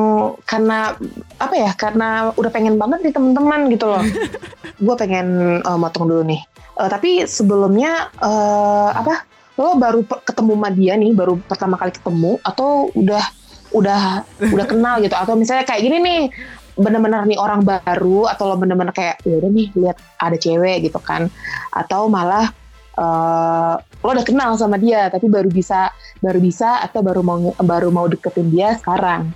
karena 0.46 0.94
apa 1.42 1.56
ya? 1.58 1.72
Karena 1.74 2.30
udah 2.38 2.52
pengen 2.54 2.78
banget 2.78 3.10
nih 3.10 3.14
teman-teman 3.14 3.74
gitu 3.74 3.86
loh. 3.90 4.04
gue 4.86 4.96
pengen 4.98 5.60
eh, 5.62 5.78
motong 5.78 6.06
dulu 6.06 6.24
nih. 6.26 6.42
Eh, 6.78 6.90
tapi 6.90 7.26
sebelumnya 7.26 8.10
eh, 8.22 8.90
apa? 8.94 9.26
Lo 9.60 9.76
baru 9.78 10.06
ketemu 10.06 10.54
sama 10.58 10.70
dia 10.72 10.94
nih, 10.96 11.12
baru 11.12 11.38
pertama 11.44 11.76
kali 11.76 11.92
ketemu 11.92 12.40
atau 12.42 12.90
udah 12.96 13.24
udah 13.76 14.26
udah 14.54 14.66
kenal 14.66 15.02
gitu? 15.04 15.14
Atau 15.18 15.34
misalnya 15.36 15.68
kayak 15.68 15.82
gini 15.86 15.98
nih, 16.02 16.22
bener-bener 16.80 17.26
nih 17.28 17.38
orang 17.38 17.62
baru 17.66 18.32
atau 18.32 18.48
lo 18.48 18.56
bener-bener 18.56 18.96
kayak 18.96 19.22
ya 19.28 19.38
udah 19.44 19.52
nih 19.52 19.68
lihat 19.76 19.98
ada 20.18 20.38
cewek 20.40 20.88
gitu 20.88 20.98
kan? 21.04 21.28
Atau 21.74 22.08
malah 22.08 22.54
eh, 22.94 23.76
lo 23.78 24.10
udah 24.10 24.26
kenal 24.26 24.56
sama 24.56 24.76
dia 24.76 25.08
tapi 25.08 25.28
baru 25.28 25.48
bisa 25.48 25.92
baru 26.20 26.40
bisa 26.40 26.82
atau 26.82 27.00
baru 27.00 27.22
mau 27.22 27.38
baru 27.58 27.90
mau 27.90 28.06
deketin 28.06 28.50
dia 28.50 28.76
sekarang 28.76 29.32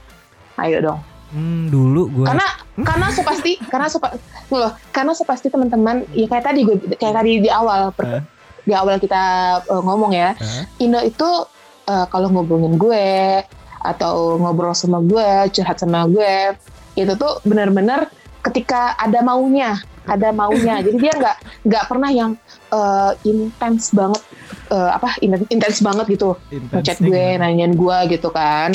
ayo 0.58 0.78
dong 0.82 1.00
hmm, 1.32 1.63
dulu 1.70 2.02
gue 2.12 2.26
karena 2.26 2.48
karena 2.76 3.08
sepasti 3.10 3.52
karena 3.65 3.88
sepa, 3.88 4.15
loh 4.50 4.72
karena 4.89 5.13
sepasti 5.13 5.48
teman-teman 5.48 6.04
ya 6.12 6.28
kayak 6.28 6.46
tadi 6.46 6.60
gue 6.63 6.76
kayak 6.96 7.15
tadi 7.15 7.32
di 7.39 7.50
awal 7.50 7.91
per- 7.91 8.08
Eh. 8.08 8.24
di 8.65 8.74
awal 8.74 8.98
kita 8.98 9.24
eh, 9.62 9.82
ngomong 9.82 10.12
ya 10.12 10.34
Eh. 10.36 10.84
Indo 10.84 11.00
itu 11.00 11.30
eh, 11.86 12.06
kalau 12.10 12.28
ngobongin 12.30 12.76
gue 12.76 13.08
atau 13.80 14.41
ngobrol 14.41 14.74
sama 14.74 14.98
gue 15.00 15.28
curhat 15.54 15.78
sama 15.78 16.10
gue 16.10 16.58
itu 16.98 17.13
tuh 17.13 17.38
benar-benar 17.46 18.10
ketika 18.41 18.98
ada 18.98 19.22
maunya 19.22 19.78
ada 20.06 20.30
maunya 20.32 20.82
jadi 20.86 20.98
dia 20.98 21.13
nggak 21.18 21.38
nggak 21.65 21.84
pernah 21.89 22.10
yang 22.13 22.32
eh, 22.72 23.12
intens 23.26 23.91
banget 23.91 24.22
eh, 24.70 24.89
apa 24.94 25.18
in- 25.22 25.50
intens 25.50 25.82
banget 25.82 26.06
gitu 26.18 26.38
ngechat 26.52 27.02
intensnya 27.02 27.10
gue, 27.10 27.28
nanyain 27.41 27.74
gue 27.74 27.98
gitu 28.18 28.30
kan. 28.30 28.70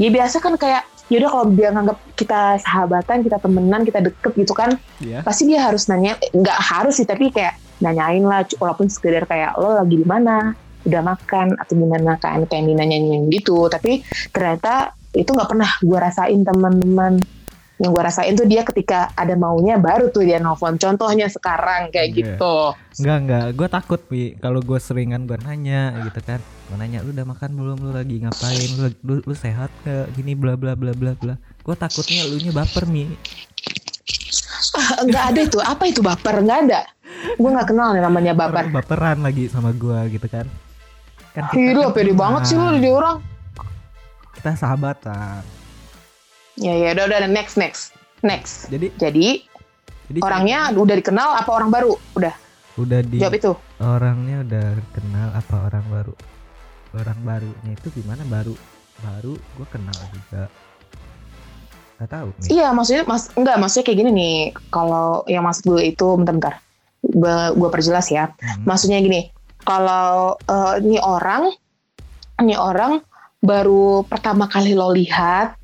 Ya 0.00 0.08
biasa 0.08 0.40
kan 0.40 0.56
kayak 0.56 0.88
yaudah 1.10 1.28
kalau 1.28 1.46
dia 1.52 1.68
nganggap 1.74 1.98
kita 2.14 2.56
sahabatan, 2.62 3.26
kita 3.26 3.36
temenan, 3.42 3.82
kita 3.82 3.98
deket 3.98 4.32
gitu 4.38 4.54
kan, 4.54 4.78
Iya. 5.02 5.26
pasti 5.26 5.50
dia 5.50 5.66
harus 5.66 5.90
nanya, 5.90 6.14
eh, 6.22 6.30
nggak 6.30 6.58
harus 6.70 7.02
sih 7.02 7.04
tapi 7.04 7.34
kayak 7.34 7.58
nanyain 7.82 8.22
lah, 8.22 8.46
walaupun 8.62 8.86
sekedar 8.86 9.26
kayak 9.26 9.58
lo 9.58 9.74
lagi 9.74 9.98
di 9.98 10.06
mana, 10.06 10.54
udah 10.86 11.02
makan 11.02 11.58
atau 11.58 11.74
gimana 11.74 12.14
kan, 12.22 12.46
kayak 12.46 12.62
dinanyain 12.62 13.26
gitu. 13.28 13.66
Tapi 13.66 14.06
ternyata 14.30 14.94
itu 15.10 15.34
nggak 15.34 15.50
pernah 15.50 15.70
gue 15.82 15.98
rasain 15.98 16.40
teman-teman 16.46 17.18
yang 17.80 17.96
gue 17.96 18.02
rasain 18.04 18.36
tuh 18.36 18.44
dia 18.44 18.60
ketika 18.60 19.08
ada 19.16 19.32
maunya 19.40 19.80
baru 19.80 20.12
tuh 20.12 20.20
dia 20.20 20.36
nelfon. 20.36 20.76
Contohnya 20.76 21.32
sekarang 21.32 21.88
kayak 21.88 22.12
Iya. 22.12 22.16
gitu. 22.20 22.56
Enggak 23.00 23.18
enggak, 23.24 23.46
gue 23.56 23.68
takut 23.72 24.00
pi. 24.04 24.36
Kalau 24.36 24.60
gue 24.60 24.76
seringan 24.76 25.24
gue 25.24 25.40
nanya 25.40 25.96
gitu 26.04 26.20
kan, 26.20 26.44
gue 26.44 26.76
nanya 26.76 27.00
lu 27.00 27.16
udah 27.16 27.24
makan 27.24 27.56
belum, 27.56 27.78
lu 27.80 27.90
lagi 27.96 28.20
ngapain, 28.20 28.70
lu, 28.76 28.86
lu, 29.00 29.14
lu 29.24 29.34
sehat 29.34 29.72
gak, 29.88 30.12
gini 30.12 30.36
bla 30.36 30.60
bla 30.60 30.76
bla 30.76 30.92
bla 30.92 31.16
bla. 31.16 31.40
Gue 31.64 31.72
takutnya 31.72 32.28
lu 32.28 32.36
nya 32.36 32.52
baper 32.52 32.84
mi. 32.84 33.08
ah, 34.76 35.00
nggak 35.02 35.24
ada 35.32 35.40
itu. 35.40 35.58
Apa 35.64 35.88
itu 35.88 36.04
baper? 36.04 36.44
Nggak 36.44 36.58
ada. 36.68 36.80
Gue 37.40 37.48
nggak 37.48 37.68
kenal 37.72 37.96
nih 37.96 38.04
namanya 38.04 38.32
baper 38.36 38.68
Orang 38.68 38.76
baperan 38.76 39.18
lagi 39.24 39.48
sama 39.48 39.72
gue 39.72 40.20
gitu 40.20 40.28
kan. 40.28 40.44
Kan 41.32 41.48
Hidup 41.56 41.96
pede 41.96 42.12
banget 42.12 42.44
sih 42.44 42.60
lu 42.60 42.76
jadi 42.76 42.92
orang. 42.92 43.24
Kita 44.36 44.52
sahabatan. 44.52 45.59
Ya 46.58 46.72
ya 46.74 46.96
udah 46.96 47.04
udah 47.06 47.30
next 47.30 47.54
next 47.60 47.94
next. 48.24 48.70
Jadi 48.72 48.90
jadi 48.96 49.26
jadi 50.10 50.20
orangnya 50.24 50.74
udah 50.74 50.96
dikenal 50.98 51.28
apa 51.38 51.50
orang 51.50 51.70
baru? 51.70 51.92
Udah. 52.18 52.34
Udah 52.78 53.00
di 53.04 53.18
jawab 53.20 53.36
itu. 53.36 53.52
orangnya 53.80 54.36
udah 54.46 54.66
kenal 54.94 55.28
apa 55.36 55.54
orang 55.70 55.84
baru? 55.90 56.14
Orang 56.96 57.18
barunya 57.22 57.70
itu 57.70 57.88
gimana? 57.94 58.22
Baru 58.26 58.54
baru 59.00 59.34
gue 59.36 59.66
kenal 59.70 59.98
juga. 60.10 60.50
Nggak 62.00 62.10
tahu 62.10 62.28
nih. 62.40 62.48
Iya 62.58 62.68
maksudnya 62.72 63.02
mas 63.06 63.28
enggak 63.36 63.56
maksudnya 63.60 63.84
kayak 63.86 63.98
gini 64.02 64.10
nih. 64.10 64.38
Kalau 64.72 65.22
yang 65.30 65.44
maksud 65.44 65.64
gue 65.68 65.82
itu 65.94 66.06
bentar-bentar. 66.16 66.58
Gue 67.54 67.68
perjelas 67.72 68.08
ya. 68.12 68.32
Hmm. 68.40 68.66
maksudnya 68.68 69.00
gini 69.00 69.32
kalau 69.64 70.36
eh, 70.48 70.74
ini 70.80 70.98
orang 71.00 71.52
ini 72.40 72.56
orang 72.56 73.04
baru 73.40 74.04
pertama 74.04 74.48
kali 74.48 74.76
lo 74.76 74.92
lihat 74.92 75.59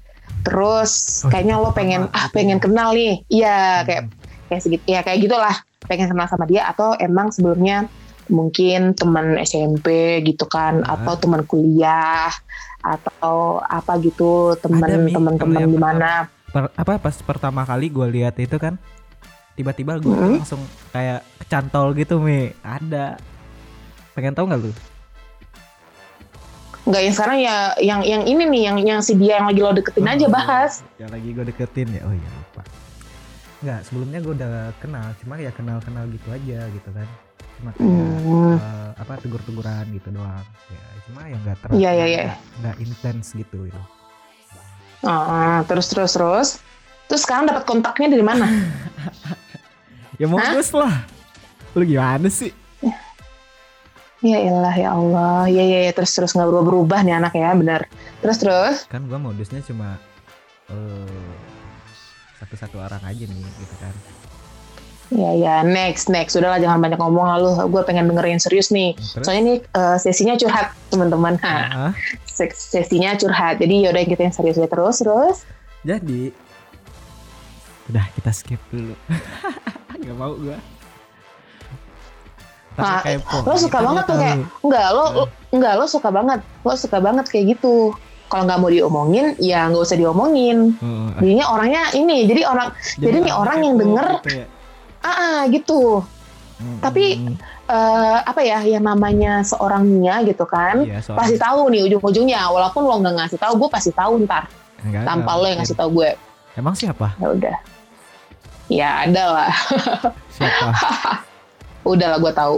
terus 0.46 1.20
Oh, 1.20 1.28
kayaknya 1.28 1.58
lo 1.58 1.70
pengen 1.70 2.06
ah 2.08 2.30
pengen 2.30 2.56
ya. 2.56 2.62
kenal 2.62 2.88
nih. 2.92 3.26
Iya 3.26 3.56
Hmm. 3.74 3.84
kayak 3.84 4.02
kayak 4.46 4.60
segitu 4.62 4.84
ya 4.86 5.00
kayak 5.02 5.18
gitulah. 5.20 5.56
Pengen 5.82 6.06
kenal 6.08 6.26
sama 6.26 6.46
dia 6.46 6.62
atau 6.64 6.94
emang 6.96 7.28
sebelumnya 7.28 7.90
mungkin 8.26 8.90
teman 8.92 9.38
SMP 9.38 9.86
gitu 10.20 10.46
kan 10.46 10.82
atau 10.82 11.14
teman 11.16 11.42
kuliah 11.42 12.30
atau 12.80 13.58
apa 13.60 13.98
gitu 13.98 14.54
teman 14.56 14.82
Ada, 14.84 14.98
Mi, 15.00 15.10
teman 15.10 15.34
kalau 15.34 15.42
teman 15.48 15.60
yang 15.60 15.72
gimana 15.72 16.10
Per- 16.46 16.70
apa 16.72 16.92
pas 16.96 17.16
pertama 17.20 17.62
kali 17.62 17.86
gue 17.86 18.06
lihat 18.08 18.34
itu 18.36 18.54
kan 18.56 18.78
tiba-tiba 19.52 19.98
gue 19.98 20.10
Hmm. 20.10 20.38
langsung 20.38 20.62
kayak 20.90 21.22
kecantol 21.38 21.90
gitu 21.92 22.18
mi. 22.18 22.50
Ada. 22.60 23.18
Pengen 24.12 24.32
tahu 24.32 24.46
nggak 24.46 24.60
lu 24.60 24.70
Enggak 26.86 27.02
yang 27.02 27.14
sekarang 27.14 27.38
ya 27.40 27.56
yang 27.76 28.00
yang 28.00 28.22
ini 28.22 28.42
nih 28.46 28.62
yang 28.64 28.76
yang 28.80 29.00
si 29.00 29.12
dia 29.12 29.36
yang 29.36 29.46
lagi 29.46 29.58
lo 29.58 29.74
deketin 29.74 30.06
aja 30.06 30.24
Oh, 30.24 30.30
bahas. 30.30 30.72
yang 30.96 31.10
lagi 31.10 31.28
gue 31.28 31.44
deketin 31.44 31.88
ya 31.90 32.02
oh 32.02 32.12
iya 32.12 32.30
lupa 32.32 32.62
nggak 33.58 33.80
sebelumnya 33.82 34.18
gue 34.20 34.34
udah 34.34 34.50
kenal 34.76 35.06
cuma 35.18 35.34
ya 35.36 35.50
kenal 35.50 35.78
kenal 35.80 36.04
gitu 36.06 36.28
aja 36.28 36.58
gitu 36.68 36.88
kan 36.88 37.08
cuma 37.56 37.70
kayak 37.72 37.88
Hmm. 38.20 38.54
eh, 38.54 38.90
apa 38.94 39.12
tegur-teguran 39.16 39.84
gitu 39.90 40.08
doang 40.10 40.44
ya 40.68 40.82
cuma 41.02 41.20
ya 41.24 41.36
nggak 41.38 41.56
terlalu 41.58 41.76
Iya, 41.76 41.90
iya, 41.92 42.06
iya. 42.06 42.20
nggak- 42.22 42.40
nggak 42.60 42.76
intens 42.80 43.26
gitu 43.32 43.56
gitu 43.64 43.82
Ah, 45.02 45.62
terus 45.64 45.86
terus 45.86 46.12
terus. 46.12 46.48
Terus 47.06 47.22
sekarang 47.22 47.46
dapat 47.46 47.62
kontaknya 47.62 48.10
dari 48.10 48.24
mana? 48.24 48.46
ya 50.20 50.26
modus 50.26 50.72
lah 50.72 51.04
lu 51.72 51.84
gimana 51.84 52.26
sih 52.26 52.50
ya 54.26 54.38
elah 54.42 54.74
ya 54.74 54.90
Allah. 54.90 55.46
Ya 55.46 55.62
ya 55.62 55.78
ya 55.86 55.92
terus 55.92 56.10
terus 56.10 56.34
nggak 56.34 56.44
berubah 56.44 56.64
berubah 56.64 57.00
nih 57.00 57.14
anak 57.14 57.32
ya 57.32 57.54
benar. 57.54 57.80
Terus 58.18 58.36
terus. 58.36 58.76
kan 58.90 59.06
gua 59.06 59.16
modusnya 59.16 59.62
cuma 59.62 59.96
eh, 60.66 61.30
satu-satu 62.36 62.76
orang 62.76 63.00
aja 63.00 63.24
nih 63.24 63.46
gitu 63.56 63.76
kan 63.78 63.94
Ya 65.06 65.30
ya 65.32 65.54
next 65.62 66.10
next. 66.10 66.34
Sudahlah 66.34 66.58
jangan 66.58 66.82
banyak 66.82 66.98
ngomong 66.98 67.30
lalu. 67.30 67.70
Gue 67.70 67.86
pengen 67.86 68.10
dengerin 68.10 68.42
serius 68.42 68.74
nih. 68.74 68.98
terus 68.98 69.22
Soalnya 69.22 69.42
ini 69.46 69.54
eh, 69.62 69.96
sesinya 70.02 70.34
curhat 70.34 70.74
teman-teman. 70.90 71.38
Ah, 71.46 71.94
ses- 72.26 72.58
sesinya 72.74 73.14
curhat. 73.14 73.62
Jadi 73.62 73.86
yaudah 73.86 74.02
kita 74.02 74.26
yang 74.26 74.34
serius 74.34 74.58
ya 74.58 74.66
terus 74.66 74.98
terus. 74.98 75.46
jadi 75.86 76.34
udah 77.86 78.02
kita 78.18 78.34
skip 78.34 78.58
dulu 78.74 78.98
nggak 80.02 80.16
mau 80.18 80.34
gua 80.34 80.58
Tapi 82.76 82.84
Ah, 82.86 83.00
kepo. 83.02 83.36
lo 83.42 83.54
suka 83.56 83.72
Kita 83.72 83.86
banget 83.86 84.04
tuh 84.04 84.10
tahu. 84.10 84.20
kayak 84.20 84.36
enggak 84.60 84.86
lo 84.90 85.04
lo- 85.10 85.30
enggak 85.48 85.72
lo 85.74 85.84
suka 85.86 86.08
banget 86.10 86.40
lo 86.60 86.72
suka 86.74 86.98
banget 86.98 87.24
kayak 87.26 87.44
gitu. 87.52 87.96
Kalau 88.26 88.42
nggak 88.42 88.58
mau 88.58 88.68
diomongin 88.68 89.26
ya 89.38 89.66
nggak 89.66 89.82
usah 89.82 89.94
diomongin. 89.94 90.76
Ah, 90.78 91.16
jadinya 91.16 91.46
orangnya 91.48 91.82
ini 91.92 92.16
jadi 92.24 92.42
orang 92.44 92.68
jadi 92.94 93.16
nih 93.22 93.32
orang 93.32 93.58
yang 93.60 93.74
kepo 93.74 93.82
denger 93.82 94.06
gitu 94.14 94.28
ya. 94.34 94.46
ah, 94.98 95.08
ah, 95.08 95.38
gitu. 95.48 95.80
Mm, 96.56 96.78
tapi- 96.78 97.18
Eh, 97.66 98.18
apa 98.22 98.46
ya 98.46 98.62
yang 98.62 98.86
namanya 98.86 99.42
seorang 99.42 99.82
Nia 99.82 100.22
gitu 100.22 100.46
kan 100.46 100.86
iya, 100.86 101.02
soalnya- 101.02 101.18
pasti 101.18 101.34
tahu 101.36 101.66
nih 101.66 101.82
ujung-ujungnya. 101.82 102.46
Walaupun 102.46 102.78
lo 102.80 102.94
nggak 102.96 103.14
ngasih 103.18 103.42
tahu 103.42 103.58
gue 103.58 103.68
pasti 103.68 103.90
tahu 103.90 104.22
ntar. 104.22 104.46
Enggak, 104.80 105.02
tanpa 105.02 105.26
enggak 105.26 105.34
lo 105.34 105.46
yang 105.48 105.58
ngasih 105.58 105.74
tahu 105.74 105.90
gue. 105.98 106.10
Emang 106.54 106.78
siapa? 106.78 107.18
Ya 107.18 107.26
udah. 107.26 107.56
Ya 108.68 108.88
ada 109.02 109.24
lah. 109.28 109.50
Siapa 110.30 110.70
udah 111.86 112.06
lah 112.14 112.18
gue 112.18 112.32
tahu. 112.34 112.56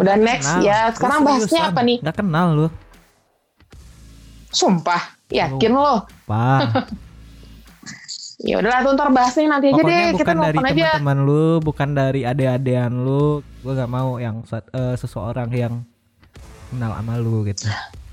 Udah 0.00 0.14
next 0.16 0.48
Kenal. 0.48 0.64
ya. 0.64 0.80
Sekarang 0.94 1.20
bahasnya 1.26 1.62
apa 1.68 1.80
nih? 1.84 1.98
Nggak 2.00 2.16
kenal 2.16 2.46
lu. 2.56 2.66
Sumpah 4.50 5.02
yakin 5.30 5.72
lo? 5.76 6.08
Apa 6.26 6.80
ya 8.48 8.56
udahlah 8.56 8.80
tuh 8.80 8.92
ntar 8.96 9.08
bahasnya 9.12 9.46
nanti 9.52 9.68
aja 9.68 9.76
Pokoknya 9.76 10.00
deh. 10.00 10.08
Kita 10.16 10.32
bukan 10.32 10.36
dari 10.40 10.56
nelfon 10.56 10.64
aja. 10.64 10.74
teman-teman 10.96 11.18
lu, 11.28 11.44
bukan 11.60 11.88
dari 11.92 12.20
ade-adean 12.24 12.92
lu. 13.04 13.44
Gue 13.60 13.72
gak 13.76 13.90
mau 13.92 14.16
yang 14.16 14.42
eh, 14.50 14.96
seseorang 14.96 15.50
yang 15.52 15.74
kenal 16.72 16.90
sama 16.96 17.14
lu 17.20 17.44
gitu. 17.44 17.68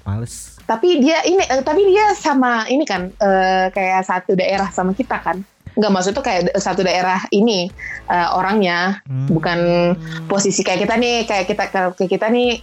Males. 0.08 0.56
tapi 0.63 1.03
dia 1.03 1.19
ini 1.27 1.43
eh, 1.43 1.60
tapi 1.60 1.84
dia 1.84 2.15
sama 2.15 2.63
ini 2.71 2.88
kan 2.88 3.12
eh, 3.12 3.67
kayak 3.75 4.08
satu 4.08 4.39
daerah 4.39 4.71
sama 4.71 4.95
kita 4.95 5.19
kan 5.19 5.43
nggak 5.78 5.92
maksud 5.92 6.12
tuh 6.12 6.22
kayak 6.22 6.58
satu 6.58 6.82
daerah 6.82 7.22
ini 7.30 7.70
eh, 8.06 8.30
orangnya 8.34 9.00
Hmm. 9.06 9.30
bukan 9.30 9.60
posisi 10.26 10.62
kayak 10.62 10.84
kita 10.84 10.96
nih 10.96 11.24
kayak 11.24 11.46
kita 11.46 11.63
kayak 11.70 12.10
kita 12.10 12.28
nih 12.28 12.60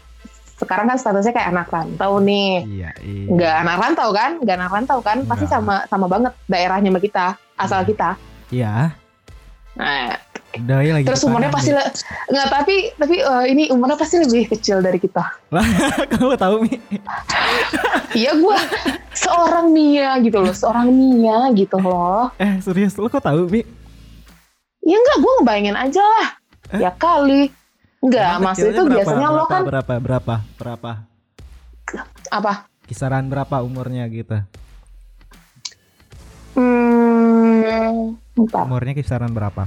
sekarang 0.54 0.86
kan 0.86 0.94
statusnya 0.94 1.30
kayak 1.30 1.50
anak 1.50 1.66
rantau 1.66 2.18
nih 2.18 2.62
Iya, 2.62 2.90
iya. 3.00 3.26
nggak 3.28 3.54
anak 3.60 3.76
rantau 3.76 4.08
kan 4.10 4.30
nggak 4.38 4.56
anak 4.56 4.72
rantau 4.72 4.98
kan 5.00 5.18
pasti 5.24 5.44
Nggak. 5.44 5.54
sama 5.56 5.74
sama 5.86 6.06
banget 6.06 6.32
daerahnya 6.46 6.90
sama 6.90 7.00
kita 7.00 7.26
asal 7.54 7.80
Iya. 7.80 7.86
kita 7.86 8.10
Iya. 8.50 8.74
nah 9.74 10.14
Udah 10.56 10.78
ya 10.80 10.92
lagi 10.92 11.04
terus 11.04 11.22
umurnya 11.22 11.48
pasti 11.48 11.70
le- 11.70 11.90
nggak 12.26 12.46
tapi 12.48 12.74
tapi 12.94 13.16
eh, 13.18 13.44
ini 13.48 13.62
umurnya 13.68 13.94
pasti 13.94 14.16
lebih 14.16 14.46
kecil 14.48 14.78
dari 14.78 14.96
kita 14.96 15.22
Kalau 16.08 16.38
tahu 16.44 16.62
Mi. 16.62 16.78
iya 18.12 18.30
gue 18.32 18.56
seorang 19.12 19.66
Mia 19.68 20.14
gitu 20.18 20.38
loh 20.38 20.50
seorang 20.50 20.88
Mia 20.88 21.50
gitu 21.52 21.74
loh 21.76 22.30
Eh, 22.36 22.58
serius 22.60 22.94
lu 22.94 23.06
kok 23.06 23.20
tahu 23.20 23.46
Mi? 23.48 23.66
Ya 24.80 24.94
enggak, 24.94 25.16
gue 25.16 25.32
ngebayangin 25.34 25.76
aja 25.78 26.02
lah. 26.02 26.26
Eh? 26.70 26.80
Ya 26.82 26.92
kali. 26.92 27.48
Enggak, 27.98 28.30
Emang 28.36 28.44
maksud 28.46 28.68
itu 28.68 28.78
berapa? 28.78 28.92
biasanya 28.94 29.26
lo 29.26 29.34
berapa, 29.34 29.48
kan 29.48 29.62
berapa 29.64 29.94
berapa 29.98 30.34
berapa 30.54 30.90
apa? 32.30 32.52
kisaran 32.84 33.24
berapa 33.26 33.56
umurnya 33.58 34.04
gitu 34.06 34.44
Hmm, 36.54 38.14
umurnya 38.36 38.92
kisaran 38.92 39.30
berapa 39.30 39.66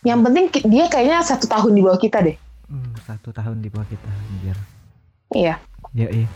Yang 0.00 0.20
penting 0.24 0.44
dia 0.66 0.84
kayaknya 0.88 1.18
satu 1.20 1.44
tahun 1.44 1.72
di 1.72 1.82
bawah 1.82 2.00
kita 2.00 2.18
deh. 2.20 2.36
hmm, 2.66 2.92
satu 3.02 3.28
tahun 3.30 3.60
di 3.60 3.68
bawah 3.68 3.84
kita 3.84 4.08
anjir 4.08 4.56
Iya, 5.30 5.54
ya 5.92 6.08
iya 6.08 6.28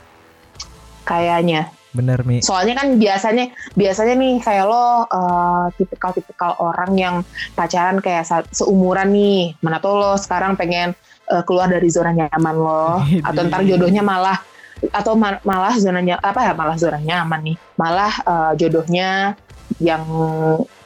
kayaknya. 1.04 1.68
bener 1.94 2.26
Mi 2.26 2.42
Soalnya 2.42 2.74
kan 2.74 2.98
biasanya 2.98 3.44
biasanya 3.72 4.14
nih 4.14 4.42
kayak 4.42 4.66
lo 4.66 4.86
eh, 5.06 5.64
tipikal-tipikal 5.74 6.58
orang 6.58 6.90
yang 6.94 7.14
pacaran 7.54 7.98
kayak 7.98 8.26
seumuran 8.50 9.10
nih. 9.10 9.54
Mana 9.60 9.78
tuh 9.78 9.94
lo 9.94 10.12
sekarang 10.14 10.54
pengen 10.54 10.90
eh, 11.24 11.42
keluar 11.42 11.70
dari 11.70 11.86
zona 11.86 12.10
nyaman 12.10 12.56
lo 12.56 12.98
atau 13.28 13.40
ntar 13.44 13.62
jodohnya 13.62 14.02
malah 14.02 14.42
atau 14.90 15.14
ma- 15.14 15.38
malah 15.42 15.78
zona 15.78 15.98
ny- 15.98 16.18
apa 16.18 16.40
ya 16.42 16.52
malah 16.52 16.74
zona 16.74 16.98
nyaman 16.98 17.40
nih. 17.44 17.56
Malah 17.74 18.12
eh, 18.26 18.52
jodohnya 18.58 19.38
yang 19.78 20.02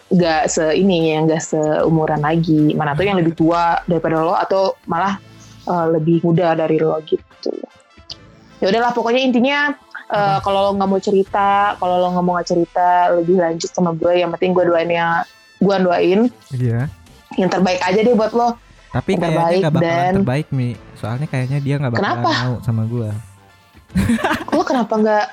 nggak 0.09 0.49
se 0.49 0.65
ini 0.73 1.13
yang 1.13 1.29
nggak 1.29 1.43
seumuran 1.43 2.21
lagi. 2.21 2.73
Mana 2.73 2.93
tuh 2.93 3.05
yang 3.05 3.21
lebih 3.21 3.33
tua 3.33 3.81
daripada 3.85 4.21
lo 4.21 4.33
atau 4.33 4.77
malah 4.85 5.21
eh, 5.65 5.87
lebih 5.93 6.25
muda 6.25 6.53
dari 6.53 6.77
lo 6.77 6.97
gitu. 7.05 7.53
Ya 8.59 8.69
udahlah 8.69 8.91
pokoknya 8.91 9.21
intinya 9.21 9.59
eh, 10.09 10.39
kalau 10.41 10.69
lo 10.69 10.71
nggak 10.75 10.89
mau 10.89 10.99
cerita, 10.99 11.77
kalau 11.77 12.01
lo 12.01 12.09
nggak 12.11 12.25
mau 12.25 12.33
nggak 12.37 12.49
cerita 12.49 12.89
lebih 13.15 13.37
lanjut 13.39 13.71
sama 13.71 13.93
gue, 13.93 14.17
yang 14.17 14.33
penting 14.33 14.51
gue 14.51 14.65
doain 14.65 14.89
ya, 14.89 15.23
gue 15.59 15.77
doain 15.79 16.21
iya 16.53 16.89
yang 17.37 17.53
terbaik 17.53 17.79
aja 17.79 18.01
deh 18.01 18.17
buat 18.17 18.33
lo. 18.33 18.57
Tapi 18.89 19.15
Yang 19.15 19.21
kayaknya 19.21 19.37
terbaik 19.37 19.63
bakalan 19.69 19.85
dan- 19.85 20.15
terbaik 20.17 20.47
Mi 20.49 20.69
Soalnya 20.97 21.29
kayaknya 21.29 21.59
dia 21.61 21.75
nggak 21.77 21.93
bakalan 21.93 22.09
Kenapa? 22.09 22.33
mau 22.41 22.55
sama 22.65 22.83
gua 22.89 23.11
Lo 24.49 24.63
kenapa 24.65 24.95
nggak 24.97 25.27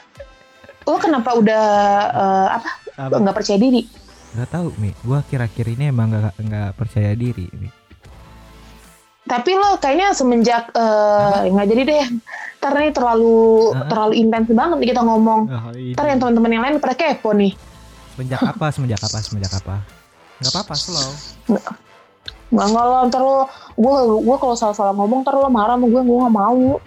lo 0.85 0.97
kenapa 0.99 1.29
udah 1.33 1.63
uh, 2.11 2.47
apa 2.51 2.69
Apa? 2.99 3.15
nggak 3.15 3.31
percaya 3.31 3.55
diri 3.57 3.87
Gak 4.35 4.49
tahu 4.51 4.67
mi, 4.75 4.91
gua 4.99 5.23
kira-kira 5.23 5.69
ini 5.69 5.87
emang 5.87 6.11
gak, 6.11 6.35
nggak 6.37 6.69
percaya 6.73 7.11
diri 7.13 7.47
mi. 7.53 7.69
tapi 9.25 9.51
lo 9.51 9.73
kayaknya 9.75 10.13
semenjak 10.13 10.69
eh, 10.69 11.49
nggak 11.49 11.65
jadi 11.65 11.81
deh 11.83 12.05
ntar 12.55 12.77
nih 12.77 12.93
terlalu 12.93 13.37
terlalu 13.83 14.13
intens 14.15 14.45
banget 14.47 14.77
nih 14.77 14.87
kita 14.87 15.01
ngomong 15.01 15.41
Oh, 15.47 15.73
ini. 15.73 15.93
ntar 15.93 16.05
yang 16.05 16.19
teman-teman 16.19 16.51
yang 16.51 16.63
lain 16.63 16.75
pada 16.77 16.93
kepo 16.93 17.31
nih 17.31 17.57
Semenjak 18.13 18.45
apa? 18.45 18.69
Semenjak 18.69 19.01
apa? 19.01 19.17
Semenjak 19.19 19.53
apa? 19.55 19.75
Gak 20.37 20.51
apa-apa, 20.51 20.73
slow. 20.73 21.09
nggak 22.47 22.67
nggak 22.69 22.85
lo 22.85 22.97
ntar 23.03 23.19
lo 23.19 23.37
gue 23.73 23.93
gue 24.21 24.37
kalau 24.37 24.55
salah-salah 24.55 24.93
ngomong 24.93 25.19
ntar 25.21 25.33
lo 25.33 25.49
marah 25.49 25.73
sama 25.73 25.85
gue 25.85 26.01
gue 26.01 26.17
nggak 26.17 26.35
mau 26.35 26.77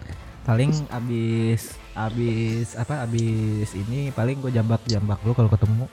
Paling 0.44 0.70
abis 0.88 1.62
abis 1.92 2.72
apa 2.72 3.02
abis 3.02 3.74
ini 3.74 4.08
paling 4.08 4.38
gue 4.38 4.48
jambak 4.48 4.78
jambak 4.84 5.18
lu 5.20 5.34
kalau 5.34 5.50
ketemu 5.50 5.84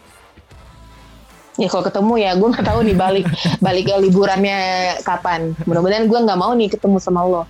ya 1.55 1.67
kalau 1.67 1.83
ketemu 1.83 2.13
ya 2.17 2.31
gue 2.33 2.47
nggak 2.51 2.65
tahu 2.65 2.79
nih 2.83 2.95
balik 2.95 3.25
balik 3.65 3.85
liburannya 3.95 4.57
kapan 5.01 5.55
mudah-mudahan 5.63 6.05
gue 6.05 6.19
nggak 6.19 6.35
mau 6.35 6.51
nih 6.51 6.67
ketemu 6.69 6.97
sama 6.99 7.23
lo 7.23 7.43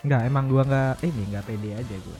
Enggak, 0.00 0.24
emang 0.24 0.48
gua 0.48 0.64
nggak 0.64 1.04
ini 1.04 1.22
nggak 1.28 1.44
pede 1.44 1.76
aja 1.76 1.96
gua. 2.00 2.16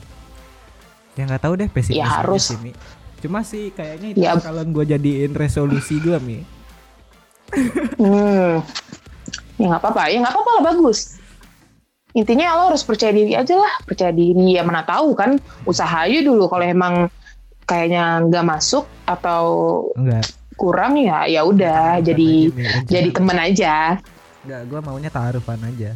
Ya 1.17 1.25
nggak 1.25 1.41
tahu 1.41 1.53
deh 1.57 1.65
pesimis 1.65 1.97
Ya, 1.97 2.05
harus. 2.05 2.53
sih, 2.53 2.57
Mi. 2.61 2.77
Cuma 3.17 3.41
sih 3.41 3.73
kayaknya 3.73 4.07
itu 4.13 4.21
Ya. 4.21 4.37
bakalan 4.37 4.69
gua 4.69 4.85
jadiin 4.85 5.33
resolusi 5.33 5.97
gua 5.97 6.21
Mi. 6.21 6.45
hmm 7.97 8.61
ya 9.57 9.65
nggak 9.67 9.81
apa-apa 9.81 10.07
ya 10.07 10.21
nggak 10.21 10.31
apa-apa 10.31 10.51
lah 10.55 10.63
bagus 10.71 11.19
intinya 12.13 12.55
lo 12.55 12.71
harus 12.71 12.81
percaya 12.81 13.11
diri 13.11 13.35
aja 13.35 13.55
lah 13.55 13.73
percaya 13.83 14.11
diri 14.11 14.55
ya 14.55 14.63
mana 14.63 14.87
tahu 14.87 15.11
kan 15.11 15.35
usaha 15.63 16.07
aja 16.07 16.19
dulu 16.21 16.47
kalau 16.47 16.63
emang 16.63 17.11
kayaknya 17.63 18.03
nggak 18.25 18.45
masuk 18.45 18.85
atau 19.03 19.43
Enggak. 19.93 20.25
kurang 20.53 20.93
ya 20.95 21.25
ya 21.25 21.41
udah 21.41 21.99
jadi 21.99 22.31
jadi 22.85 23.09
temen 23.11 23.37
aja 23.37 23.75
Enggak, 24.41 24.61
gua 24.67 24.79
maunya 24.81 25.07
taarufan 25.07 25.61
aja. 25.61 25.93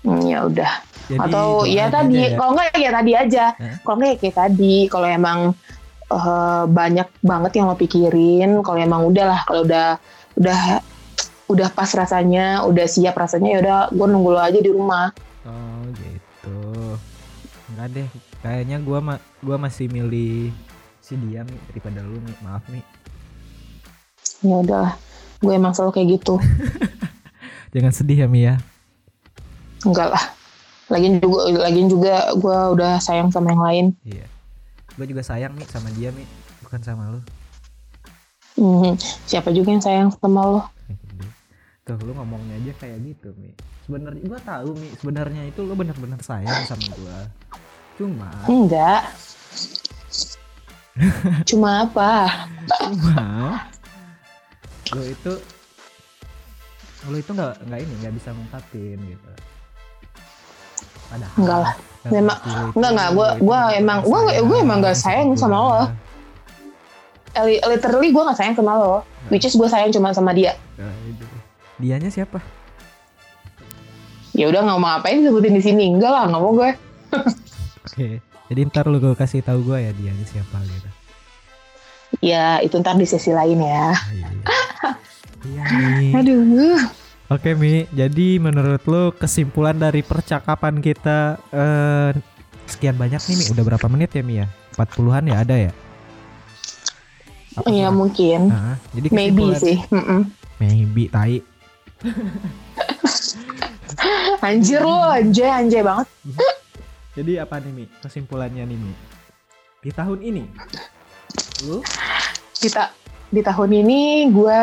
Hmm, 0.00 0.22
ya 0.22 0.46
udah 0.46 0.72
Jadi 1.06 1.20
atau 1.20 1.46
ya 1.62 1.86
tadi 1.86 2.16
aja 2.16 2.26
ya. 2.26 2.36
kalau 2.36 2.50
nggak 2.54 2.68
ya 2.76 2.90
tadi 2.90 3.12
aja 3.12 3.44
Hah? 3.52 3.74
kalau 3.82 3.96
nggak 3.96 4.08
ya 4.08 4.16
kayak 4.16 4.36
tadi 4.38 4.76
kalau 4.86 5.06
emang 5.06 5.38
eh, 6.06 6.62
banyak 6.64 7.08
banget 7.20 7.52
yang 7.54 7.66
lo 7.66 7.74
pikirin 7.74 8.50
kalau 8.62 8.78
emang 8.78 9.02
udah 9.04 9.24
lah 9.26 9.40
kalau 9.42 9.62
udah 9.62 9.98
udah 10.36 10.60
udah 11.46 11.68
pas 11.70 11.86
rasanya 11.88 12.62
udah 12.62 12.86
siap 12.86 13.14
rasanya 13.14 13.48
ya 13.50 13.58
udah 13.60 13.78
gue 13.88 14.06
nunggu 14.06 14.30
lo 14.30 14.40
aja 14.40 14.58
di 14.58 14.70
rumah 14.70 15.10
Oh, 15.42 15.78
gitu. 15.92 16.58
Enggak 17.68 17.86
deh, 17.92 18.08
kayaknya 18.46 18.78
gua 18.78 19.02
ma 19.02 19.14
gua 19.42 19.58
masih 19.58 19.90
milih 19.90 20.54
si 21.02 21.18
dia 21.18 21.42
Mi 21.42 21.58
daripada 21.66 21.98
lu 22.00 22.18
Mi. 22.18 22.30
Maaf 22.40 22.62
Mi. 22.70 22.78
ya 24.38 24.62
udah 24.62 24.94
gue 25.36 25.50
emang 25.50 25.72
selalu 25.72 25.92
kayak 25.92 26.08
gitu 26.20 26.34
Jangan 27.74 27.92
sedih 27.92 28.18
ya 28.22 28.28
Mi 28.28 28.46
ya. 28.46 28.54
enggak 29.82 30.08
lah 30.08 30.24
lagian 30.86 31.18
juga 31.18 31.40
lagian 31.60 31.88
juga 31.88 32.14
gue 32.32 32.58
udah 32.72 32.98
sayang 32.98 33.28
sama 33.28 33.50
yang 33.50 33.62
lain 33.62 33.86
Iya. 34.02 34.26
Gua 34.94 35.04
juga 35.04 35.20
sayang 35.20 35.52
Mi 35.52 35.66
sama 35.66 35.90
dia 35.92 36.08
Mi, 36.08 36.22
bukan 36.62 36.80
sama 36.80 37.10
lu. 37.10 37.20
Hmm, 38.54 38.96
siapa 39.28 39.52
juga 39.52 39.68
yang 39.68 39.84
sayang 39.84 40.08
sama 40.14 40.40
lo 40.42 40.62
Tuh 41.84 41.94
lu 42.02 42.16
ngomongnya 42.16 42.56
aja 42.56 42.72
kayak 42.80 42.98
gitu 43.04 43.30
Mi. 43.36 43.52
Sebenarnya 43.84 44.22
gua 44.24 44.40
tahu 44.40 44.74
Mi, 44.74 44.88
sebenarnya 44.96 45.42
itu 45.44 45.60
lu 45.62 45.76
benar-benar 45.76 46.18
sayang 46.18 46.64
sama 46.64 46.88
gua. 46.96 47.18
Cuma, 47.96 48.28
enggak 48.44 49.02
cuma 51.48 51.84
apa 51.84 52.12
cuma 52.68 53.60
lu 54.90 55.02
itu 55.02 55.32
lu 57.06 57.16
itu 57.16 57.30
nggak 57.30 57.52
nggak 57.62 57.80
ini 57.80 57.92
nggak 58.00 58.14
bisa 58.14 58.28
ngungkapin 58.32 58.98
gitu. 58.98 59.30
Padahal 61.06 61.36
Enggak 61.36 61.58
lah. 61.60 61.74
Memang- 62.06 62.40
enggak, 62.72 62.90
enggak. 62.92 63.08
Gua 63.12 63.28
benar-benar 63.30 63.70
emang- 63.76 64.02
gua 64.02 64.18
nggak- 64.24 64.42
gua 64.42 64.56
emang 64.58 64.78
nggak 64.80 64.96
sayang 64.96 65.28
sama 65.34 65.56
lo. 65.56 65.82
literally 67.68 68.08
gue 68.08 68.22
gak 68.22 68.32
sayang 68.34 68.56
sama 68.56 68.72
lo 68.74 69.04
which 69.28 69.44
is 69.44 69.52
gue 69.52 69.68
sayang 69.68 69.92
cuma 69.92 70.08
sama 70.10 70.32
dia 70.32 70.56
Nah. 70.80 70.88
Dianya 71.76 72.08
siapa? 72.08 72.40
ya 74.32 74.48
udah 74.48 74.64
nggak 74.64 74.78
mau 74.78 74.88
ngapain 74.90 75.20
disebutin 75.20 75.52
di 75.52 75.60
sini 75.60 75.84
enggak 75.90 76.08
lah 76.08 76.24
nggak 76.26 76.40
mau 76.40 76.52
gue 76.54 76.70
Oke. 77.86 78.18
Jadi 78.46 78.60
ntar 78.64 78.86
lu 78.86 78.98
gue 78.98 79.12
kasih 79.12 79.40
tahu 79.40 79.62
gue 79.64 79.78
ya 79.80 79.90
dianya 79.92 80.24
siapa 80.24 80.58
gitu. 80.62 80.90
ya 82.22 82.58
itu 82.58 82.74
ntar 82.76 82.94
di 82.94 83.04
sesi 83.04 83.30
lain 83.30 83.58
ya 83.58 83.90
Ah, 83.90 83.98
iya. 84.08 84.28
Iya 85.44 85.62
Mi. 85.68 86.10
aduh 86.12 86.78
Oke 87.28 87.52
Mi, 87.52 87.82
jadi 87.90 88.38
menurut 88.38 88.78
lu 88.84 89.10
kesimpulan 89.12 89.74
dari 89.74 90.00
percakapan 90.00 90.78
kita 90.78 91.34
eh, 91.50 92.10
sekian 92.64 92.94
banyak 92.94 93.18
nih 93.20 93.36
Mi, 93.36 93.44
udah 93.50 93.64
berapa 93.64 93.86
menit 93.86 94.10
ya 94.12 94.22
Mi 94.22 94.38
ya? 94.38 94.46
40-an 94.72 95.26
ya 95.26 95.36
ada 95.36 95.56
ya? 95.60 95.72
Apa 97.56 97.66
ya 97.66 97.90
kurang? 97.90 97.94
mungkin 97.98 98.40
Nah, 98.48 98.78
jadi 98.92 99.06
maybe 99.10 99.42
kesimpulan- 99.42 99.58
sih 99.58 99.78
Mm-mm. 99.88 100.20
Maybe, 100.56 101.02
tai. 101.08 101.42
anjir 104.40 104.80
lo 104.80 105.10
anjay 105.10 105.50
anjay 105.50 105.82
banget 105.82 106.06
Jadi 107.16 107.40
apa 107.40 107.56
nih 107.58 107.72
Mi? 107.72 107.84
Kesimpulannya 108.04 108.62
nih 108.68 108.78
Mi? 108.78 108.92
Di 109.80 109.90
tahun 109.90 110.20
ini, 110.20 110.44
lu 111.64 111.80
di, 112.58 112.68
ta- 112.68 112.92
di 113.30 113.40
tahun 113.40 113.70
ini 113.72 114.28
gue 114.28 114.62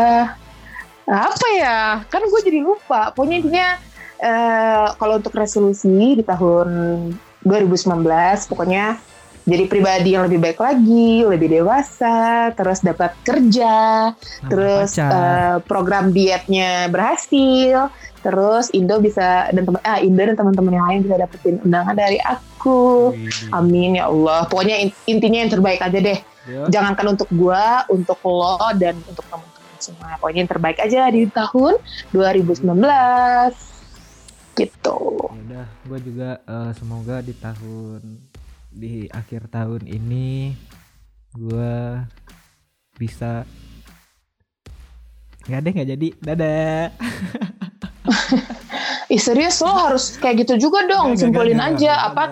apa 1.04 1.48
ya 1.56 2.00
kan 2.08 2.24
gue 2.24 2.42
jadi 2.44 2.60
lupa 2.64 3.12
pokoknya 3.12 3.36
intinya 3.44 3.68
eh, 4.20 4.88
kalau 4.96 5.20
untuk 5.20 5.36
resolusi 5.36 6.16
di 6.16 6.24
tahun 6.24 6.68
2019 7.44 8.48
pokoknya 8.48 9.00
jadi 9.44 9.64
pribadi 9.68 10.16
yang 10.16 10.24
lebih 10.32 10.40
baik 10.40 10.60
lagi 10.64 11.28
lebih 11.28 11.60
dewasa 11.60 12.52
terus 12.56 12.80
dapat 12.80 13.12
kerja 13.28 14.12
nama 14.16 14.48
terus 14.48 14.90
pacar. 14.96 15.12
eh, 15.12 15.58
program 15.68 16.16
dietnya 16.16 16.88
berhasil 16.88 17.92
terus 18.24 18.72
Indo 18.72 19.04
bisa 19.04 19.52
dan 19.52 19.68
teman 19.68 19.84
ah 19.84 20.00
Indo 20.00 20.24
dan 20.24 20.40
teman-teman 20.40 20.72
yang 20.72 20.86
lain 20.88 21.00
bisa 21.04 21.16
dapetin 21.20 21.60
undangan 21.62 21.94
dari 21.94 22.18
aku 22.24 23.12
amin 23.52 24.00
ya 24.00 24.08
Allah 24.08 24.48
pokoknya 24.48 24.80
in- 24.80 24.96
intinya 25.06 25.44
yang 25.44 25.52
terbaik 25.52 25.84
aja 25.84 26.00
deh 26.00 26.20
Yo. 26.44 26.68
jangankan 26.68 27.16
untuk 27.16 27.32
gua, 27.32 27.88
untuk 27.88 28.20
lo 28.28 28.60
dan 28.76 29.00
untuk 29.08 29.24
teman-teman 29.32 29.80
semua. 29.80 30.16
Pokoknya 30.20 30.40
yang 30.44 30.52
terbaik 30.52 30.80
aja 30.80 31.02
di 31.08 31.24
tahun 31.32 31.80
2019. 32.12 32.84
Gitu. 34.54 35.00
Ya 35.24 35.40
udah, 35.40 35.68
gue 35.88 36.00
juga 36.04 36.30
eh, 36.44 36.72
semoga 36.76 37.24
di 37.24 37.34
tahun 37.36 38.02
di 38.74 39.08
akhir 39.08 39.48
tahun 39.54 39.86
ini 39.86 40.54
gue 41.34 41.74
bisa 42.98 43.46
nggak 45.44 45.62
deh 45.62 45.72
nggak 45.76 45.90
jadi 45.94 46.08
dadah 46.24 46.84
Ih 49.14 49.22
serius 49.22 49.62
lo 49.62 49.72
harus 49.72 50.18
kayak 50.18 50.48
gitu 50.48 50.70
juga 50.70 50.86
dong, 50.88 51.14
nggak, 51.14 51.20
simpulin 51.22 51.58
nggak, 51.60 51.70
aja 51.78 51.94
nggak, 51.94 52.10
apa 52.10 52.24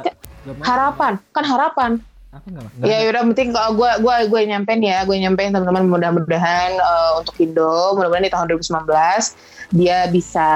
Nggak 0.42 0.56
mau. 0.58 0.64
harapan, 0.66 1.14
kan 1.32 1.46
harapan. 1.46 1.92
apa 2.32 2.48
nggak 2.48 2.64
mau? 2.64 2.84
Ya 2.88 2.98
udah 3.12 3.22
penting 3.30 3.50
kalau 3.52 3.72
gue 3.76 3.92
gue 4.02 4.16
gue 4.32 4.42
nyampein 4.48 4.82
ya, 4.82 5.04
gue 5.04 5.16
nyampein 5.20 5.52
teman-teman 5.52 5.86
mudah-mudahan 5.92 6.72
eh, 6.74 7.12
untuk 7.20 7.36
Indo, 7.38 7.94
mudah-mudahan 7.94 8.26
di 8.26 8.32
tahun 8.32 8.46
2019 8.50 9.72
dia 9.72 10.04
bisa 10.12 10.48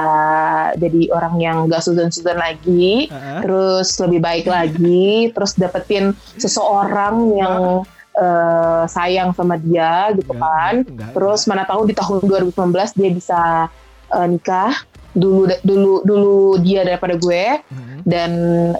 jadi 0.76 1.08
orang 1.08 1.34
yang 1.40 1.56
gak 1.72 1.80
sudan-sudan 1.80 2.36
lagi, 2.36 3.08
Heeh. 3.08 3.40
terus 3.44 3.96
lebih 3.96 4.20
baik 4.20 4.44
lagi, 4.44 5.32
terus 5.32 5.56
dapetin 5.56 6.12
seseorang 6.36 7.32
yang 7.32 7.84
eh, 8.16 8.82
sayang 8.88 9.32
sama 9.32 9.56
dia 9.56 10.10
gitu 10.16 10.32
kan. 10.32 10.80
nggak, 10.84 10.92
nggak, 10.96 11.10
Terus 11.12 11.40
mana 11.44 11.64
tahu 11.64 11.84
di 11.84 11.94
tahun 11.94 12.24
2019 12.24 12.96
dia 12.96 13.10
bisa 13.12 13.40
eh, 14.12 14.26
nikah 14.26 14.72
dulu 15.16 15.42
dulu 15.60 15.92
dulu 16.02 16.34
dia 16.60 16.84
daripada 16.84 17.16
gue. 17.16 17.44
Mhm. 17.66 17.96
dan 18.04 18.30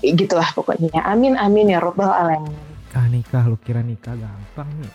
gitulah 0.05 0.47
pokoknya. 0.53 1.03
Amin 1.03 1.34
amin 1.34 1.66
ya 1.68 1.80
robbal 1.80 2.07
alamin. 2.07 2.55
ah 2.93 3.05
nikah 3.07 3.43
lu 3.43 3.59
kira 3.59 3.80
nikah 3.80 4.14
gampang 4.14 4.70
nih 4.76 4.93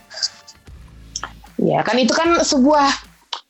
Ya 1.62 1.82
kan 1.82 1.94
itu 1.96 2.10
kan 2.12 2.42
sebuah 2.42 2.90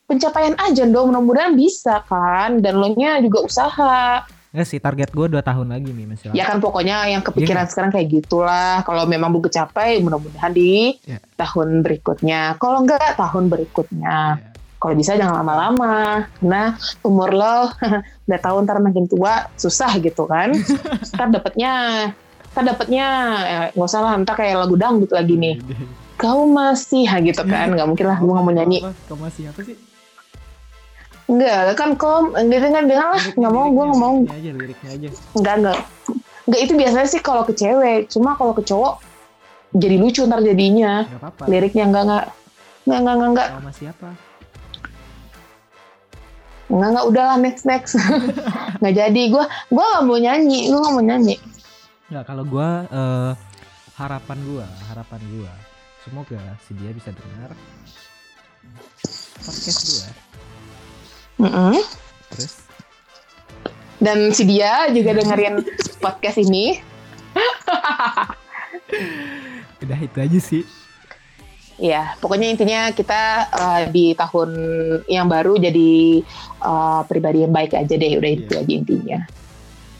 pencapaian 0.04 0.52
aja 0.58 0.84
dong. 0.84 1.08
Mudah-mudahan 1.08 1.54
bisa 1.54 2.04
kan 2.04 2.60
dan 2.60 2.76
lo 2.76 2.92
nya 2.92 3.16
juga 3.18 3.40
usaha. 3.42 4.26
Nggak 4.52 4.68
sih 4.68 4.76
target 4.78 5.08
gue 5.08 5.26
dua 5.30 5.40
tahun 5.40 5.72
lagi 5.72 5.88
nih 5.88 6.04
masih 6.04 6.26
Ya 6.32 6.44
kan 6.44 6.60
pokoknya 6.60 7.08
yang 7.08 7.24
kepikiran 7.24 7.64
Iya. 7.64 7.70
sekarang 7.70 7.90
kayak 7.90 8.08
gitulah. 8.12 8.84
Kalau 8.84 9.08
memang 9.08 9.32
belum 9.32 9.48
kecapai, 9.48 9.96
mudah-mudahan 9.98 10.52
di 10.52 11.00
Ya. 11.08 11.16
tahun 11.34 11.80
berikutnya. 11.80 12.60
Kalau 12.60 12.84
enggak, 12.84 13.16
tahun 13.16 13.48
berikutnya. 13.48 14.16
Ya. 14.36 14.51
Kalau 14.82 14.98
bisa 14.98 15.14
jangan 15.14 15.46
lama-lama. 15.46 16.26
Karena 16.42 16.74
umur 17.06 17.30
lo 17.30 17.70
udah 18.26 18.40
tahu 18.42 18.56
ntar 18.66 18.82
makin 18.82 19.06
tua 19.06 19.46
susah 19.54 19.94
gitu 20.02 20.26
kan. 20.26 20.50
ntar 21.14 21.30
dapetnya 21.30 21.72
Kita 22.52 22.60
dapetnya 22.68 23.06
eh, 23.48 23.66
nggak 23.72 23.88
usah 23.88 24.00
lah, 24.04 24.12
entah 24.12 24.36
kayak 24.36 24.60
lagu 24.60 24.76
dangdut 24.76 25.08
lagi 25.08 25.40
nih. 25.40 25.56
Kau 26.20 26.44
masih, 26.44 27.08
ha, 27.08 27.16
gitu 27.24 27.40
kan? 27.48 27.72
Nggak 27.72 27.88
mungkin 27.88 28.06
lah, 28.12 28.20
gue 28.20 28.28
nggak 28.28 28.44
mau 28.44 28.52
nyanyi. 28.52 28.78
Kau 29.08 29.16
masih 29.16 29.48
apa 29.48 29.64
sih? 29.64 29.72
Enggak, 31.32 31.80
kan 31.80 31.96
kom, 31.96 32.36
dengar 32.36 32.84
dengar 32.84 33.16
lah, 33.16 33.24
nggak 33.24 33.52
mau, 33.56 33.66
gue 33.72 33.84
nggak 33.88 34.00
mau. 34.04 34.14
aja, 34.28 34.50
liriknya 34.52 34.90
aja. 34.92 35.08
Enggak, 35.32 35.54
enggak. 35.64 35.78
Enggak, 36.44 36.60
itu 36.60 36.72
biasanya 36.76 37.08
sih 37.08 37.20
kalau 37.24 37.42
ke 37.48 37.56
cewek. 37.56 38.12
Cuma 38.12 38.36
kalau 38.36 38.52
ke 38.52 38.62
cowok, 38.68 39.00
jadi 39.72 39.96
lucu 39.96 40.20
ntar 40.28 40.44
jadinya. 40.44 41.08
Gak 41.08 41.20
apa-apa. 41.24 41.42
Liriknya 41.48 41.84
enggak, 41.88 42.02
enggak. 42.04 42.24
Enggak, 42.84 42.98
enggak, 43.00 43.14
enggak, 43.16 43.30
enggak. 43.32 43.48
Masih 43.64 43.86
apa? 46.72 46.80
Enggak, 46.80 46.88
enggak. 46.88 47.06
Udahlah, 47.12 47.36
next, 47.36 47.64
next. 47.68 47.92
Enggak 48.80 48.94
jadi. 48.96 49.22
Gue 49.28 49.44
gue 49.68 49.84
nggak 49.84 50.04
mau 50.08 50.16
nyanyi. 50.16 50.72
Gue 50.72 50.78
nggak 50.80 50.94
mau 50.96 51.04
nyanyi. 51.04 51.36
Nggak, 52.08 52.24
kalau 52.24 52.44
gua 52.48 52.88
eh, 52.88 53.32
harapan 54.00 54.38
gua, 54.48 54.66
harapan 54.88 55.20
gua 55.36 55.52
semoga 56.02 56.40
si 56.66 56.74
dia 56.74 56.90
bisa 56.90 57.14
dengar 57.14 57.54
podcast 59.44 59.80
gua. 59.86 60.08
Mm-mm. 61.46 61.76
Terus 62.32 62.54
Dan 64.02 64.34
si 64.34 64.42
dia 64.42 64.90
juga 64.90 65.14
dengerin 65.14 65.62
podcast 66.02 66.42
ini. 66.42 66.82
udah 69.82 69.98
itu 70.02 70.18
aja 70.18 70.38
sih. 70.42 70.62
Ya, 71.82 72.14
pokoknya 72.22 72.46
intinya 72.46 72.94
kita 72.94 73.22
eh, 73.50 73.82
di 73.90 74.14
tahun 74.14 74.50
yang 75.10 75.26
baru 75.26 75.58
jadi 75.58 76.22
eh, 76.62 77.00
pribadi 77.10 77.42
yang 77.42 77.50
baik 77.50 77.74
aja 77.74 77.94
deh. 77.98 78.22
Udah 78.22 78.30
itu 78.30 78.46
Iya. 78.54 78.62
aja 78.62 78.72
intinya. 78.72 79.18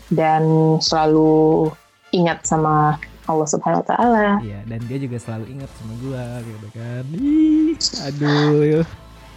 Dan 0.06 0.42
selalu 0.78 1.66
ingat 2.14 2.46
sama 2.46 3.02
Allah 3.26 3.48
Subhanahu 3.50 3.82
Wa 3.82 3.88
Taala. 3.98 4.28
Iya, 4.46 4.62
dan 4.70 4.78
dia 4.86 4.98
juga 5.02 5.18
selalu 5.18 5.58
ingat 5.58 5.70
sama 5.74 5.94
gua 5.98 6.24
gitu 6.46 6.68
kan. 6.70 7.04
Ih, 7.18 7.74
aduh. 8.06 8.82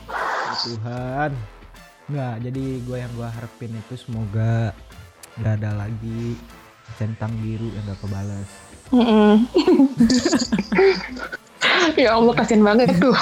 Ya 0.05 0.55
Tuhan. 0.61 1.31
Nggak, 2.05 2.35
jadi 2.45 2.63
gua 2.85 2.97
yang 3.01 3.11
gua 3.17 3.29
harapin 3.33 3.73
itu 3.73 3.93
semoga 3.97 4.69
nggak 5.41 5.53
ada 5.65 5.71
lagi 5.81 6.37
centang 7.01 7.33
biru 7.41 7.65
yang 7.73 7.83
gak 7.89 7.99
kebalas. 8.05 8.49
Mm-mm. 8.93 9.33
ya 12.03 12.09
Allah 12.15 12.33
kasihan 12.35 12.63
banget 12.63 12.89
tuh. 12.97 13.15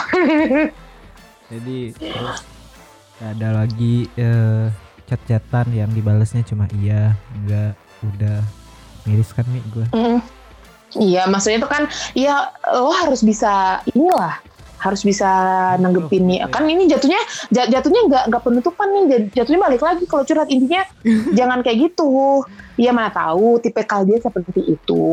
Jadi 1.52 1.94
terus 1.94 2.42
ada 3.22 3.50
lagi 3.64 4.10
eh, 4.18 4.68
chat-chatan 5.06 5.70
yang 5.72 5.90
dibalasnya 5.94 6.42
cuma 6.48 6.66
iya, 6.82 7.14
enggak, 7.38 7.78
udah 8.02 8.40
miris 9.06 9.32
kan 9.36 9.46
nih 9.52 9.64
gua. 9.72 9.88
Mm. 9.94 10.20
Iya, 10.94 11.26
maksudnya 11.26 11.58
itu 11.58 11.70
kan 11.70 11.84
ya 12.14 12.54
lo 12.70 12.94
harus 12.94 13.26
bisa 13.26 13.82
inilah 13.98 14.38
harus 14.84 15.02
bisa 15.02 15.32
nanggepin 15.80 16.28
nih. 16.28 16.40
Kan 16.52 16.68
ini 16.68 16.86
jatuhnya 16.92 17.18
ja- 17.50 17.70
jatuhnya 17.72 18.02
nggak 18.12 18.24
nggak 18.30 18.44
penutupan 18.44 18.88
nih, 18.92 19.04
jat- 19.10 19.32
jatuhnya 19.42 19.62
balik 19.64 19.82
lagi 19.82 20.04
kalau 20.06 20.28
curhat 20.28 20.52
intinya 20.52 20.84
jangan 21.40 21.64
kayak 21.64 21.90
gitu. 21.90 22.44
Iya 22.76 22.92
mana 22.92 23.10
tahu 23.10 23.64
tipikal 23.64 24.04
dia 24.04 24.20
seperti 24.20 24.76
itu. 24.76 25.06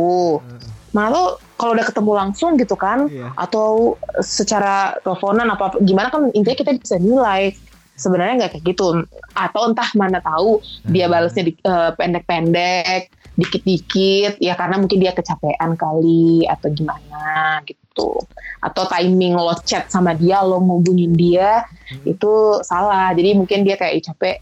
Mana 0.91 1.09
tuh 1.11 1.29
kalau 1.55 1.73
udah 1.73 1.87
ketemu 1.87 2.13
langsung 2.13 2.51
gitu 2.55 2.75
kan 2.75 3.07
Iya. 3.07 3.31
atau 3.37 3.95
secara 4.19 4.99
teleponan 5.01 5.47
apa 5.47 5.79
gimana 5.79 6.09
kan 6.09 6.31
intinya 6.31 6.57
kita 6.57 6.73
bisa 6.75 6.97
nilai. 6.97 7.55
Sebenarnya 7.95 8.35
nggak 8.41 8.51
kayak 8.57 8.65
gitu. 8.67 8.87
Atau 9.31 9.69
entah 9.69 9.87
mana 9.93 10.19
tahu 10.19 10.59
dia 10.85 11.05
Hmm. 11.05 11.13
balasnya 11.15 11.45
di- 11.45 11.61
eh, 11.61 11.91
pendek-pendek 11.95 13.03
dikit-dikit 13.37 14.37
ya 14.37 14.53
karena 14.53 14.77
mungkin 14.77 14.99
dia 14.99 15.13
kecapean 15.13 15.73
kali 15.75 16.45
atau 16.45 16.69
gimana 16.71 17.25
gitu. 17.63 18.17
Atau 18.59 18.85
timing 18.85 19.33
lo 19.33 19.53
chat 19.63 19.89
sama 19.89 20.13
dia 20.13 20.41
lo 20.41 20.59
ngubungin 20.59 21.13
dia 21.13 21.63
Hmm. 21.63 22.05
itu 22.09 22.33
salah. 22.61 23.13
Jadi 23.13 23.37
mungkin 23.37 23.63
dia 23.63 23.77
kayak 23.77 23.95
"Ih, 23.95 24.05
capek. 24.05 24.37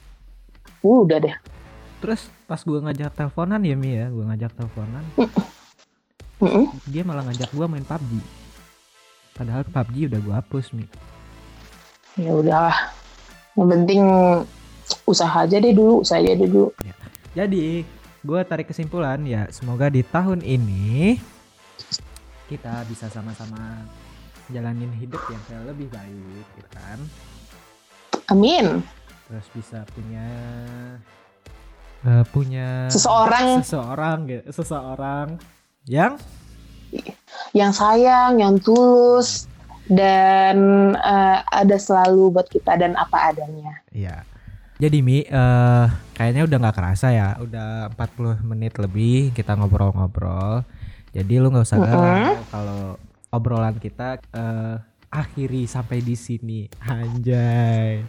Uh, 0.78 1.02
udah 1.02 1.18
deh. 1.18 1.34
Terus 1.98 2.30
pas 2.46 2.62
gua 2.62 2.78
ngajak 2.80 3.10
teleponan 3.12 3.58
ya 3.60 3.74
Mi 3.74 3.98
ya, 3.98 4.06
gua 4.06 4.30
ngajak 4.30 4.54
teleponan, 4.54 5.02
Mm-mm. 6.38 6.70
dia 6.86 7.02
malah 7.02 7.26
ngajak 7.26 7.50
gua 7.50 7.66
main 7.66 7.82
PUBG. 7.82 8.22
Padahal 9.34 9.62
PUBG 9.66 10.10
udah 10.10 10.20
gua 10.22 10.34
hapus 10.38 10.70
Mi. 10.74 10.86
ya 12.18 12.34
udahlah 12.34 12.74
yang 13.54 13.68
penting 13.70 14.02
usaha 15.06 15.46
aja 15.46 15.62
deh 15.62 15.70
dulu 15.70 16.02
usaha 16.02 16.18
aja 16.18 16.34
deh 16.34 16.50
dulu 16.50 16.74
Jadi, 17.38 17.86
gue 18.26 18.40
tarik 18.42 18.74
kesimpulan 18.74 19.22
ya, 19.22 19.46
semoga 19.54 19.86
di 19.86 20.02
tahun 20.02 20.42
ini 20.42 21.14
kita 22.50 22.82
bisa 22.90 23.06
sama-sama 23.06 23.86
jalanin 24.50 24.90
hidup 24.98 25.22
yang 25.30 25.42
kayak 25.46 25.70
lebih 25.70 25.86
baik, 25.94 26.42
gitu 26.58 26.70
kan? 26.74 26.98
amin 28.34 28.82
Terus 29.28 29.46
bisa 29.54 29.78
punya 29.94 30.26
eh, 32.02 32.24
punya 32.34 32.90
seseorang 32.90 33.62
seseorang 33.62 34.18
gitu, 34.26 34.42
seseorang 34.50 35.26
yang 35.88 36.20
yang 37.56 37.72
sayang, 37.72 38.40
yang 38.40 38.60
tulus, 38.60 39.48
dan 39.88 40.56
eh, 40.96 41.38
ada 41.48 41.76
selalu 41.80 42.36
buat 42.36 42.48
kita 42.48 42.76
dan 42.76 42.92
apa 42.94 43.32
adanya. 43.32 43.80
ya. 43.92 44.24
Jadi 44.78 45.02
Mi, 45.02 45.26
eh 45.26 45.86
kayaknya 46.14 46.46
udah 46.46 46.56
nggak 46.62 46.76
kerasa 46.78 47.10
ya, 47.10 47.34
udah 47.42 47.90
40 47.98 48.46
menit 48.46 48.78
lebih 48.78 49.34
kita 49.34 49.58
ngobrol-ngobrol. 49.58 50.62
Jadi 51.10 51.34
lu 51.40 51.50
nggak 51.50 51.66
usah 51.66 51.78
galau 51.82 52.14
Mm-mm. 52.14 52.36
kalau 52.52 52.82
obrolan 53.34 53.74
kita 53.82 54.22
eh 54.30 54.76
akhiri 55.10 55.66
sampai 55.66 55.98
di 55.98 56.14
sini. 56.14 56.60
Anjay. 56.84 58.06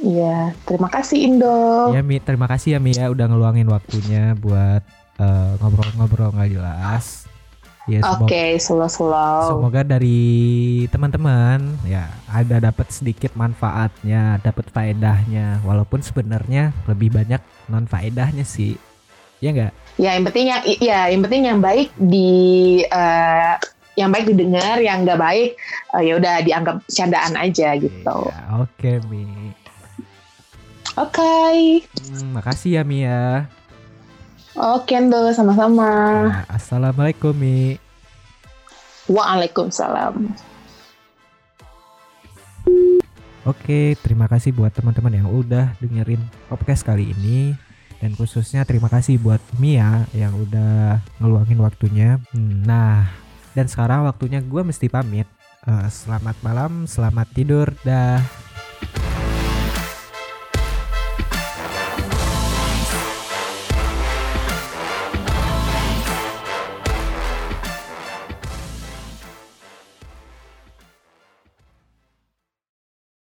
Iya, 0.00 0.56
terima 0.64 0.88
kasih 0.88 1.18
Indo. 1.28 1.92
Ya 1.92 2.00
Mi, 2.00 2.18
terima 2.24 2.48
kasih 2.48 2.76
ya 2.76 2.80
Mi 2.80 2.96
ya 2.96 3.12
udah 3.12 3.28
ngeluangin 3.28 3.68
waktunya 3.68 4.32
buat 4.40 4.80
eh, 5.18 5.52
ngobrol-ngobrol 5.60 6.34
nggak 6.34 6.50
jelas. 6.54 7.24
Ya 7.84 8.00
Oke, 8.16 8.56
slow-slow. 8.56 9.44
semoga 9.44 9.84
dari 9.84 10.88
teman-teman 10.88 11.60
ya 11.84 12.08
ada 12.32 12.56
dapat 12.56 12.88
sedikit 12.88 13.36
manfaatnya, 13.36 14.40
dapat 14.40 14.72
faedahnya. 14.72 15.60
Walaupun 15.60 16.00
sebenarnya 16.00 16.72
lebih 16.88 17.12
banyak 17.12 17.44
non 17.68 17.84
faedahnya 17.84 18.40
sih. 18.40 18.80
Ya 19.44 19.52
enggak? 19.52 19.72
Ya, 20.00 20.16
yang 20.16 20.24
penting 20.24 20.46
yang 20.48 20.62
ya, 20.80 21.00
yang 21.12 21.22
penting 21.28 21.42
yang 21.44 21.60
baik 21.60 21.92
di 22.00 22.30
eh, 22.88 23.54
yang 24.00 24.08
baik 24.08 24.32
didengar, 24.32 24.80
yang 24.80 25.04
nggak 25.04 25.20
baik 25.20 25.52
eh, 25.92 26.02
ya 26.08 26.12
udah 26.16 26.34
dianggap 26.40 26.76
candaan 26.88 27.36
aja 27.36 27.76
gitu. 27.76 28.18
Iya, 28.32 28.64
Oke 28.64 28.92
Mi. 29.12 29.52
Oke. 30.96 31.84
Hmm, 31.84 32.32
makasih 32.32 32.80
ya 32.80 32.82
Mi 32.88 33.04
ya. 33.04 33.44
Oke, 34.54 34.94
Indo, 34.94 35.34
sama-sama. 35.34 35.90
Nah, 36.30 36.46
Assalamualaikum 36.46 37.34
Mi. 37.34 37.74
Waalaikumsalam. 39.10 40.30
Oke, 43.44 43.98
terima 44.00 44.30
kasih 44.30 44.54
buat 44.54 44.70
teman-teman 44.70 45.12
yang 45.12 45.28
udah 45.28 45.74
dengerin 45.82 46.22
podcast 46.46 46.86
kali 46.86 47.12
ini 47.12 47.52
dan 47.98 48.14
khususnya 48.16 48.62
terima 48.64 48.86
kasih 48.88 49.20
buat 49.20 49.42
Mia 49.60 50.06
yang 50.16 50.32
udah 50.32 51.02
ngeluangin 51.18 51.60
waktunya. 51.60 52.22
Nah, 52.38 53.10
dan 53.58 53.66
sekarang 53.66 54.06
waktunya 54.06 54.38
gue 54.38 54.62
mesti 54.64 54.86
pamit. 54.86 55.28
Eh, 55.66 55.88
selamat 55.90 56.36
malam, 56.46 56.86
selamat 56.86 57.26
tidur, 57.34 57.74
dah. 57.82 58.22